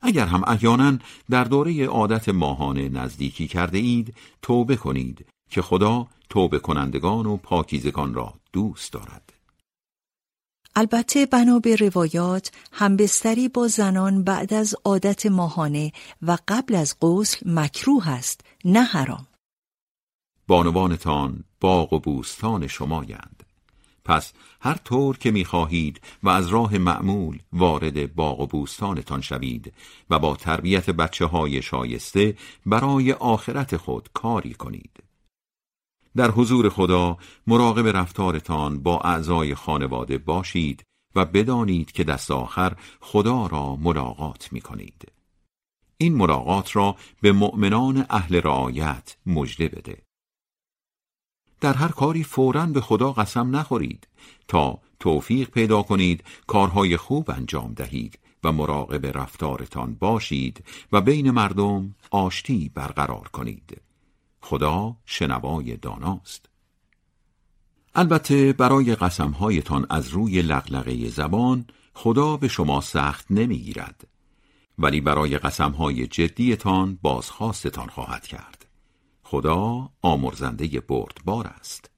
[0.02, 0.98] اگر هم احیانا
[1.30, 8.14] در دوره عادت ماهانه نزدیکی کرده اید توبه کنید که خدا توبه کنندگان و پاکیزگان
[8.14, 9.32] را دوست دارد.
[10.76, 17.50] البته بنا به روایات همبستری با زنان بعد از عادت ماهانه و قبل از غسل
[17.50, 19.26] مکروه است نه حرام.
[20.46, 23.44] بانوانتان باغ و بوستان شمایند
[24.04, 29.72] پس هر طور که می‌خواهید و از راه معمول وارد باغ و بوستانتان شوید
[30.10, 35.02] و با تربیت بچه های شایسته برای آخرت خود کاری کنید
[36.16, 37.16] در حضور خدا
[37.46, 40.84] مراقب رفتارتان با اعضای خانواده باشید
[41.14, 45.12] و بدانید که دست آخر خدا را ملاقات می کنید.
[45.98, 50.03] این ملاقات را به مؤمنان اهل رعایت مژده بده.
[51.64, 54.08] در هر کاری فوراً به خدا قسم نخورید
[54.48, 61.94] تا توفیق پیدا کنید کارهای خوب انجام دهید و مراقب رفتارتان باشید و بین مردم
[62.10, 63.80] آشتی برقرار کنید.
[64.40, 66.46] خدا شنوای داناست
[67.94, 74.06] البته برای قسمهایتان از روی لغلقه زبان خدا به شما سخت نمی‌گیرد
[74.78, 78.53] ولی برای قسمهای جدیتان بازخواستتان خواهد کرد
[79.24, 81.90] خدا آمرزنده بردبار است.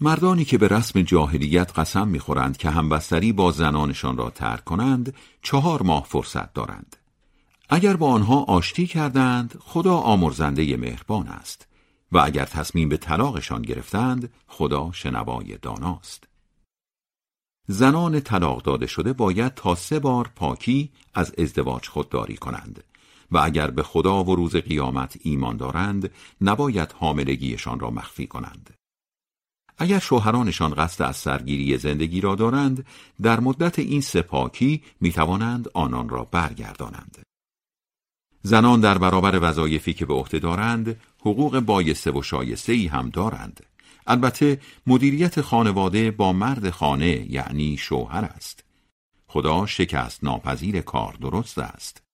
[0.00, 5.82] مردانی که به رسم جاهلیت قسم می‌خورند که همبستری با زنانشان را ترک کنند چهار
[5.82, 6.96] ماه فرصت دارند.
[7.68, 11.66] اگر با آنها آشتی کردند خدا آمرزنده مهربان است
[12.12, 16.24] و اگر تصمیم به طلاقشان گرفتند خدا شنوای داناست
[17.66, 22.84] زنان طلاق داده شده باید تا سه بار پاکی از ازدواج خودداری کنند.
[23.30, 26.10] و اگر به خدا و روز قیامت ایمان دارند
[26.40, 28.74] نباید حاملگیشان را مخفی کنند.
[29.78, 32.86] اگر شوهرانشان قصد از سرگیری زندگی را دارند
[33.22, 37.18] در مدت این سپاکی می توانند آنان را برگردانند.
[38.42, 43.66] زنان در برابر وظایفی که به عهده دارند حقوق بایسته و شایسته ای هم دارند.
[44.06, 48.64] البته مدیریت خانواده با مرد خانه یعنی شوهر است.
[49.26, 52.07] خدا شکست ناپذیر کار درست است.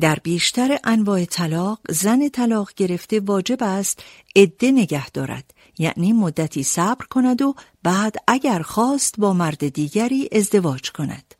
[0.00, 4.02] در بیشتر انواع طلاق زن طلاق گرفته واجب است
[4.36, 10.92] عده نگه دارد یعنی مدتی صبر کند و بعد اگر خواست با مرد دیگری ازدواج
[10.92, 11.34] کند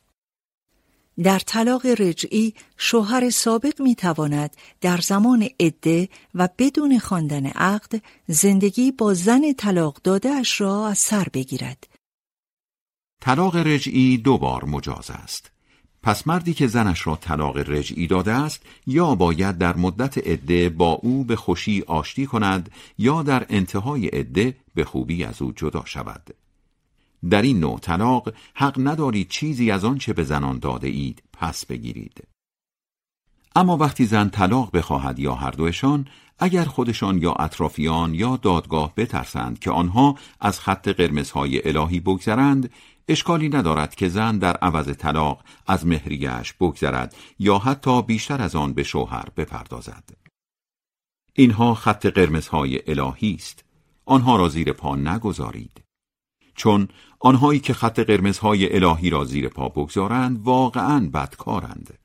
[1.23, 8.93] در طلاق رجعی شوهر سابق می تواند در زمان عده و بدون خواندن عقد زندگی
[8.93, 11.87] با زن طلاق داده اش را از سر بگیرد.
[13.21, 15.54] طلاق رجعی دو بار مجاز است.
[16.05, 20.91] پس مردی که زنش را طلاق رجعی داده است یا باید در مدت عده با
[20.91, 26.35] او به خوشی آشتی کند یا در انتهای عده به خوبی از او جدا شود.
[27.31, 32.25] در این نوع طلاق حق ندارید چیزی از آنچه به زنان داده اید پس بگیرید.
[33.57, 36.07] اما وقتی زن طلاق بخواهد یا هر دوشان
[36.39, 42.71] اگر خودشان یا اطرافیان یا دادگاه بترسند که آنها از خط قرمزهای الهی بگذرند
[43.09, 48.73] اشکالی ندارد که زن در عوض طلاق از مهریش بگذرد یا حتی بیشتر از آن
[48.73, 50.05] به شوهر بپردازد.
[51.33, 53.65] اینها خط قرمزهای الهی است.
[54.05, 55.81] آنها را زیر پا نگذارید.
[56.55, 56.89] چون
[57.21, 61.99] آنهایی که خط قرمزهای الهی را زیر پا بگذارند واقعا بدکارند.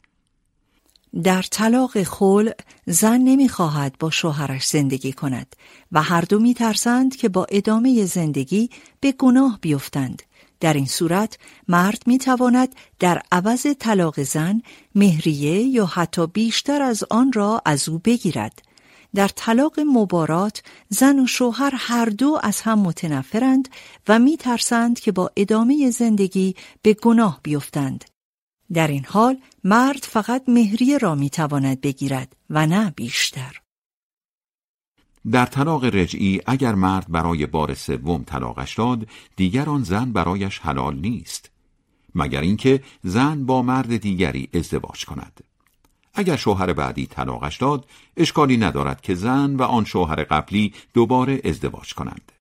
[1.24, 2.50] در طلاق خل
[2.86, 5.56] زن نمی‌خواهد با شوهرش زندگی کند
[5.92, 8.70] و هر دو میترسند که با ادامه زندگی
[9.00, 10.24] به گناه بیفتند.
[10.60, 11.38] در این صورت
[11.68, 14.62] مرد می تواند در عوض طلاق زن
[14.96, 18.62] مهریه یا حتی بیشتر از آن را از او بگیرد
[19.16, 23.70] در طلاق مبارات زن و شوهر هر دو از هم متنفرند
[24.08, 28.06] و می ترسند که با ادامه زندگی به گناه بیفتند.
[28.74, 33.62] در این حال مرد فقط مهریه را می تواند بگیرد و نه بیشتر.
[35.32, 40.96] در طلاق رجعی اگر مرد برای بار سوم طلاقش داد دیگر آن زن برایش حلال
[40.96, 41.52] نیست
[42.16, 45.44] مگر اینکه زن با مرد دیگری ازدواج کند.
[46.14, 47.86] اگر شوهر بعدی طلاقش داد
[48.18, 52.32] اشکالی ندارد که زن و آن شوهر قبلی دوباره ازدواج کنند.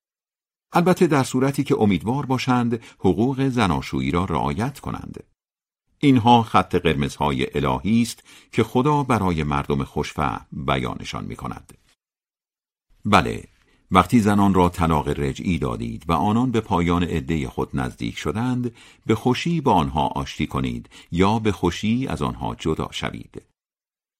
[0.73, 5.23] البته در صورتی که امیدوار باشند حقوق زناشویی را رعایت کنند.
[5.99, 11.73] اینها خط قرمزهای الهی است که خدا برای مردم خوشفهم بیانشان می کند.
[13.05, 13.43] بله
[13.91, 19.15] وقتی زنان را طلاق رجعی دادید و آنان به پایان عده خود نزدیک شدند به
[19.15, 23.41] خوشی با آنها آشتی کنید یا به خوشی از آنها جدا شوید.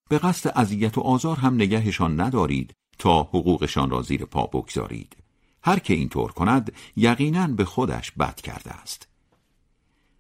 [0.10, 5.18] به قصد اذیت و آزار هم نگهشان ندارید تا حقوقشان را زیر پا بگذارید.
[5.64, 9.08] هر که اینطور کند یقینا به خودش بد کرده است.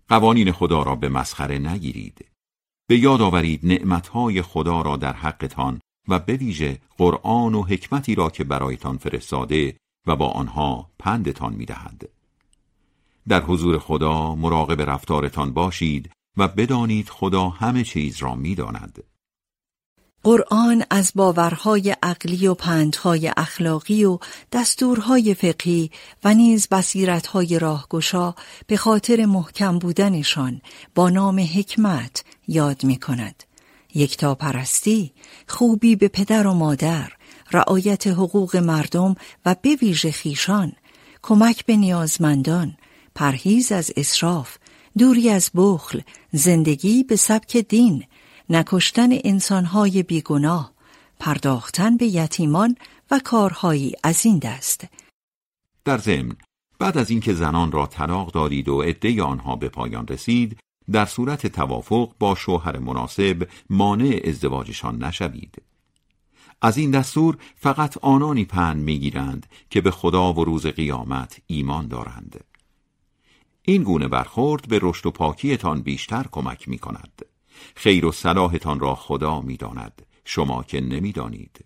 [0.09, 2.25] قوانین خدا را به مسخره نگیرید.
[2.87, 8.29] به یاد آورید نعمتهای خدا را در حقتان و به ویژه قرآن و حکمتی را
[8.29, 9.75] که برایتان فرستاده
[10.07, 12.09] و با آنها پندتان می‌دهد.
[13.27, 19.03] در حضور خدا مراقب رفتارتان باشید و بدانید خدا همه چیز را می‌داند.
[20.23, 24.19] قرآن از باورهای عقلی و پندهای اخلاقی و
[24.51, 25.91] دستورهای فقهی
[26.23, 28.35] و نیز بصیرتهای راهگشا
[28.67, 30.61] به خاطر محکم بودنشان
[30.95, 33.43] با نام حکمت یاد می کند.
[33.95, 35.13] یکتا پرستی،
[35.47, 37.11] خوبی به پدر و مادر،
[37.51, 40.71] رعایت حقوق مردم و به ویژه خیشان،
[41.21, 42.77] کمک به نیازمندان،
[43.15, 44.57] پرهیز از اسراف،
[44.97, 46.01] دوری از بخل،
[46.31, 48.03] زندگی به سبک دین،
[48.49, 50.73] نکشتن انسانهای بیگناه،
[51.19, 52.75] پرداختن به یتیمان
[53.11, 54.87] و کارهایی از این دست.
[55.85, 56.35] در ضمن
[56.79, 60.57] بعد از اینکه زنان را طلاق دارید و عده آنها به پایان رسید
[60.91, 65.61] در صورت توافق با شوهر مناسب مانع ازدواجشان نشوید
[66.61, 72.43] از این دستور فقط آنانی پن می‌گیرند که به خدا و روز قیامت ایمان دارند
[73.61, 77.21] این گونه برخورد به رشد و پاکیتان بیشتر کمک می کند
[77.75, 80.01] خیر و صلاحتان را خدا می داند.
[80.25, 81.65] شما که نمی‌دانید.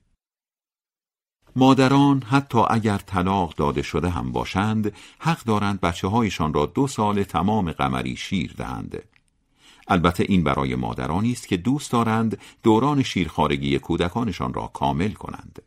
[1.55, 7.23] مادران حتی اگر طلاق داده شده هم باشند حق دارند بچه هایشان را دو سال
[7.23, 9.03] تمام قمری شیر دهند
[9.87, 15.61] البته این برای مادرانی است که دوست دارند دوران شیرخارگی کودکانشان را کامل کنند.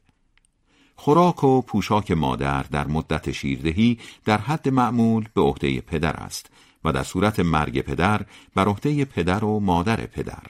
[0.96, 6.50] خوراک و پوشاک مادر در مدت شیردهی در حد معمول به عهده پدر است
[6.84, 10.42] و در صورت مرگ پدر بر عهده پدر و مادر پدر.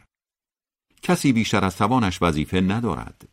[1.02, 3.28] کسی بیشتر از توانش وظیفه ندارد.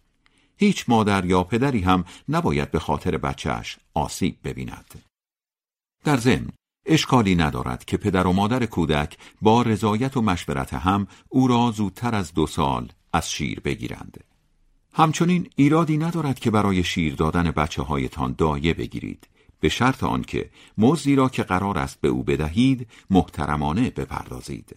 [0.58, 5.02] هیچ مادر یا پدری هم نباید به خاطر بچهش آسیب ببیند.
[6.04, 6.50] در ضمن
[6.86, 12.16] اشکالی ندارد که پدر و مادر کودک با رضایت و مشورت هم او را زودتر
[12.16, 14.24] از دو سال از شیر بگیرند.
[14.94, 19.28] همچنین ایرادی ندارد که برای شیر دادن بچه هایتان دایه بگیرید
[19.60, 24.76] به شرط آنکه مزدی را که قرار است به او بدهید محترمانه بپردازید.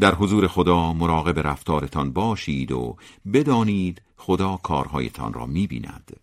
[0.00, 2.96] در حضور خدا مراقب رفتارتان باشید و
[3.32, 6.20] بدانید خدا کارهایتان را می‌بیند.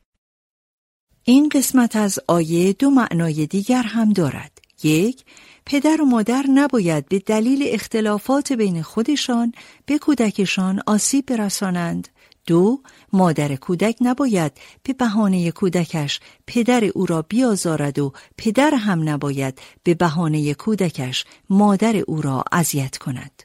[1.24, 4.65] این قسمت از آیه دو معنای دیگر هم دارد.
[4.84, 5.26] یک
[5.66, 9.54] پدر و مادر نباید به دلیل اختلافات بین خودشان
[9.86, 12.08] به کودکشان آسیب برسانند.
[12.48, 12.82] دو
[13.14, 14.52] مادر کودک نباید
[14.84, 21.96] به بهانه کودکش پدر او را بیازارد و پدر هم نباید به بهانه کودکش مادر
[21.98, 23.44] او را اذیت کند.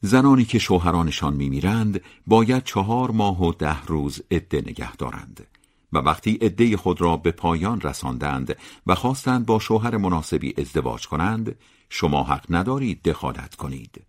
[0.00, 5.46] زنانی که شوهرانشان میمیرند باید چهار ماه و ده روز عده نگه دارند.
[5.92, 8.56] و وقتی عده خود را به پایان رساندند
[8.86, 11.56] و خواستند با شوهر مناسبی ازدواج کنند
[11.90, 14.02] شما حق ندارید دخالت کنید.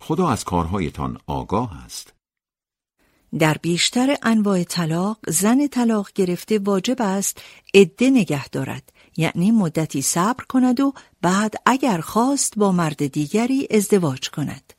[0.00, 2.12] خدا از کارهایتان آگاه است.
[3.38, 7.42] در بیشتر انواع طلاق زن طلاق گرفته واجب است
[7.74, 10.92] عده نگه دارد یعنی مدتی صبر کند و
[11.22, 14.72] بعد اگر خواست با مرد دیگری ازدواج کند.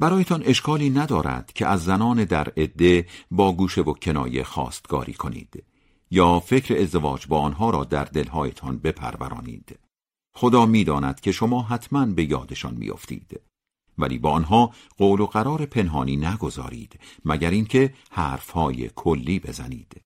[0.00, 5.64] برایتان اشکالی ندارد که از زنان در عده با گوشه و کنایه خواستگاری کنید
[6.10, 9.78] یا فکر ازدواج با آنها را در دلهایتان بپرورانید.
[10.36, 13.40] خدا می‌داند که شما حتما به یادشان میافتید.
[13.98, 20.00] ولی با آنها قول و قرار پنهانی نگذارید مگر اینکه حرفهای کلی بزنید.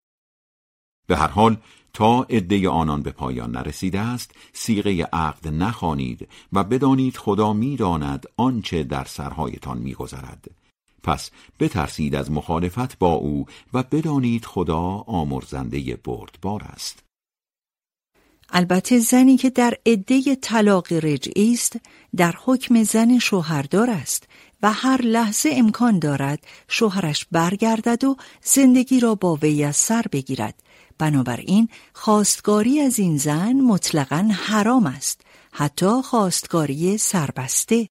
[1.07, 1.57] به هر حال
[1.93, 8.83] تا عده آنان به پایان نرسیده است سیغه عقد نخوانید و بدانید خدا می‌داند آنچه
[8.83, 10.51] در سرهایتان میگذرد.
[11.03, 17.05] پس بترسید از مخالفت با او و بدانید خدا آمرزنده بردبار است.
[18.51, 21.77] البته زنی که در عده طلاق رجعی است
[22.17, 24.29] در حکم زن شوهردار است
[24.63, 30.55] و هر لحظه امکان دارد شوهرش برگردد و زندگی را با وی از سر بگیرد.
[30.99, 35.21] بنابراین خواستگاری از این زن مطلقا حرام است
[35.53, 37.89] حتی خواستگاری سربسته.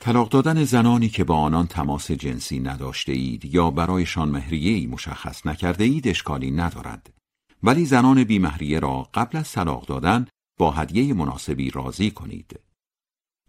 [0.00, 5.84] طلاق دادن زنانی که با آنان تماس جنسی نداشته اید یا برایشان مهریه‌ای مشخص نکرده
[5.84, 7.10] اید اشکالی ندارد.
[7.62, 10.26] ولی زنان بیمهریه را قبل از طلاق دادن
[10.58, 12.60] با هدیه مناسبی راضی کنید.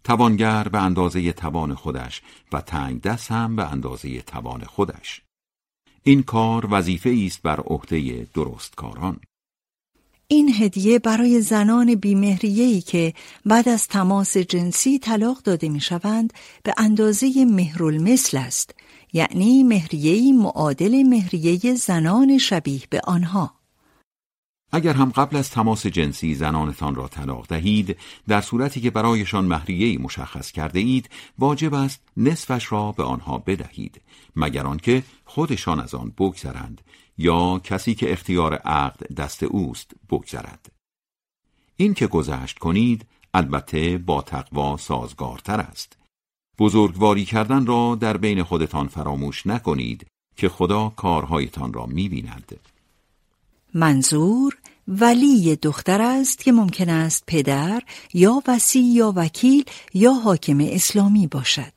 [0.04, 5.23] توانگر به اندازه توان خودش و تنگ دست هم به اندازه توان خودش.
[6.06, 9.20] این کار وظیفه است بر عهده درستکاران.
[10.28, 13.14] این هدیه برای زنان بیمهریهی که
[13.46, 16.32] بعد از تماس جنسی طلاق داده می‌شوند
[16.62, 18.74] به اندازه مهرالمثل است
[19.12, 23.63] یعنی مهریهی معادل مهریه زنان شبیه به آنها.
[24.74, 27.96] اگر هم قبل از تماس جنسی زنانتان را طلاق دهید
[28.28, 34.00] در صورتی که برایشان مهریه مشخص کرده اید واجب است نصفش را به آنها بدهید
[34.36, 36.80] مگر آنکه خودشان از آن بگذرند
[37.18, 40.72] یا کسی که اختیار عقد دست اوست بگذرد.
[41.76, 45.96] این که گذشت کنید البته با تقوا سازگارتر است.
[46.58, 50.06] بزرگواری کردن را در بین خودتان فراموش نکنید
[50.36, 52.60] که خدا کارهایتان را می‌بیند.
[53.74, 54.56] منظور
[54.88, 57.82] ولی دختر است که ممکن است پدر
[58.14, 61.72] یا وسی یا وکیل یا حاکم اسلامی باشد.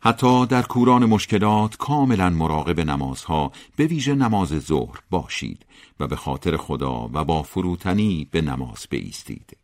[0.00, 5.66] حتی در کوران مشکلات کاملا مراقب نمازها به ویژه نماز ظهر باشید
[6.00, 9.56] و به خاطر خدا و با فروتنی به نماز بیستید.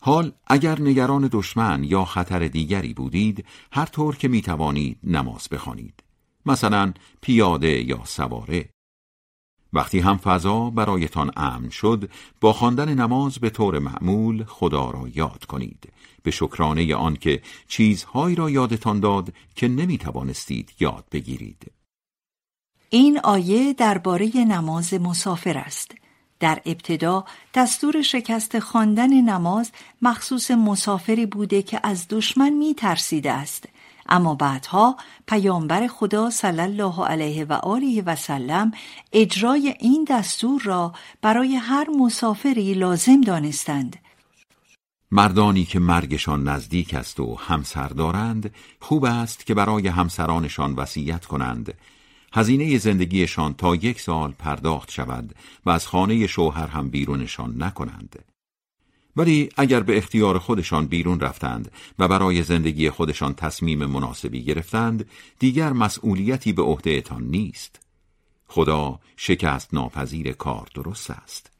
[0.00, 6.04] حال اگر نگران دشمن یا خطر دیگری بودید هر طور که می توانید نماز بخوانید
[6.46, 8.68] مثلا پیاده یا سواره
[9.72, 12.10] وقتی هم فضا برایتان امن شد
[12.40, 15.92] با خواندن نماز به طور معمول خدا را یاد کنید.
[16.22, 21.72] به شکرانه آنکه چیزهایی را یادتان داد که نمی توانستید یاد بگیرید.
[22.90, 25.94] این آیه درباره نماز مسافر است.
[26.40, 27.24] در ابتدا
[27.54, 29.72] دستور شکست خواندن نماز
[30.02, 33.68] مخصوص مسافری بوده که از دشمن می ترسیده است.
[34.08, 34.96] اما بعدها
[35.26, 38.72] پیامبر خدا صلی الله علیه و آله و سلم
[39.12, 40.92] اجرای این دستور را
[41.22, 43.96] برای هر مسافری لازم دانستند.
[45.10, 51.74] مردانی که مرگشان نزدیک است و همسر دارند خوب است که برای همسرانشان وصیت کنند.
[52.32, 55.34] هزینه زندگیشان تا یک سال پرداخت شود
[55.66, 58.35] و از خانه شوهر هم بیرونشان نکنند.
[59.16, 65.06] ولی اگر به اختیار خودشان بیرون رفتند و برای زندگی خودشان تصمیم مناسبی گرفتند
[65.38, 67.80] دیگر مسئولیتی به عهدهتان نیست.
[68.48, 71.50] خدا شکست ناپذیر کار درست است.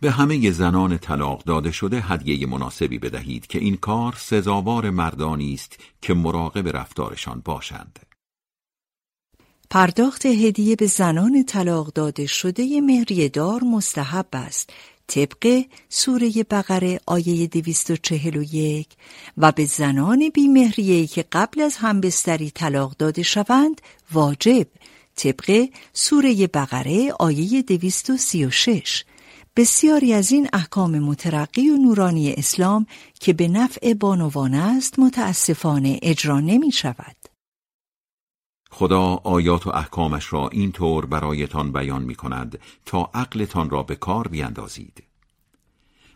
[0.00, 5.80] به همه زنان طلاق داده شده هدیه مناسبی بدهید که این کار سزاوار مردانی است
[6.02, 7.98] که مراقب رفتارشان باشند.
[9.70, 14.72] پرداخت هدیه به زنان طلاق داده شده مهریه دار مستحب است.
[15.10, 18.86] طبق سوره بقره آیه 241
[19.36, 23.80] و به زنان بیمهریه که قبل از همبستری طلاق داده شوند
[24.12, 24.66] واجب
[25.16, 29.04] طبق سوره بقره آیه 236
[29.56, 32.86] بسیاری از این احکام مترقی و نورانی اسلام
[33.20, 37.19] که به نفع بانوان است متاسفانه اجرا نمی شود.
[38.70, 44.28] خدا آیات و احکامش را اینطور برایتان بیان می کند تا عقلتان را به کار
[44.28, 45.02] بیندازید.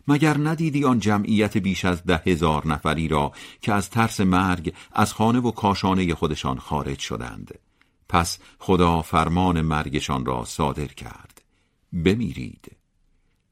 [0.07, 5.13] مگر ندیدی آن جمعیت بیش از ده هزار نفری را که از ترس مرگ از
[5.13, 7.59] خانه و کاشانه خودشان خارج شدند؟
[8.09, 11.41] پس خدا فرمان مرگشان را صادر کرد.
[11.93, 12.71] بمیرید.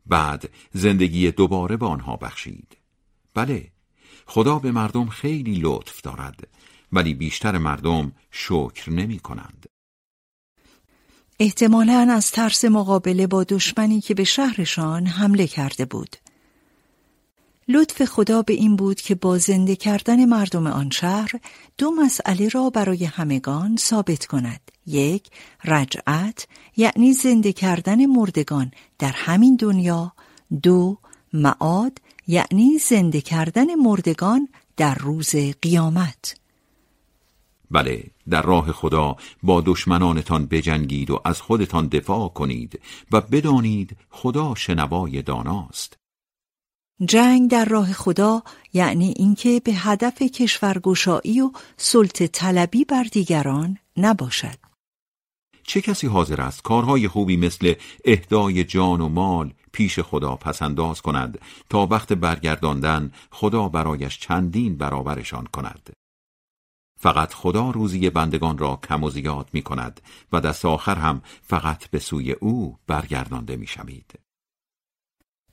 [0.05, 2.77] بعد زندگی دوباره به آنها بخشید.
[3.33, 3.71] بله
[4.25, 6.47] خدا به مردم خیلی لطف دارد.
[6.93, 9.65] ولی بیشتر مردم شکر نمی کنند.
[11.39, 16.15] احتمالا از ترس مقابله با دشمنی که به شهرشان حمله کرده بود.
[17.67, 21.31] لطف خدا به این بود که با زنده کردن مردم آن شهر
[21.77, 24.71] دو مسئله را برای همگان ثابت کند.
[24.85, 25.29] یک
[25.65, 26.47] رجعت
[26.77, 30.13] یعنی زنده کردن مردگان در همین دنیا.
[30.63, 30.97] دو
[31.33, 31.97] معاد
[32.27, 34.47] یعنی زنده کردن مردگان
[34.77, 36.42] در روز قیامت.
[37.73, 42.81] بله در راه خدا با دشمنانتان بجنگید و از خودتان دفاع کنید
[43.11, 45.97] و بدانید خدا شنوای داناست
[47.05, 48.43] جنگ در راه خدا
[48.73, 54.57] یعنی اینکه به هدف کشورگشایی و سلطه طلبی بر دیگران نباشد.
[55.63, 57.73] چه کسی حاضر است کارهای خوبی مثل
[58.05, 61.39] اهدای جان و مال پیش خدا پسنداز کند
[61.69, 65.89] تا وقت برگرداندن خدا برایش چندین برابرشان کند
[67.03, 70.01] فقط خدا روزی بندگان را کم و زیاد می کند
[70.33, 74.13] و دست آخر هم فقط به سوی او برگردانده می شوید.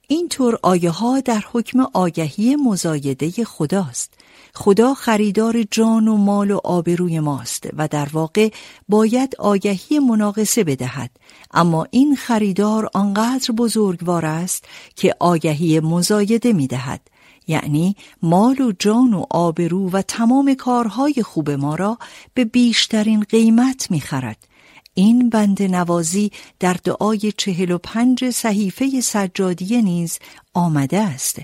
[0.09, 4.14] اینطور آیه ها در حکم آگهی مزایده خداست.
[4.55, 8.51] خدا خریدار جان و مال و آبروی ماست و در واقع
[8.89, 11.10] باید آگهی مناقصه بدهد.
[11.51, 14.64] اما این خریدار آنقدر بزرگوار است
[14.97, 17.01] که آگهی مزایده می دهد
[17.47, 21.99] یعنی مال و جان و آبرو و تمام کارهای خوب ما را
[22.35, 24.49] به بیشترین قیمت می خرد
[24.95, 30.19] این بند نوازی در دعای چهل و پنج صحیفه سجادیه نیز
[30.55, 31.43] آمده است.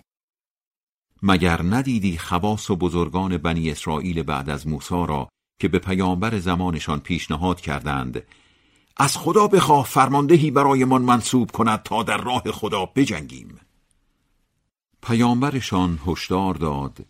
[1.22, 5.28] مگر ندیدی خواص و بزرگان بنی اسرائیل بعد از موسی را
[5.60, 8.22] که به پیامبر زمانشان پیشنهاد کردند
[8.96, 13.60] از خدا بخواه فرماندهی برایمان منصوب کند تا در راه خدا بجنگیم؟
[15.06, 17.06] پیامبرشان هشدار داد.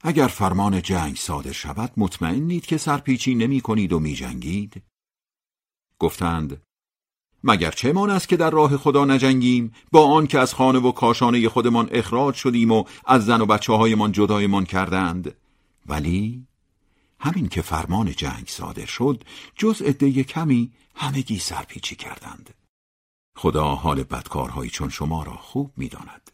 [0.00, 4.82] اگر فرمان جنگ صادر شود مطمئنید که سرپیچی نمی کنید و می جنگید؟
[5.98, 6.62] گفتند
[7.44, 10.92] مگر چه مان است که در راه خدا نجنگیم؟ با آن که از خانه و
[10.92, 15.34] کاشانه خودمان اخراج شدیم و از زن و بچه هایمان جدایمان کردند.
[15.86, 16.46] ولی
[17.20, 19.24] همین که فرمان جنگ صادر شد
[19.56, 22.54] جز عده کمی همگی سرپیچی کردند.
[23.36, 26.30] خدا حال بدکارهایی چون شما را خوب می‌داند.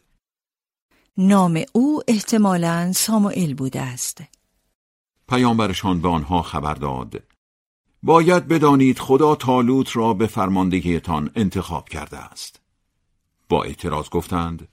[1.19, 4.23] نام او احتمالا ساموئل بوده است.
[5.29, 7.23] پیامبرشان به آنها خبر داد.
[8.03, 12.59] باید بدانید خدا تالوت را به فرماندهیتان انتخاب کرده است.
[13.49, 14.67] با اعتراض گفتند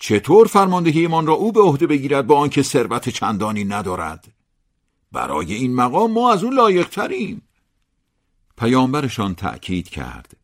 [0.00, 4.32] چطور فرماندهیمان را او به عهده بگیرد با آنکه ثروت چندانی ندارد؟
[5.12, 7.42] برای این مقام ما از او لایق تریم
[8.56, 10.37] پیامبرشان تأکید کرد.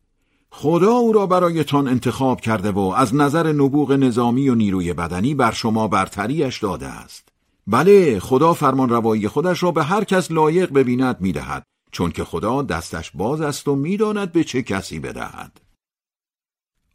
[0.57, 5.51] خدا او را برایتان انتخاب کرده و از نظر نبوغ نظامی و نیروی بدنی بر
[5.51, 7.29] شما برتریش داده است.
[7.67, 11.63] بله خدا فرمان روایی خودش را به هر کس لایق ببیند می‌دهد.
[11.91, 15.61] چون که خدا دستش باز است و می‌داند به چه کسی بدهد.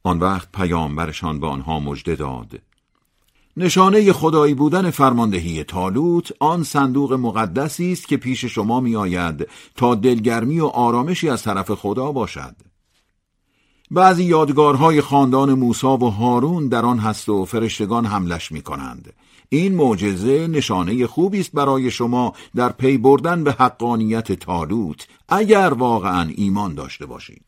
[0.03, 2.59] آن وقت پیامبرشان به آنها مژده داد.
[3.57, 9.95] نشانه خدایی بودن فرماندهی تالوت آن صندوق مقدسی است که پیش شما می آید تا
[9.95, 12.69] دلگرمی و آرامشی از طرف خدا باشد.
[13.90, 19.12] بعضی یادگارهای خاندان موسا و هارون در آن هست و فرشتگان حملش می کنند.
[19.48, 26.30] این معجزه نشانه خوبی است برای شما در پی بردن به حقانیت تالوت اگر واقعا
[26.34, 27.44] ایمان داشته باشید.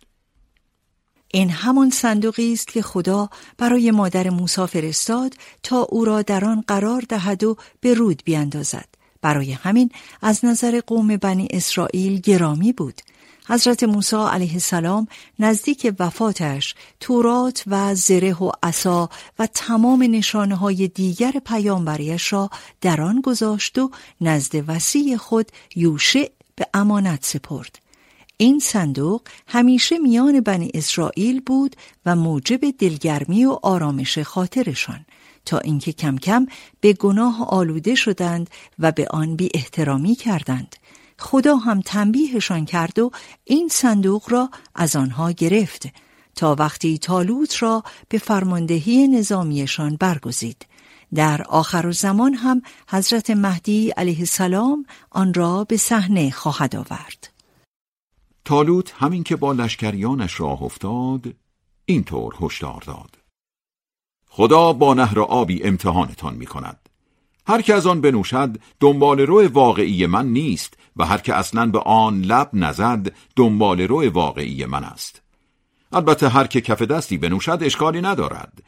[1.34, 3.28] این همان صندوقی است که خدا
[3.58, 8.88] برای مادر موسی فرستاد تا او را در آن قرار دهد و به رود بیاندازد.
[9.22, 9.90] برای همین
[10.22, 13.02] از نظر قوم بنی اسرائیل گرامی بود.
[13.48, 15.08] حضرت موسی علیه السلام
[15.38, 19.08] نزدیک وفاتش تورات و زره و عصا
[19.38, 22.50] و تمام نشانه های دیگر پیامبریش را
[22.80, 23.90] در آن گذاشت و
[24.20, 27.78] نزد وسیع خود یوشع به امانت سپرد.
[28.36, 35.06] این صندوق همیشه میان بنی اسرائیل بود و موجب دلگرمی و آرامش خاطرشان
[35.44, 36.46] تا اینکه کم کم
[36.80, 40.76] به گناه آلوده شدند و به آن بی احترامی کردند.
[41.22, 43.10] خدا هم تنبیهشان کرد و
[43.44, 45.88] این صندوق را از آنها گرفت
[46.34, 50.66] تا وقتی تالوت را به فرماندهی نظامیشان برگزید.
[51.14, 57.32] در آخر زمان هم حضرت مهدی علیه السلام آن را به صحنه خواهد آورد.
[58.44, 61.34] تالوت همین که با لشکریانش راه افتاد
[61.84, 63.18] اینطور هشدار داد
[64.28, 66.81] خدا با نهر آبی امتحانتان می کند
[67.46, 71.78] هر که از آن بنوشد دنبال رو واقعی من نیست و هر که اصلا به
[71.78, 75.22] آن لب نزد دنبال رو واقعی من است.
[75.92, 78.62] البته هر که کف دستی بنوشد اشکالی ندارد.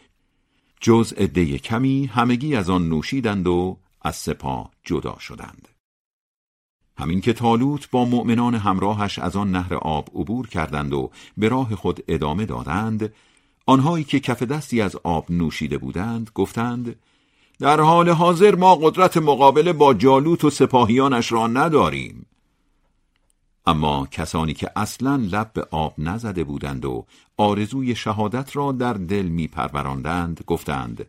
[0.80, 5.68] جز عده کمی همگی از آن نوشیدند و از سپاه جدا شدند.
[6.98, 11.74] همین که تالوت با مؤمنان همراهش از آن نهر آب عبور کردند و به راه
[11.74, 13.12] خود ادامه دادند
[13.66, 16.96] آنهایی که کف دستی از آب نوشیده بودند گفتند
[17.58, 22.26] در حال حاضر ما قدرت مقابله با جالوت و سپاهیانش را نداریم.
[23.66, 27.06] اما کسانی که اصلا لب به آب نزده بودند و
[27.36, 31.06] آرزوی شهادت را در دل می پروراندند گفتند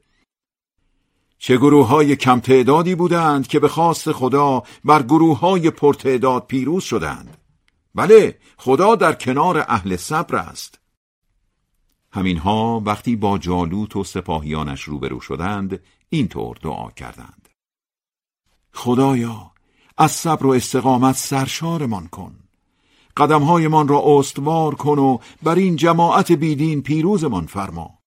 [1.37, 6.83] چه گروه های کم تعدادی بودند که به خواست خدا بر گروه های پرتعداد پیروز
[6.83, 7.37] شدند.
[7.95, 10.79] بله خدا در کنار اهل صبر است.
[12.11, 15.79] همینها وقتی با جالوت و سپاهیانش روبرو شدند
[16.15, 17.49] اینطور دعا کردند.
[18.73, 19.51] خدایا
[19.97, 22.39] از صبر و استقامت سرشارمان کن.
[23.17, 27.99] قدمهایمان را استوار کن و بر این جماعت بیدین پیروزمان فرما.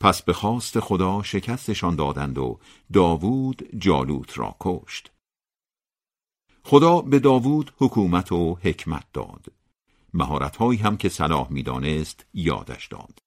[0.00, 2.58] پس به خواست خدا شکستشان دادند و
[2.92, 5.12] داوود جالوت را کشت.
[6.64, 9.46] خدا به داوود حکومت و حکمت داد.
[10.14, 13.18] مهارتهایی هم که صلاح می‌دانست یادش داد.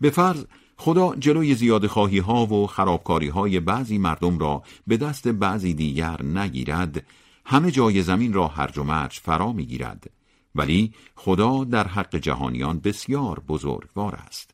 [0.00, 0.44] به فرض
[0.76, 6.22] خدا جلوی زیاد خواهی ها و خرابکاری های بعضی مردم را به دست بعضی دیگر
[6.22, 7.02] نگیرد
[7.44, 10.10] همه جای زمین را هرج و مرج فرا می‌گیرد
[10.54, 14.50] ولی خدا در حق جهانیان بسیار بزرگوار است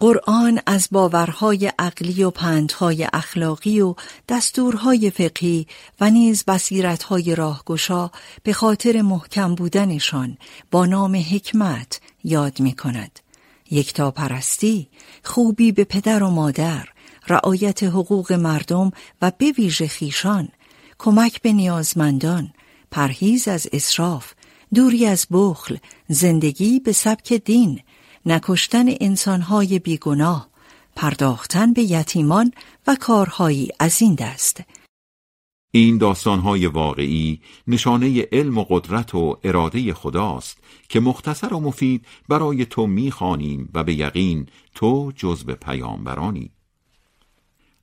[0.00, 3.94] قرآن از باورهای عقلی و پندهای اخلاقی و
[4.28, 5.66] دستورهای فقهی
[6.00, 8.10] و نیز بصیرتهای راهگشا
[8.42, 10.38] به خاطر محکم بودنشان
[10.70, 13.20] با نام حکمت یاد می کند.
[13.74, 14.88] یکتا پرستی،
[15.24, 16.88] خوبی به پدر و مادر،
[17.28, 18.90] رعایت حقوق مردم
[19.22, 20.48] و به ویژه خیشان،
[20.98, 22.52] کمک به نیازمندان،
[22.90, 24.32] پرهیز از اسراف،
[24.74, 25.76] دوری از بخل،
[26.08, 27.80] زندگی به سبک دین،
[28.26, 30.48] نکشتن انسانهای بیگناه،
[30.96, 32.52] پرداختن به یتیمان
[32.86, 34.60] و کارهایی از این دست.
[35.70, 40.58] این داستانهای واقعی نشانه علم و قدرت و اراده خداست
[40.94, 46.50] که مختصر و مفید برای تو می‌خوانیم و به یقین تو جزب پیامبرانی.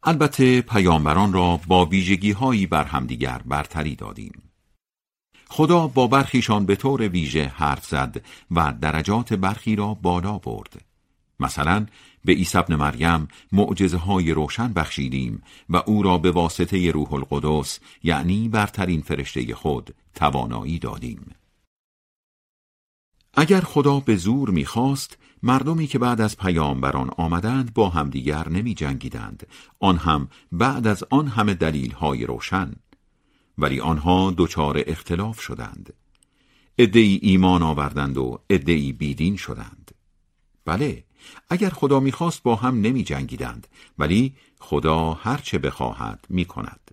[0.04, 4.42] البته پیامبران را با ویژگی هایی بر همدیگر برتری دادیم.
[5.48, 10.86] خدا با برخیشان به طور ویژه حرف زد و درجات برخی را بالا برد.
[11.40, 11.86] مثلا
[12.26, 17.80] به عیسی ابن مریم معجزه های روشن بخشیدیم و او را به واسطه روح القدس
[18.04, 21.36] یعنی برترین فرشته خود توانایی دادیم.
[23.34, 29.48] اگر خدا به زور می‌خواست مردمی که بعد از پیامبران آمدند با همدیگر نمی جنگیدند
[29.80, 32.72] آن هم بعد از آن همه دلیل های روشن.
[33.58, 35.94] ولی آنها دچار اختلاف شدند.
[36.78, 39.92] ادعی ایمان آوردند و ادعی بیدین شدند.
[40.66, 41.04] بله
[41.50, 43.68] اگر خدا می‌خواست با هم نمی جنگیدند
[44.00, 46.92] ولی خدا هرچه بخواهد می کند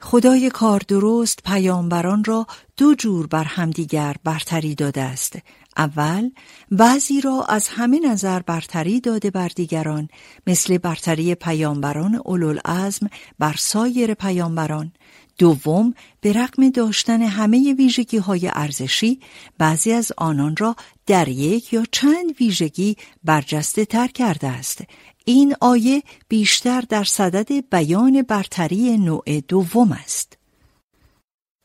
[0.00, 2.46] خدای کار درست پیامبران را
[2.76, 5.38] دو جور بر همدیگر برتری داده است.
[5.76, 6.30] اول
[6.70, 10.08] بعضی را از همه نظر برتری داده بر دیگران
[10.46, 13.08] مثل برتری پیامبران اولوالعزم
[13.38, 14.92] بر سایر پیامبران.
[15.38, 19.20] دوم به رغم داشتن همه ویژگی های ارزشی
[19.58, 20.76] بعضی از آنان را
[21.06, 24.82] در یک یا چند ویژگی برجسته تر کرده است.
[25.28, 30.38] این آیه بیشتر در صدد بیان برتری نوع دوم است.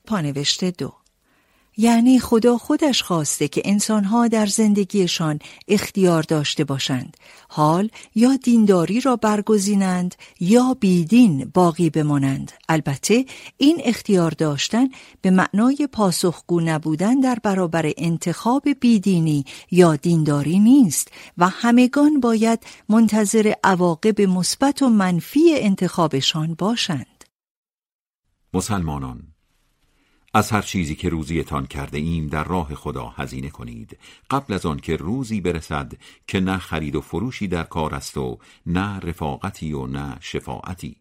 [0.07, 0.94] پانوشته دو
[1.77, 7.17] یعنی خدا خودش خواسته که انسانها در زندگیشان اختیار داشته باشند.
[7.49, 12.51] حال یا دینداری را برگزینند یا بیدین باقی بمانند.
[12.69, 13.25] البته
[13.57, 14.87] این اختیار داشتن
[15.21, 22.59] به معنای پاسخگو نبودن در برابر انتخاب بیدینی یا دینداری نیست و همگان باید
[22.89, 27.07] منتظر عواقب مثبت و منفی انتخابشان باشند.
[28.53, 29.32] مسلمانان
[30.35, 33.99] از هر چیزی که روزیتان کرده ایم در راه خدا هزینه کنید.
[34.30, 35.93] قبل از آن که روزی برسد
[36.27, 40.95] که نه خرید و فروشی در کار است و نه رفاقتی و نه شفاعتی.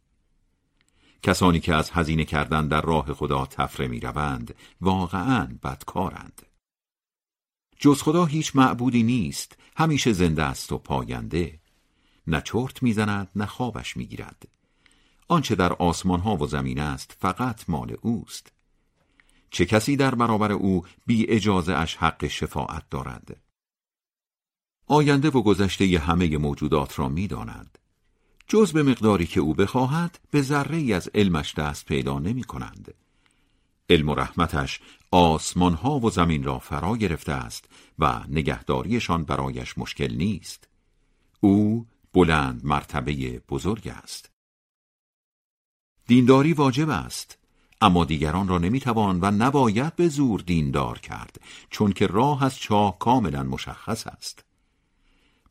[1.22, 6.42] کسانی که از هزینه کردن در راه خدا تفره می روند واقعا بدکارند.
[7.78, 11.60] جز خدا هیچ معبودی نیست همیشه زنده است و پاینده.
[12.26, 14.48] نه چرت می‌زند نه خوابش می‌گیرد.
[15.28, 18.51] آنچه در آسمان ها و زمین است فقط مال اوست.
[19.52, 23.40] چه کسی در برابر او بی اجازه اش حق شفاعت دارد؟
[24.86, 27.78] آینده و گذشته همه موجودات را می‌داند.
[28.48, 32.94] جز به مقداری که او بخواهد به ذره از علمش دست پیدا نمی کنند.
[33.90, 34.80] علم و رحمتش
[35.10, 37.68] آسمان ها و زمین را فرا گرفته است
[37.98, 40.68] و نگهداریشان برایش مشکل نیست.
[41.40, 44.30] او بلند مرتبه بزرگ است.
[46.06, 47.41] دینداری واجب است.
[47.82, 51.40] اما دیگران را نمی‌توان و نباید به زور دیندار کرد
[51.70, 54.44] چون که راه از چاه کاملا مشخص است.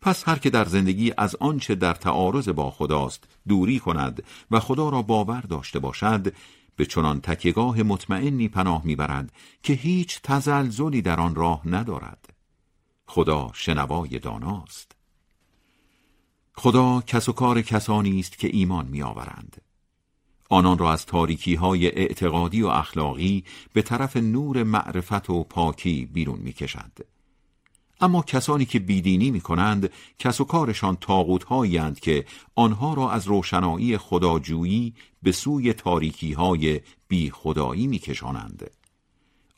[0.01, 4.89] پس هر که در زندگی از آنچه در تعارض با خداست دوری کند و خدا
[4.89, 6.33] را باور داشته باشد
[6.75, 9.31] به چنان تکیگاه مطمئنی پناه می‌برد
[9.63, 12.33] که هیچ تزلزلی در آن راه ندارد.
[13.05, 14.91] خدا شنوای داناست.
[16.53, 19.61] خدا کس و کار کسانی است که ایمان میآورند.
[20.51, 26.39] آنان را از تاریکی های اعتقادی و اخلاقی به طرف نور معرفت و پاکی بیرون
[26.39, 27.05] می کشند.
[28.01, 32.25] اما کسانی که بیدینی می کنند کس و کارشان تاغوت هایند که
[32.55, 38.71] آنها را از روشنایی خداجویی به سوی تاریکی های بی خدایی می کشانند.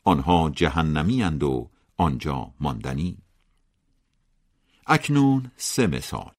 [0.04, 1.66] آنها جهنمی و
[1.96, 3.18] آنجا ماندنی.
[4.86, 6.30] اکنون سه مثال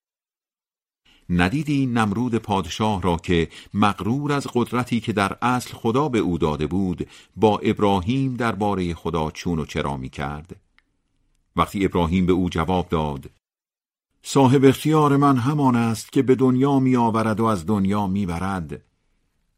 [1.29, 6.67] ندیدی نمرود پادشاه را که مغرور از قدرتی که در اصل خدا به او داده
[6.67, 10.55] بود با ابراهیم درباره خدا چون و چرا می کرد؟
[11.55, 13.29] وقتی ابراهیم به او جواب داد
[14.27, 18.81] صاحب اختیار من همان است که به دنیا می آورد و از دنیا می برد.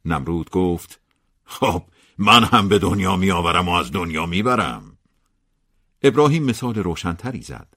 [0.06, 1.00] نمرود گفت
[1.46, 1.84] خب
[2.18, 4.98] من هم به دنیا می آورم و از دنیا می برم.
[6.04, 7.77] ابراهیم مثال روشنتری زد.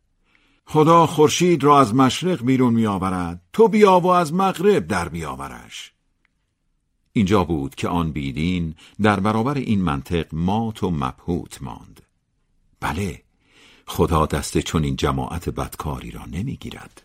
[0.73, 5.93] خدا خورشید را از مشرق بیرون می آورد تو بیا و از مغرب در بیاورش
[7.13, 12.01] اینجا بود که آن بیدین در برابر این منطق مات و مبهوت ماند.
[12.81, 13.23] بله
[13.87, 17.03] خدا دست این جماعت بدکاری را نمی‌گیرد.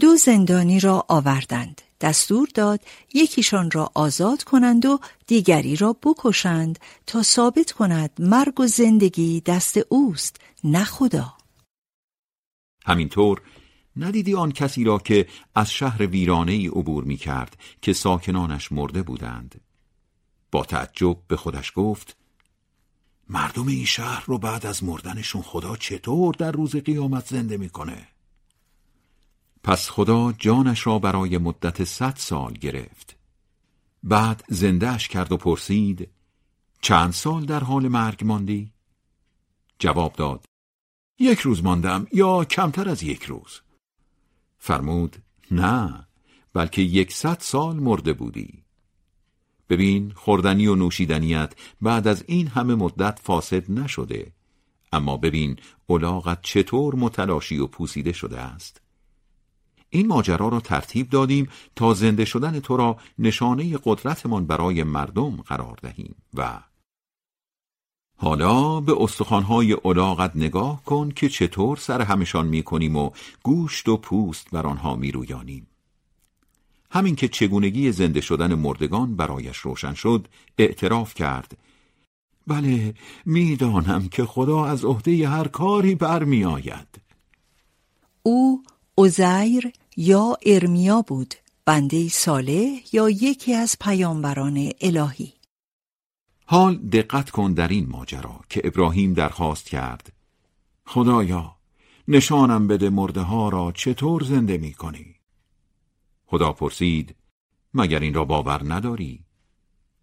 [0.00, 1.82] دو زندانی را آوردند.
[2.00, 2.80] دستور داد
[3.14, 9.80] یکیشان را آزاد کنند و دیگری را بکشند تا ثابت کند مرگ و زندگی دست
[9.88, 11.41] اوست نه خدا.
[12.86, 13.42] همینطور
[13.96, 19.02] ندیدی آن کسی را که از شهر ویرانه ای عبور می کرد که ساکنانش مرده
[19.02, 19.60] بودند
[20.52, 22.16] با تعجب به خودش گفت
[23.28, 28.08] مردم این شهر رو بعد از مردنشون خدا چطور در روز قیامت زنده می‌کنه؟
[29.64, 33.16] پس خدا جانش را برای مدت صد سال گرفت
[34.02, 36.08] بعد زندهش کرد و پرسید
[36.80, 38.72] چند سال در حال مرگ ماندی؟
[39.78, 40.44] جواب داد
[41.22, 43.60] یک روز ماندم یا کمتر از یک روز.
[44.58, 45.16] فرمود
[45.50, 46.06] نه
[46.52, 48.64] بلکه یکصد سال مرده بودی.
[49.68, 54.32] ببین خوردنی و نوشیدنیت بعد از این همه مدت فاسد نشده.
[54.92, 55.56] اما ببین
[55.88, 58.80] الاغت چطور متلاشی و پوسیده شده است.
[59.90, 65.78] این ماجرا را ترتیب دادیم تا زنده شدن تو را نشانه قدرتمان برای مردم قرار
[65.82, 66.60] دهیم و
[68.22, 73.10] حالا به استخوانهای الاغت نگاه کن که چطور سر همشان می‌کنیم و
[73.42, 75.66] گوشت و پوست بر آنها میرویانیم.
[76.90, 80.28] همین که چگونگی زنده شدن مردگان برایش روشن شد
[80.58, 81.58] اعتراف کرد.
[82.46, 82.94] بله
[83.26, 87.00] می‌دانم که خدا از عهده هر کاری برمیآید.
[88.22, 88.62] او
[88.98, 91.34] عزیر یا ارمیا بود
[91.64, 95.32] بنده صالح یا یکی از پیامبران الهی؟
[96.46, 100.12] حال دقت کن در این ماجرا که ابراهیم درخواست کرد
[100.86, 101.56] خدایا
[102.08, 105.14] نشانم بده مرده ها را چطور زنده می کنی؟
[106.26, 107.14] خدا پرسید
[107.74, 109.24] مگر این را باور نداری؟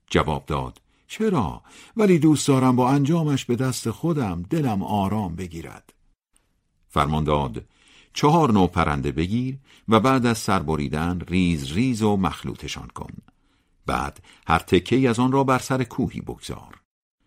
[0.10, 1.62] جواب داد چرا؟
[1.98, 5.94] ولی دوست دارم با انجامش به دست خودم دلم آرام بگیرد
[6.88, 7.66] فرمان داد
[8.14, 9.58] چهار نوع پرنده بگیر
[9.90, 13.14] و بعد از سر بریدن ریز ریز و مخلوطشان کن
[13.90, 16.82] بعد هر تکه از آن را بر سر کوهی بگذار.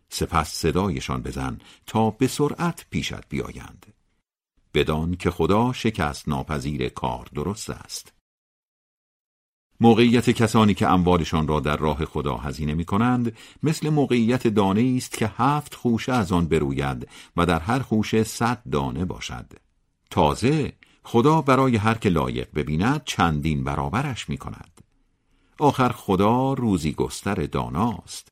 [0.09, 3.87] سپس صدایشان بزن تا به سرعت پیشت بیایند.
[4.75, 8.13] بدان که خدا شکست ناپذیر کار درست است.
[9.81, 15.13] موقعیت کسانی که اموالشان را در راه خدا هزینه می کنند مثل موقعیت دانه است
[15.13, 19.53] که هفت خوشه از آن بروید و در هر خوشه صد دانه باشد.
[20.11, 20.73] تازه
[21.05, 24.72] خدا برای هر که لایق ببیند چندین برابرش می کند
[25.63, 28.29] آخر خدا روزی گستر داناست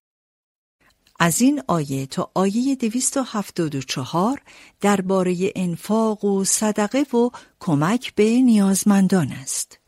[1.20, 4.43] از این آیه تا آیه 274
[4.81, 7.31] درباره انفاق و صدقه و
[7.61, 9.78] کمک به نیازمندان است.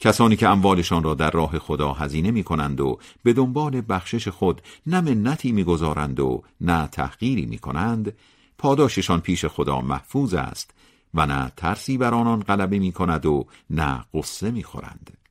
[0.00, 4.62] کسانی که اموالشان را در راه خدا هزینه می کنند و به دنبال بخشش خود
[4.86, 8.16] نه منتی می گذارند و نه تحقیری می کنند
[8.58, 10.70] پاداششان پیش خدا محفوظ است
[11.14, 15.21] و نه ترسی بر آنان غلبه می کند و نه قصه می خورند.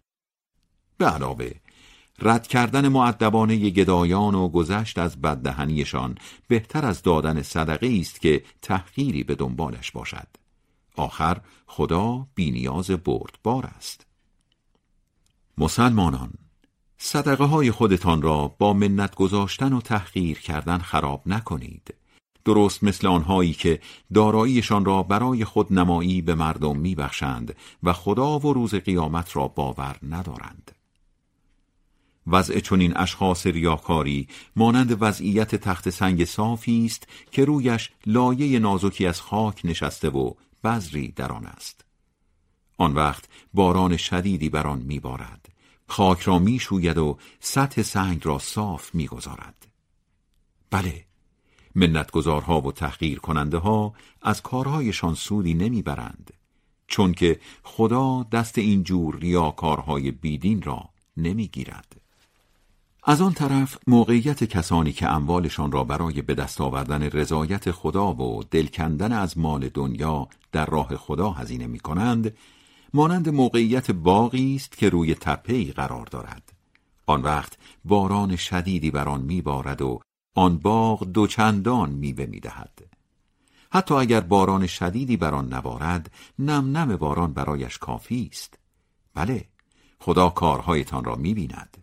[1.02, 1.52] به علاوه
[2.20, 6.18] رد کردن معدبانه گدایان و گذشت از بددهنیشان
[6.48, 10.28] بهتر از دادن صدقه است که تحقیری به دنبالش باشد.
[10.96, 14.06] آخر خدا بینیاز بردبار است.
[15.58, 16.34] مسلمانان
[16.98, 21.94] صدقه های خودتان را با منت گذاشتن و تحقیر کردن خراب نکنید.
[22.46, 23.80] درست مثل آنهایی که
[24.14, 29.96] داراییشان را برای خود نمایی به مردم میبخشند و خدا و روز قیامت را باور
[30.10, 30.72] ندارند.
[32.32, 39.22] وضع چنین اشخاص ریاکاری مانند وضعیت تخت سنگ صافی است که رویش لایه نازکی از
[39.22, 40.34] خاک نشسته و
[40.64, 41.86] بذری در آن است.
[42.78, 45.48] آن وقت باران شدیدی بر آن میبارد.
[45.88, 49.68] خاک را می‌شوید و سطح سنگ را صاف می‌گذارد.
[50.70, 51.06] بله
[51.76, 56.34] منتگذارها و تحقیر کننده ها از کارهایشان سودی نمی‌برند
[56.88, 61.91] چون که خدا دست این جور ریاکارهای بیدین را نمی‌گیرد.
[63.04, 68.44] از آن طرف موقعیت کسانی که اموالشان را برای به دست آوردن رضایت خدا و
[68.44, 72.38] دلکندن از مال دنیا در راه خدا هزینه می کنند
[72.94, 76.54] مانند موقعیت باقی است که روی تپه‌ای قرار دارد.
[77.06, 80.00] آن وقت باران شدیدی بر آن میبارد و
[80.36, 82.80] آن باغ دوچندان میوه می‌دهد.
[83.72, 88.60] حتی اگر باران شدیدی بر آن نبارد نم نم باران برایش کافی است.
[89.14, 89.46] بله
[90.00, 91.78] خدا کارهایتان را می‌بیند.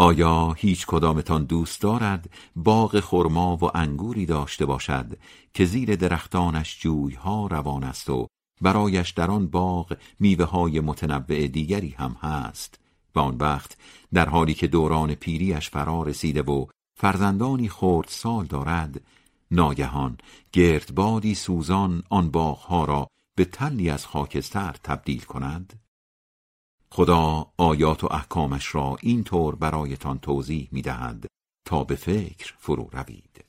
[0.00, 5.18] آیا هیچ کدامتان دوست دارد باغ خرما و انگوری داشته باشد
[5.54, 8.26] که زیر درختانش جویها روان است و
[8.60, 12.80] برایش در آن باغ میوه های متنوع دیگری هم هست؟
[13.14, 13.76] و آن وقت
[14.12, 16.66] در حالی که دوران پیریش فرا رسیده و
[17.00, 19.00] فرزندانی خورد سال دارد
[19.50, 20.18] ناگهان
[20.52, 25.79] گردبادی سوزان آن باغها را به تلی از خاکستر تبدیل کند
[26.92, 31.26] خدا آیات و احکامش را اینطور برایتان توضیح می دهد
[31.64, 33.44] تا به فکر فرو روید.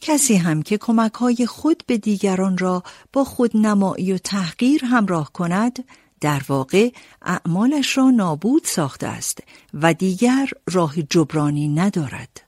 [0.00, 5.32] کسی هم که کمک های خود به دیگران را با خود نمایی و تحقیر همراه
[5.32, 5.84] کند
[6.20, 6.90] در واقع
[7.22, 9.42] اعمالش را نابود ساخته است
[9.74, 12.42] و دیگر راه جبرانی ندارد.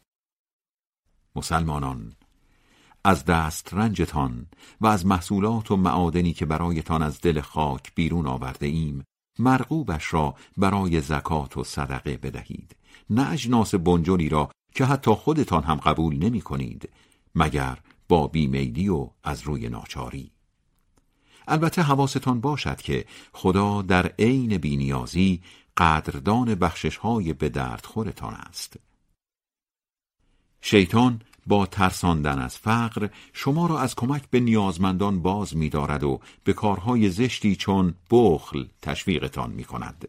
[1.36, 2.12] مسلمانان
[3.04, 4.46] از دست رنجتان
[4.80, 9.04] و از محصولات و معادنی که برایتان از دل خاک بیرون آورده ایم
[9.38, 12.76] مرغوبش را برای زکات و صدقه بدهید.
[13.10, 16.88] نه اجناس بنجلی را که حتی خودتان هم قبول نمی کنید
[17.34, 17.78] مگر
[18.08, 20.30] با بیمیلی و از روی ناچاری.
[21.48, 25.42] البته حواستان باشد که خدا در عین بینیازی
[25.76, 28.76] قدردان بخشش های به درد خورتان است.
[30.60, 36.52] شیطان با ترساندن از فقر شما را از کمک به نیازمندان باز می‌دارد و به
[36.52, 40.08] کارهای زشتی چون بخل تشویقتان می کند.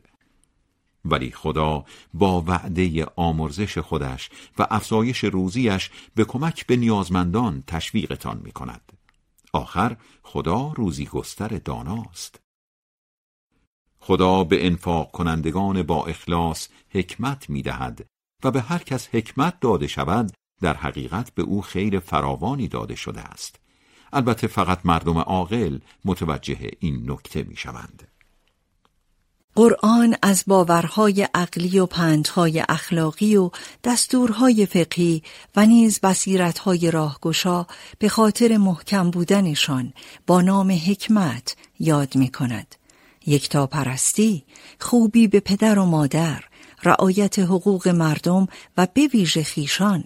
[1.05, 4.29] ولی خدا با وعده آمرزش خودش
[4.59, 8.91] و افزایش روزیش به کمک به نیازمندان تشویقتان می کند.
[9.53, 12.39] آخر خدا روزی گستر داناست.
[13.99, 18.05] خدا به انفاق کنندگان با اخلاص حکمت می دهد
[18.43, 23.21] و به هر کس حکمت داده شود در حقیقت به او خیر فراوانی داده شده
[23.21, 23.55] است
[24.13, 28.07] البته فقط مردم عاقل متوجه این نکته می شوند.
[29.55, 33.49] قرآن از باورهای عقلی و پندهای اخلاقی و
[33.83, 35.23] دستورهای فقهی
[35.55, 37.65] و نیز بصیرتهای راهگشا
[37.99, 39.93] به خاطر محکم بودنشان
[40.27, 42.75] با نام حکمت یاد می کند.
[43.25, 44.43] یکتا پرستی،
[44.79, 46.43] خوبی به پدر و مادر،
[46.83, 50.03] رعایت حقوق مردم و به ویژه خیشان،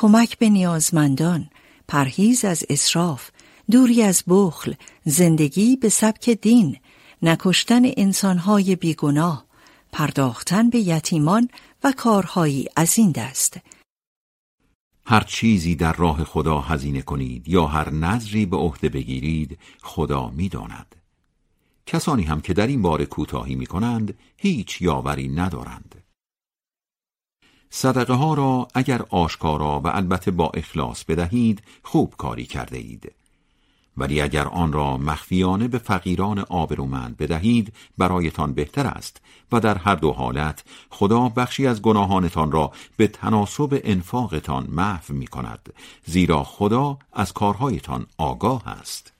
[0.00, 1.50] کمک به نیازمندان،
[1.88, 3.30] پرهیز از اسراف،
[3.70, 4.74] دوری از بخل،
[5.04, 6.76] زندگی به سبک دین،
[7.22, 9.46] نکشتن انسانهای بیگناه،
[9.92, 11.48] پرداختن به یتیمان
[11.84, 13.60] و کارهایی از این دست.
[15.06, 20.96] هر چیزی در راه خدا هزینه کنید یا هر نظری به عهده بگیرید خدا می‌داند.
[21.86, 25.99] کسانی هم که در این بار کوتاهی می کنند هیچ یاوری ندارند.
[27.70, 33.12] صدقه ها را اگر آشکارا و البته با اخلاص بدهید خوب کاری کرده اید.
[33.96, 39.20] ولی اگر آن را مخفیانه به فقیران آبرومند بدهید برایتان بهتر است
[39.52, 45.26] و در هر دو حالت خدا بخشی از گناهانتان را به تناسب انفاقتان محو می
[45.26, 45.72] کند
[46.06, 49.12] زیرا خدا از کارهایتان آگاه است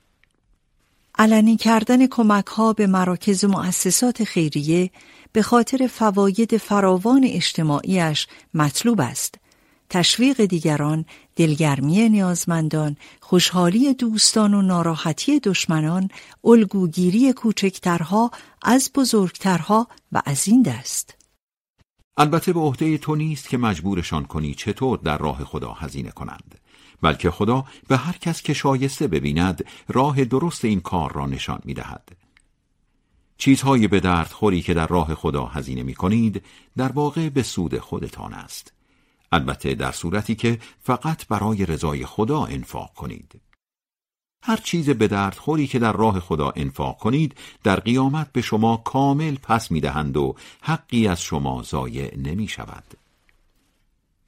[1.18, 4.90] علنی کردن کمک ها به مراکز و مؤسسات خیریه
[5.32, 9.34] به خاطر فواید فراوان اجتماعیش مطلوب است
[9.90, 11.04] تشویق دیگران،
[11.36, 16.08] دلگرمی نیازمندان، خوشحالی دوستان و ناراحتی دشمنان،
[16.44, 18.30] الگوگیری کوچکترها
[18.62, 21.14] از بزرگترها و از این دست.
[22.16, 26.54] البته به عهده تو نیست که مجبورشان کنی چطور در راه خدا هزینه کنند
[27.02, 31.74] بلکه خدا به هر کس که شایسته ببیند راه درست این کار را نشان می
[31.74, 32.08] دهد.
[33.40, 36.42] چیزهای به درد خوری که در راه خدا هزینه می کنید
[36.76, 38.72] در واقع به سود خودتان است.
[39.32, 43.40] البته در صورتی که فقط برای رضای خدا انفاق کنید.
[44.42, 48.76] هر چیز به درد خوری که در راه خدا انفاق کنید در قیامت به شما
[48.76, 52.84] کامل پس می‌دهند و حقی از شما ضایع نمی شود.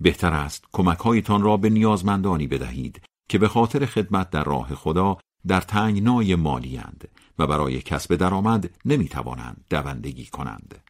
[0.01, 5.61] بهتر است کمکهایتان را به نیازمندانی بدهید که به خاطر خدمت در راه خدا در
[5.61, 10.83] تنگنای مالیند و برای کسب درآمد نمی‌توانند دوندگی کنند.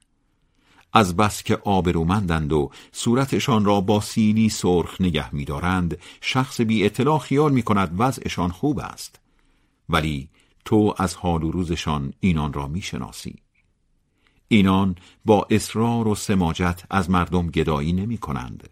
[0.92, 7.18] از بس که آبرومندند و صورتشان را با سیلی سرخ نگه می‌دارند شخص بی اطلاع
[7.18, 9.20] خیال می کند وضعشان خوب است
[9.88, 10.28] ولی
[10.64, 13.34] تو از حال و روزشان اینان را می‌شناسی
[14.48, 18.68] اینان با اصرار و سماجت از مردم گدایی نمی کنند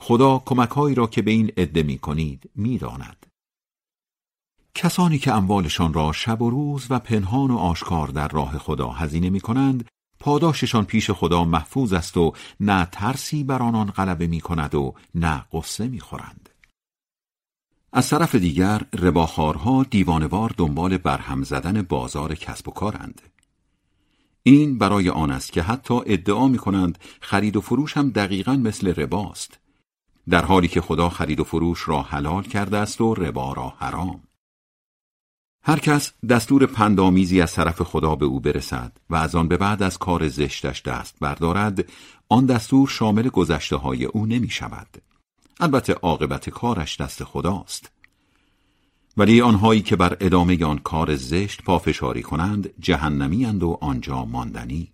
[0.00, 3.26] خدا کمکهایی را که به این عده می کنید می داند.
[4.74, 9.30] کسانی که اموالشان را شب و روز و پنهان و آشکار در راه خدا هزینه
[9.30, 9.88] می کنند
[10.20, 15.44] پاداششان پیش خدا محفوظ است و نه ترسی بر آنان غلبه می کند و نه
[15.52, 16.48] قصه می خورند.
[17.92, 23.22] از طرف دیگر رباخارها دیوانوار دنبال برهم زدن بازار کسب و کارند.
[24.42, 28.94] این برای آن است که حتی ادعا می کنند خرید و فروش هم دقیقا مثل
[28.94, 29.58] رباست.
[30.28, 34.20] در حالی که خدا خرید و فروش را حلال کرده است و ربا را حرام.
[35.62, 39.82] هر کس دستور پندامیزی از طرف خدا به او برسد و از آن به بعد
[39.82, 41.84] از کار زشتش دست بردارد
[42.28, 45.02] آن دستور شامل گذشته های او نمی شود.
[45.60, 47.90] البته عاقبت کارش دست خداست.
[49.16, 54.92] ولی آنهایی که بر ادامه آن کار زشت پافشاری کنند جهنمی اند و آنجا ماندنی.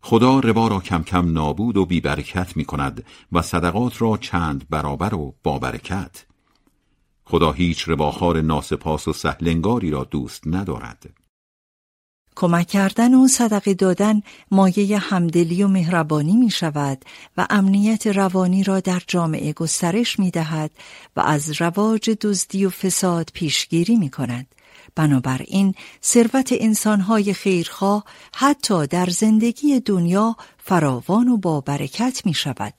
[0.00, 5.14] خدا ربا را کم کم نابود و بیبرکت می کند و صدقات را چند برابر
[5.14, 6.25] و بابرکت.
[7.28, 11.06] خدا هیچ رباخار ناسپاس و سهلنگاری را دوست ندارد.
[12.36, 17.04] کمک کردن و صدقه دادن مایه همدلی و مهربانی می شود
[17.36, 20.70] و امنیت روانی را در جامعه گسترش می دهد
[21.16, 24.54] و از رواج دزدی و فساد پیشگیری می کند.
[24.94, 25.74] بنابراین
[26.04, 28.04] ثروت انسانهای خیرخواه
[28.34, 32.74] حتی در زندگی دنیا فراوان و با برکت می شود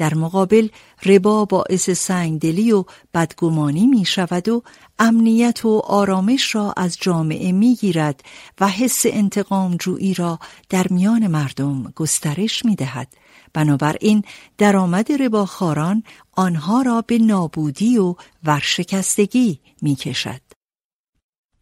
[0.00, 0.68] در مقابل
[1.06, 4.62] ربا باعث سنگدلی و بدگمانی می شود و
[4.98, 8.22] امنیت و آرامش را از جامعه می گیرد
[8.60, 13.08] و حس انتقام جویی را در میان مردم گسترش می دهد.
[13.52, 14.22] بنابراین
[14.58, 16.02] درآمد رباخاران
[16.32, 18.14] آنها را به نابودی و
[18.44, 20.49] ورشکستگی می کشد.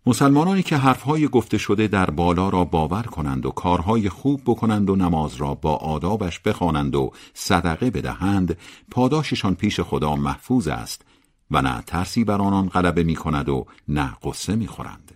[0.08, 4.96] مسلمانانی که حرفهای گفته شده در بالا را باور کنند و کارهای خوب بکنند و
[4.96, 8.56] نماز را با آدابش بخوانند و صدقه بدهند
[8.90, 11.02] پاداششان پیش خدا محفوظ است
[11.50, 15.14] و نه ترسی بر آنان غلبه می کند و نه قصه می خورند.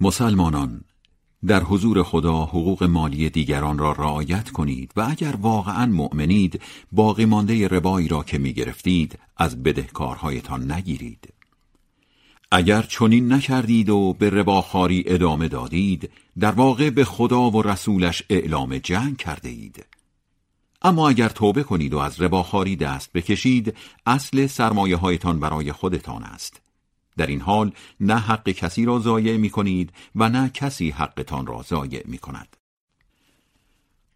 [0.00, 0.80] مسلمانان
[1.46, 6.60] در حضور خدا حقوق مالی دیگران را رعایت کنید و اگر واقعا مؤمنید
[6.92, 11.39] باقی مانده ربایی را که می گرفتید از بدهکارهایتان نگیرید
[12.52, 18.78] اگر چنین نکردید و به رباخاری ادامه دادید در واقع به خدا و رسولش اعلام
[18.78, 19.86] جنگ کرده اید.
[20.82, 26.60] اما اگر توبه کنید و از رباخاری دست بکشید اصل سرمایه هایتان برای خودتان است.
[27.16, 31.62] در این حال نه حق کسی را ضایع می کنید و نه کسی حقتان را
[31.62, 32.56] ضایع می کند.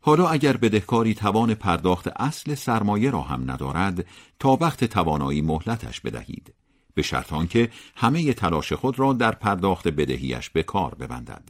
[0.01, 4.06] حالا اگر بدهکاری توان پرداخت اصل سرمایه را هم ندارد
[4.39, 6.55] تا وقت توانایی مهلتش بدهید.
[6.94, 11.48] به شرط که همه تلاش خود را در پرداخت بدهیش به کار ببندد.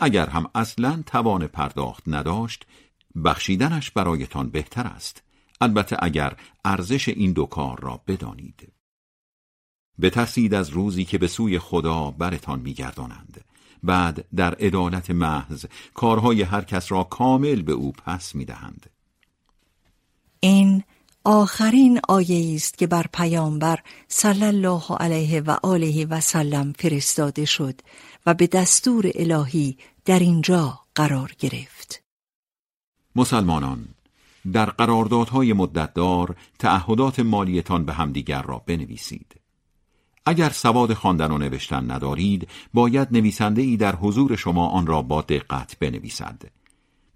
[0.00, 2.66] اگر هم اصلا توان پرداخت نداشت
[3.24, 5.22] بخشیدنش برایتان بهتر است.
[5.60, 8.72] البته اگر ارزش این دو کار را بدانید.
[10.00, 13.44] بترسید از روزی که به سوی خدا برتان میگردانند.
[13.82, 18.90] بعد در عدالت محض کارهای هر کس را کامل به او پس می‌دهند.
[20.40, 20.84] این
[21.28, 23.78] آخرین آیه است که بر پیامبر
[24.08, 27.80] صلی الله علیه و آله و سلم فرستاده شد
[28.26, 32.02] و به دستور الهی در اینجا قرار گرفت.
[33.16, 33.88] مسلمانان
[34.52, 39.40] در قراردادهای مدتدار تعهدات مالیتان به همدیگر را بنویسید.
[40.26, 45.22] اگر سواد خواندن و نوشتن ندارید باید نویسنده ای در حضور شما آن را با
[45.22, 46.42] دقت بنویسد.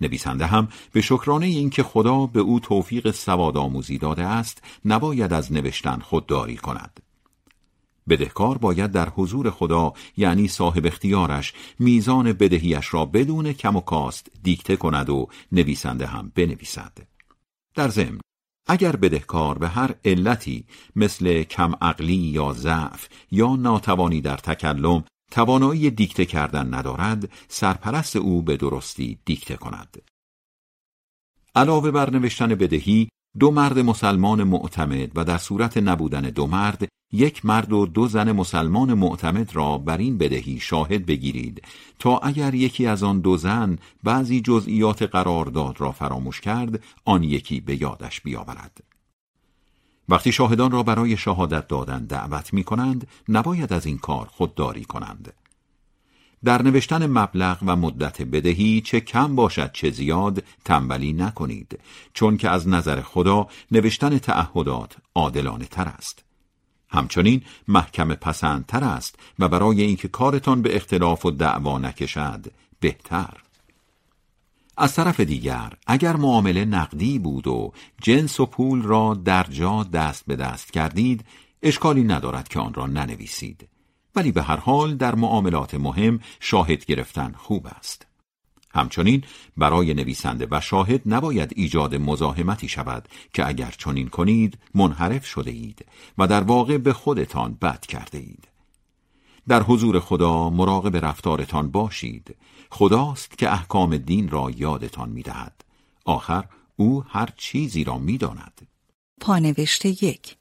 [0.00, 5.52] نویسنده هم به شکرانه اینکه خدا به او توفیق سواد آموزی داده است نباید از
[5.52, 7.00] نوشتن خودداری کند.
[8.08, 14.30] بدهکار باید در حضور خدا یعنی صاحب اختیارش میزان بدهیش را بدون کم و کاست
[14.42, 16.92] دیکته کند و نویسنده هم بنویسد.
[17.74, 18.20] در ضمن
[18.66, 20.64] اگر بدهکار به هر علتی
[20.96, 28.42] مثل کم عقلی یا ضعف یا ناتوانی در تکلم توانایی دیکته کردن ندارد سرپرست او
[28.42, 30.02] به درستی دیکته کند.
[31.54, 33.08] علاوه بر نوشتن بدهی
[33.38, 38.32] دو مرد مسلمان معتمد و در صورت نبودن دو مرد یک مرد و دو زن
[38.32, 41.62] مسلمان معتمد را بر این بدهی شاهد بگیرید
[41.98, 47.60] تا اگر یکی از آن دو زن بعضی جزئیات قرارداد را فراموش کرد آن یکی
[47.60, 48.89] به یادش بیاورد.
[50.10, 55.32] وقتی شاهدان را برای شهادت دادن دعوت می کنند نباید از این کار خودداری کنند.
[56.44, 61.80] در نوشتن مبلغ و مدت بدهی چه کم باشد چه زیاد تنبلی نکنید
[62.14, 66.24] چون که از نظر خدا نوشتن تعهدات عادلانه تر است.
[66.88, 72.46] همچنین محکم پسندتر است و برای اینکه کارتان به اختلاف و دعوا نکشد
[72.80, 73.49] بهتر.
[74.80, 80.26] از طرف دیگر اگر معامله نقدی بود و جنس و پول را در جا دست
[80.26, 81.24] به دست کردید
[81.62, 83.68] اشکالی ندارد که آن را ننویسید.
[84.16, 88.06] ولی به هر حال در معاملات مهم شاهد گرفتن خوب است.
[88.74, 89.24] همچنین
[89.56, 95.86] برای نویسنده و شاهد نباید ایجاد مزاحمتی شود که اگر چنین کنید منحرف شده اید
[96.18, 98.48] و در واقع به خودتان بد کرده اید.
[99.48, 102.36] در حضور خدا مراقب رفتارتان باشید.
[102.70, 105.64] خداست که احکام دین را یادتان می‌دهد.
[106.04, 108.60] آخر او هر چیزی را می‌داند.
[109.20, 110.36] پانوشته یک.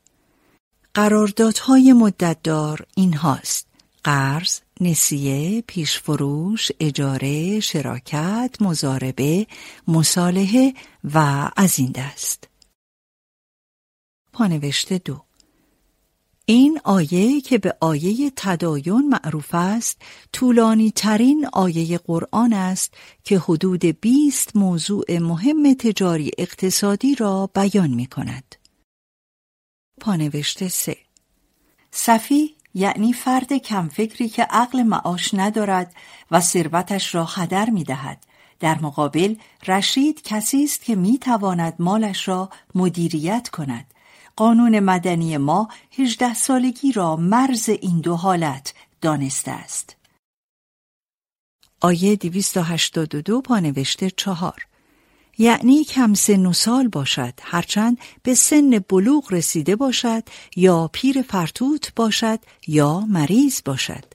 [0.93, 3.67] قراردادهای مدتدار این هاست
[4.03, 9.47] قرض، نسیه، پیشفروش، اجاره، شراکت، مزاربه،
[9.87, 10.73] مصالحه
[11.13, 12.47] و از این دست.
[14.33, 15.28] پانوشته دو.
[16.49, 20.01] این آیه که به آیه تدایون معروف است
[20.33, 28.05] طولانی ترین آیه قرآن است که حدود 20 موضوع مهم تجاری اقتصادی را بیان می
[28.05, 28.55] کند.
[30.01, 30.97] پانوشته سه
[31.91, 35.95] صفی یعنی فرد کمفکری که عقل معاش ندارد
[36.31, 38.23] و ثروتش را هدر می دهد.
[38.59, 39.35] در مقابل
[39.67, 43.93] رشید کسی است که می تواند مالش را مدیریت کند.
[44.39, 49.95] قانون مدنی ما هجده سالگی را مرز این دو حالت دانسته است.
[51.81, 54.67] آیه 282 پانوشته چهار
[55.37, 60.23] یعنی کم سن و سال باشد هرچند به سن بلوغ رسیده باشد
[60.55, 64.05] یا پیر فرتوت باشد یا مریض باشد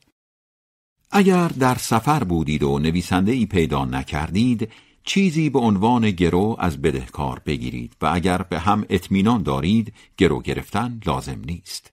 [1.10, 4.68] اگر در سفر بودید و نویسنده ای پیدا نکردید
[5.04, 11.00] چیزی به عنوان گرو از بدهکار بگیرید و اگر به هم اطمینان دارید گرو گرفتن
[11.06, 11.90] لازم نیست.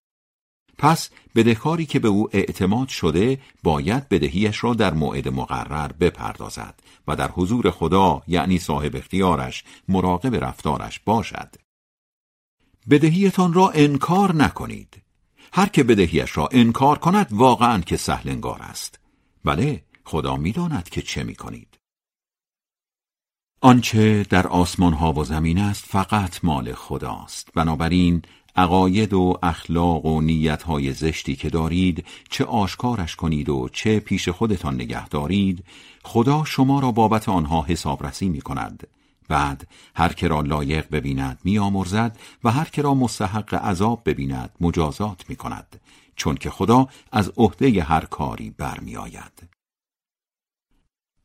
[0.77, 7.15] پس بدهکاری که به او اعتماد شده باید بدهیش را در موعد مقرر بپردازد و
[7.15, 11.55] در حضور خدا یعنی صاحب اختیارش مراقب رفتارش باشد.
[12.89, 15.01] بدهیتان را انکار نکنید.
[15.53, 18.99] هر که بدهیش را انکار کند واقعا که سهلنگار است.
[19.45, 21.70] بله خدا می‌داند که چه می‌کنید.
[23.63, 28.21] آنچه در آسمان ها و زمین است فقط مال خداست بنابراین
[28.55, 34.29] عقاید و اخلاق و نیت های زشتی که دارید چه آشکارش کنید و چه پیش
[34.29, 35.63] خودتان نگه دارید
[36.03, 38.87] خدا شما را بابت آنها حسابرسی می کند
[39.27, 45.29] بعد هر که را لایق ببیند میآمرزد و هر که را مستحق عذاب ببیند مجازات
[45.29, 45.81] می کند
[46.15, 49.60] چون که خدا از عهده هر کاری برمیآید.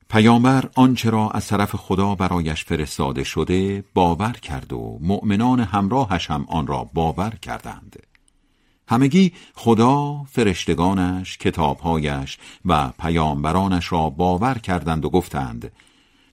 [0.08, 6.46] پیامبر آنچه را از طرف خدا برایش فرستاده شده باور کرد و مؤمنان همراهش هم
[6.48, 8.02] آن را باور کردند.
[8.88, 15.72] همگی خدا فرشتگانش کتابهایش و پیامبرانش را باور کردند و گفتند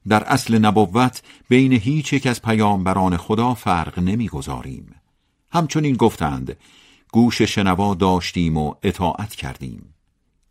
[0.07, 4.95] در اصل نبوت بین هیچ یک از پیامبران خدا فرق نمی‌گذاریم.
[5.51, 6.57] همچنین گفتند
[7.11, 9.92] گوش شنوا داشتیم و اطاعت کردیم.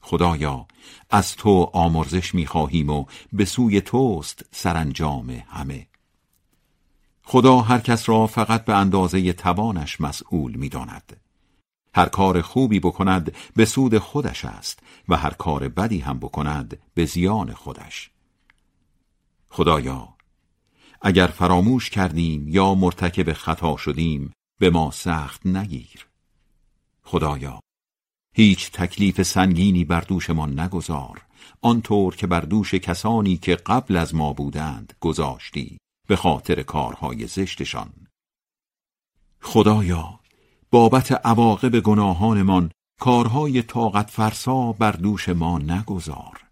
[0.02, 0.66] خدایا
[1.10, 5.86] از تو آمرزش می‌خواهیم و به سوی توست سرانجام همه.
[7.22, 11.16] خدا هر کس را فقط به اندازه توانش مسئول می‌داند.
[11.94, 17.04] هر کار خوبی بکند به سود خودش است و هر کار بدی هم بکند به
[17.04, 18.10] زیان خودش.
[19.50, 20.08] خدایا
[21.00, 26.06] اگر فراموش کردیم یا مرتکب خطا شدیم به ما سخت نگیر.
[27.02, 27.60] خدایا
[28.34, 31.22] هیچ تکلیف سنگینی بر دوشمان نگذار.
[31.60, 35.78] آنطور که بر دوش کسانی که قبل از ما بودند گذاشتی
[36.08, 37.92] به خاطر کارهای زشتشان.
[39.40, 40.20] خدایا
[40.70, 42.70] بابت عواقب گناهانمان
[43.00, 46.44] کارهای طاقت فرسا بر دوش ما نگذار.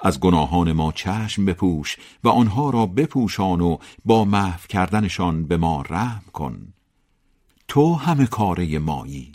[0.00, 5.82] از گناهان ما چشم بپوش و آنها را بپوشان و با محو کردنشان به ما
[5.82, 6.72] رحم کن.
[7.68, 9.32] تو همه کاره مایی.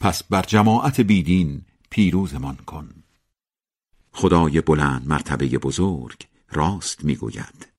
[0.00, 2.90] پس بر جماعت بیدین پیروزمان کن.
[4.12, 7.73] خدای بلند مرتبه بزرگ راست می‌گوید.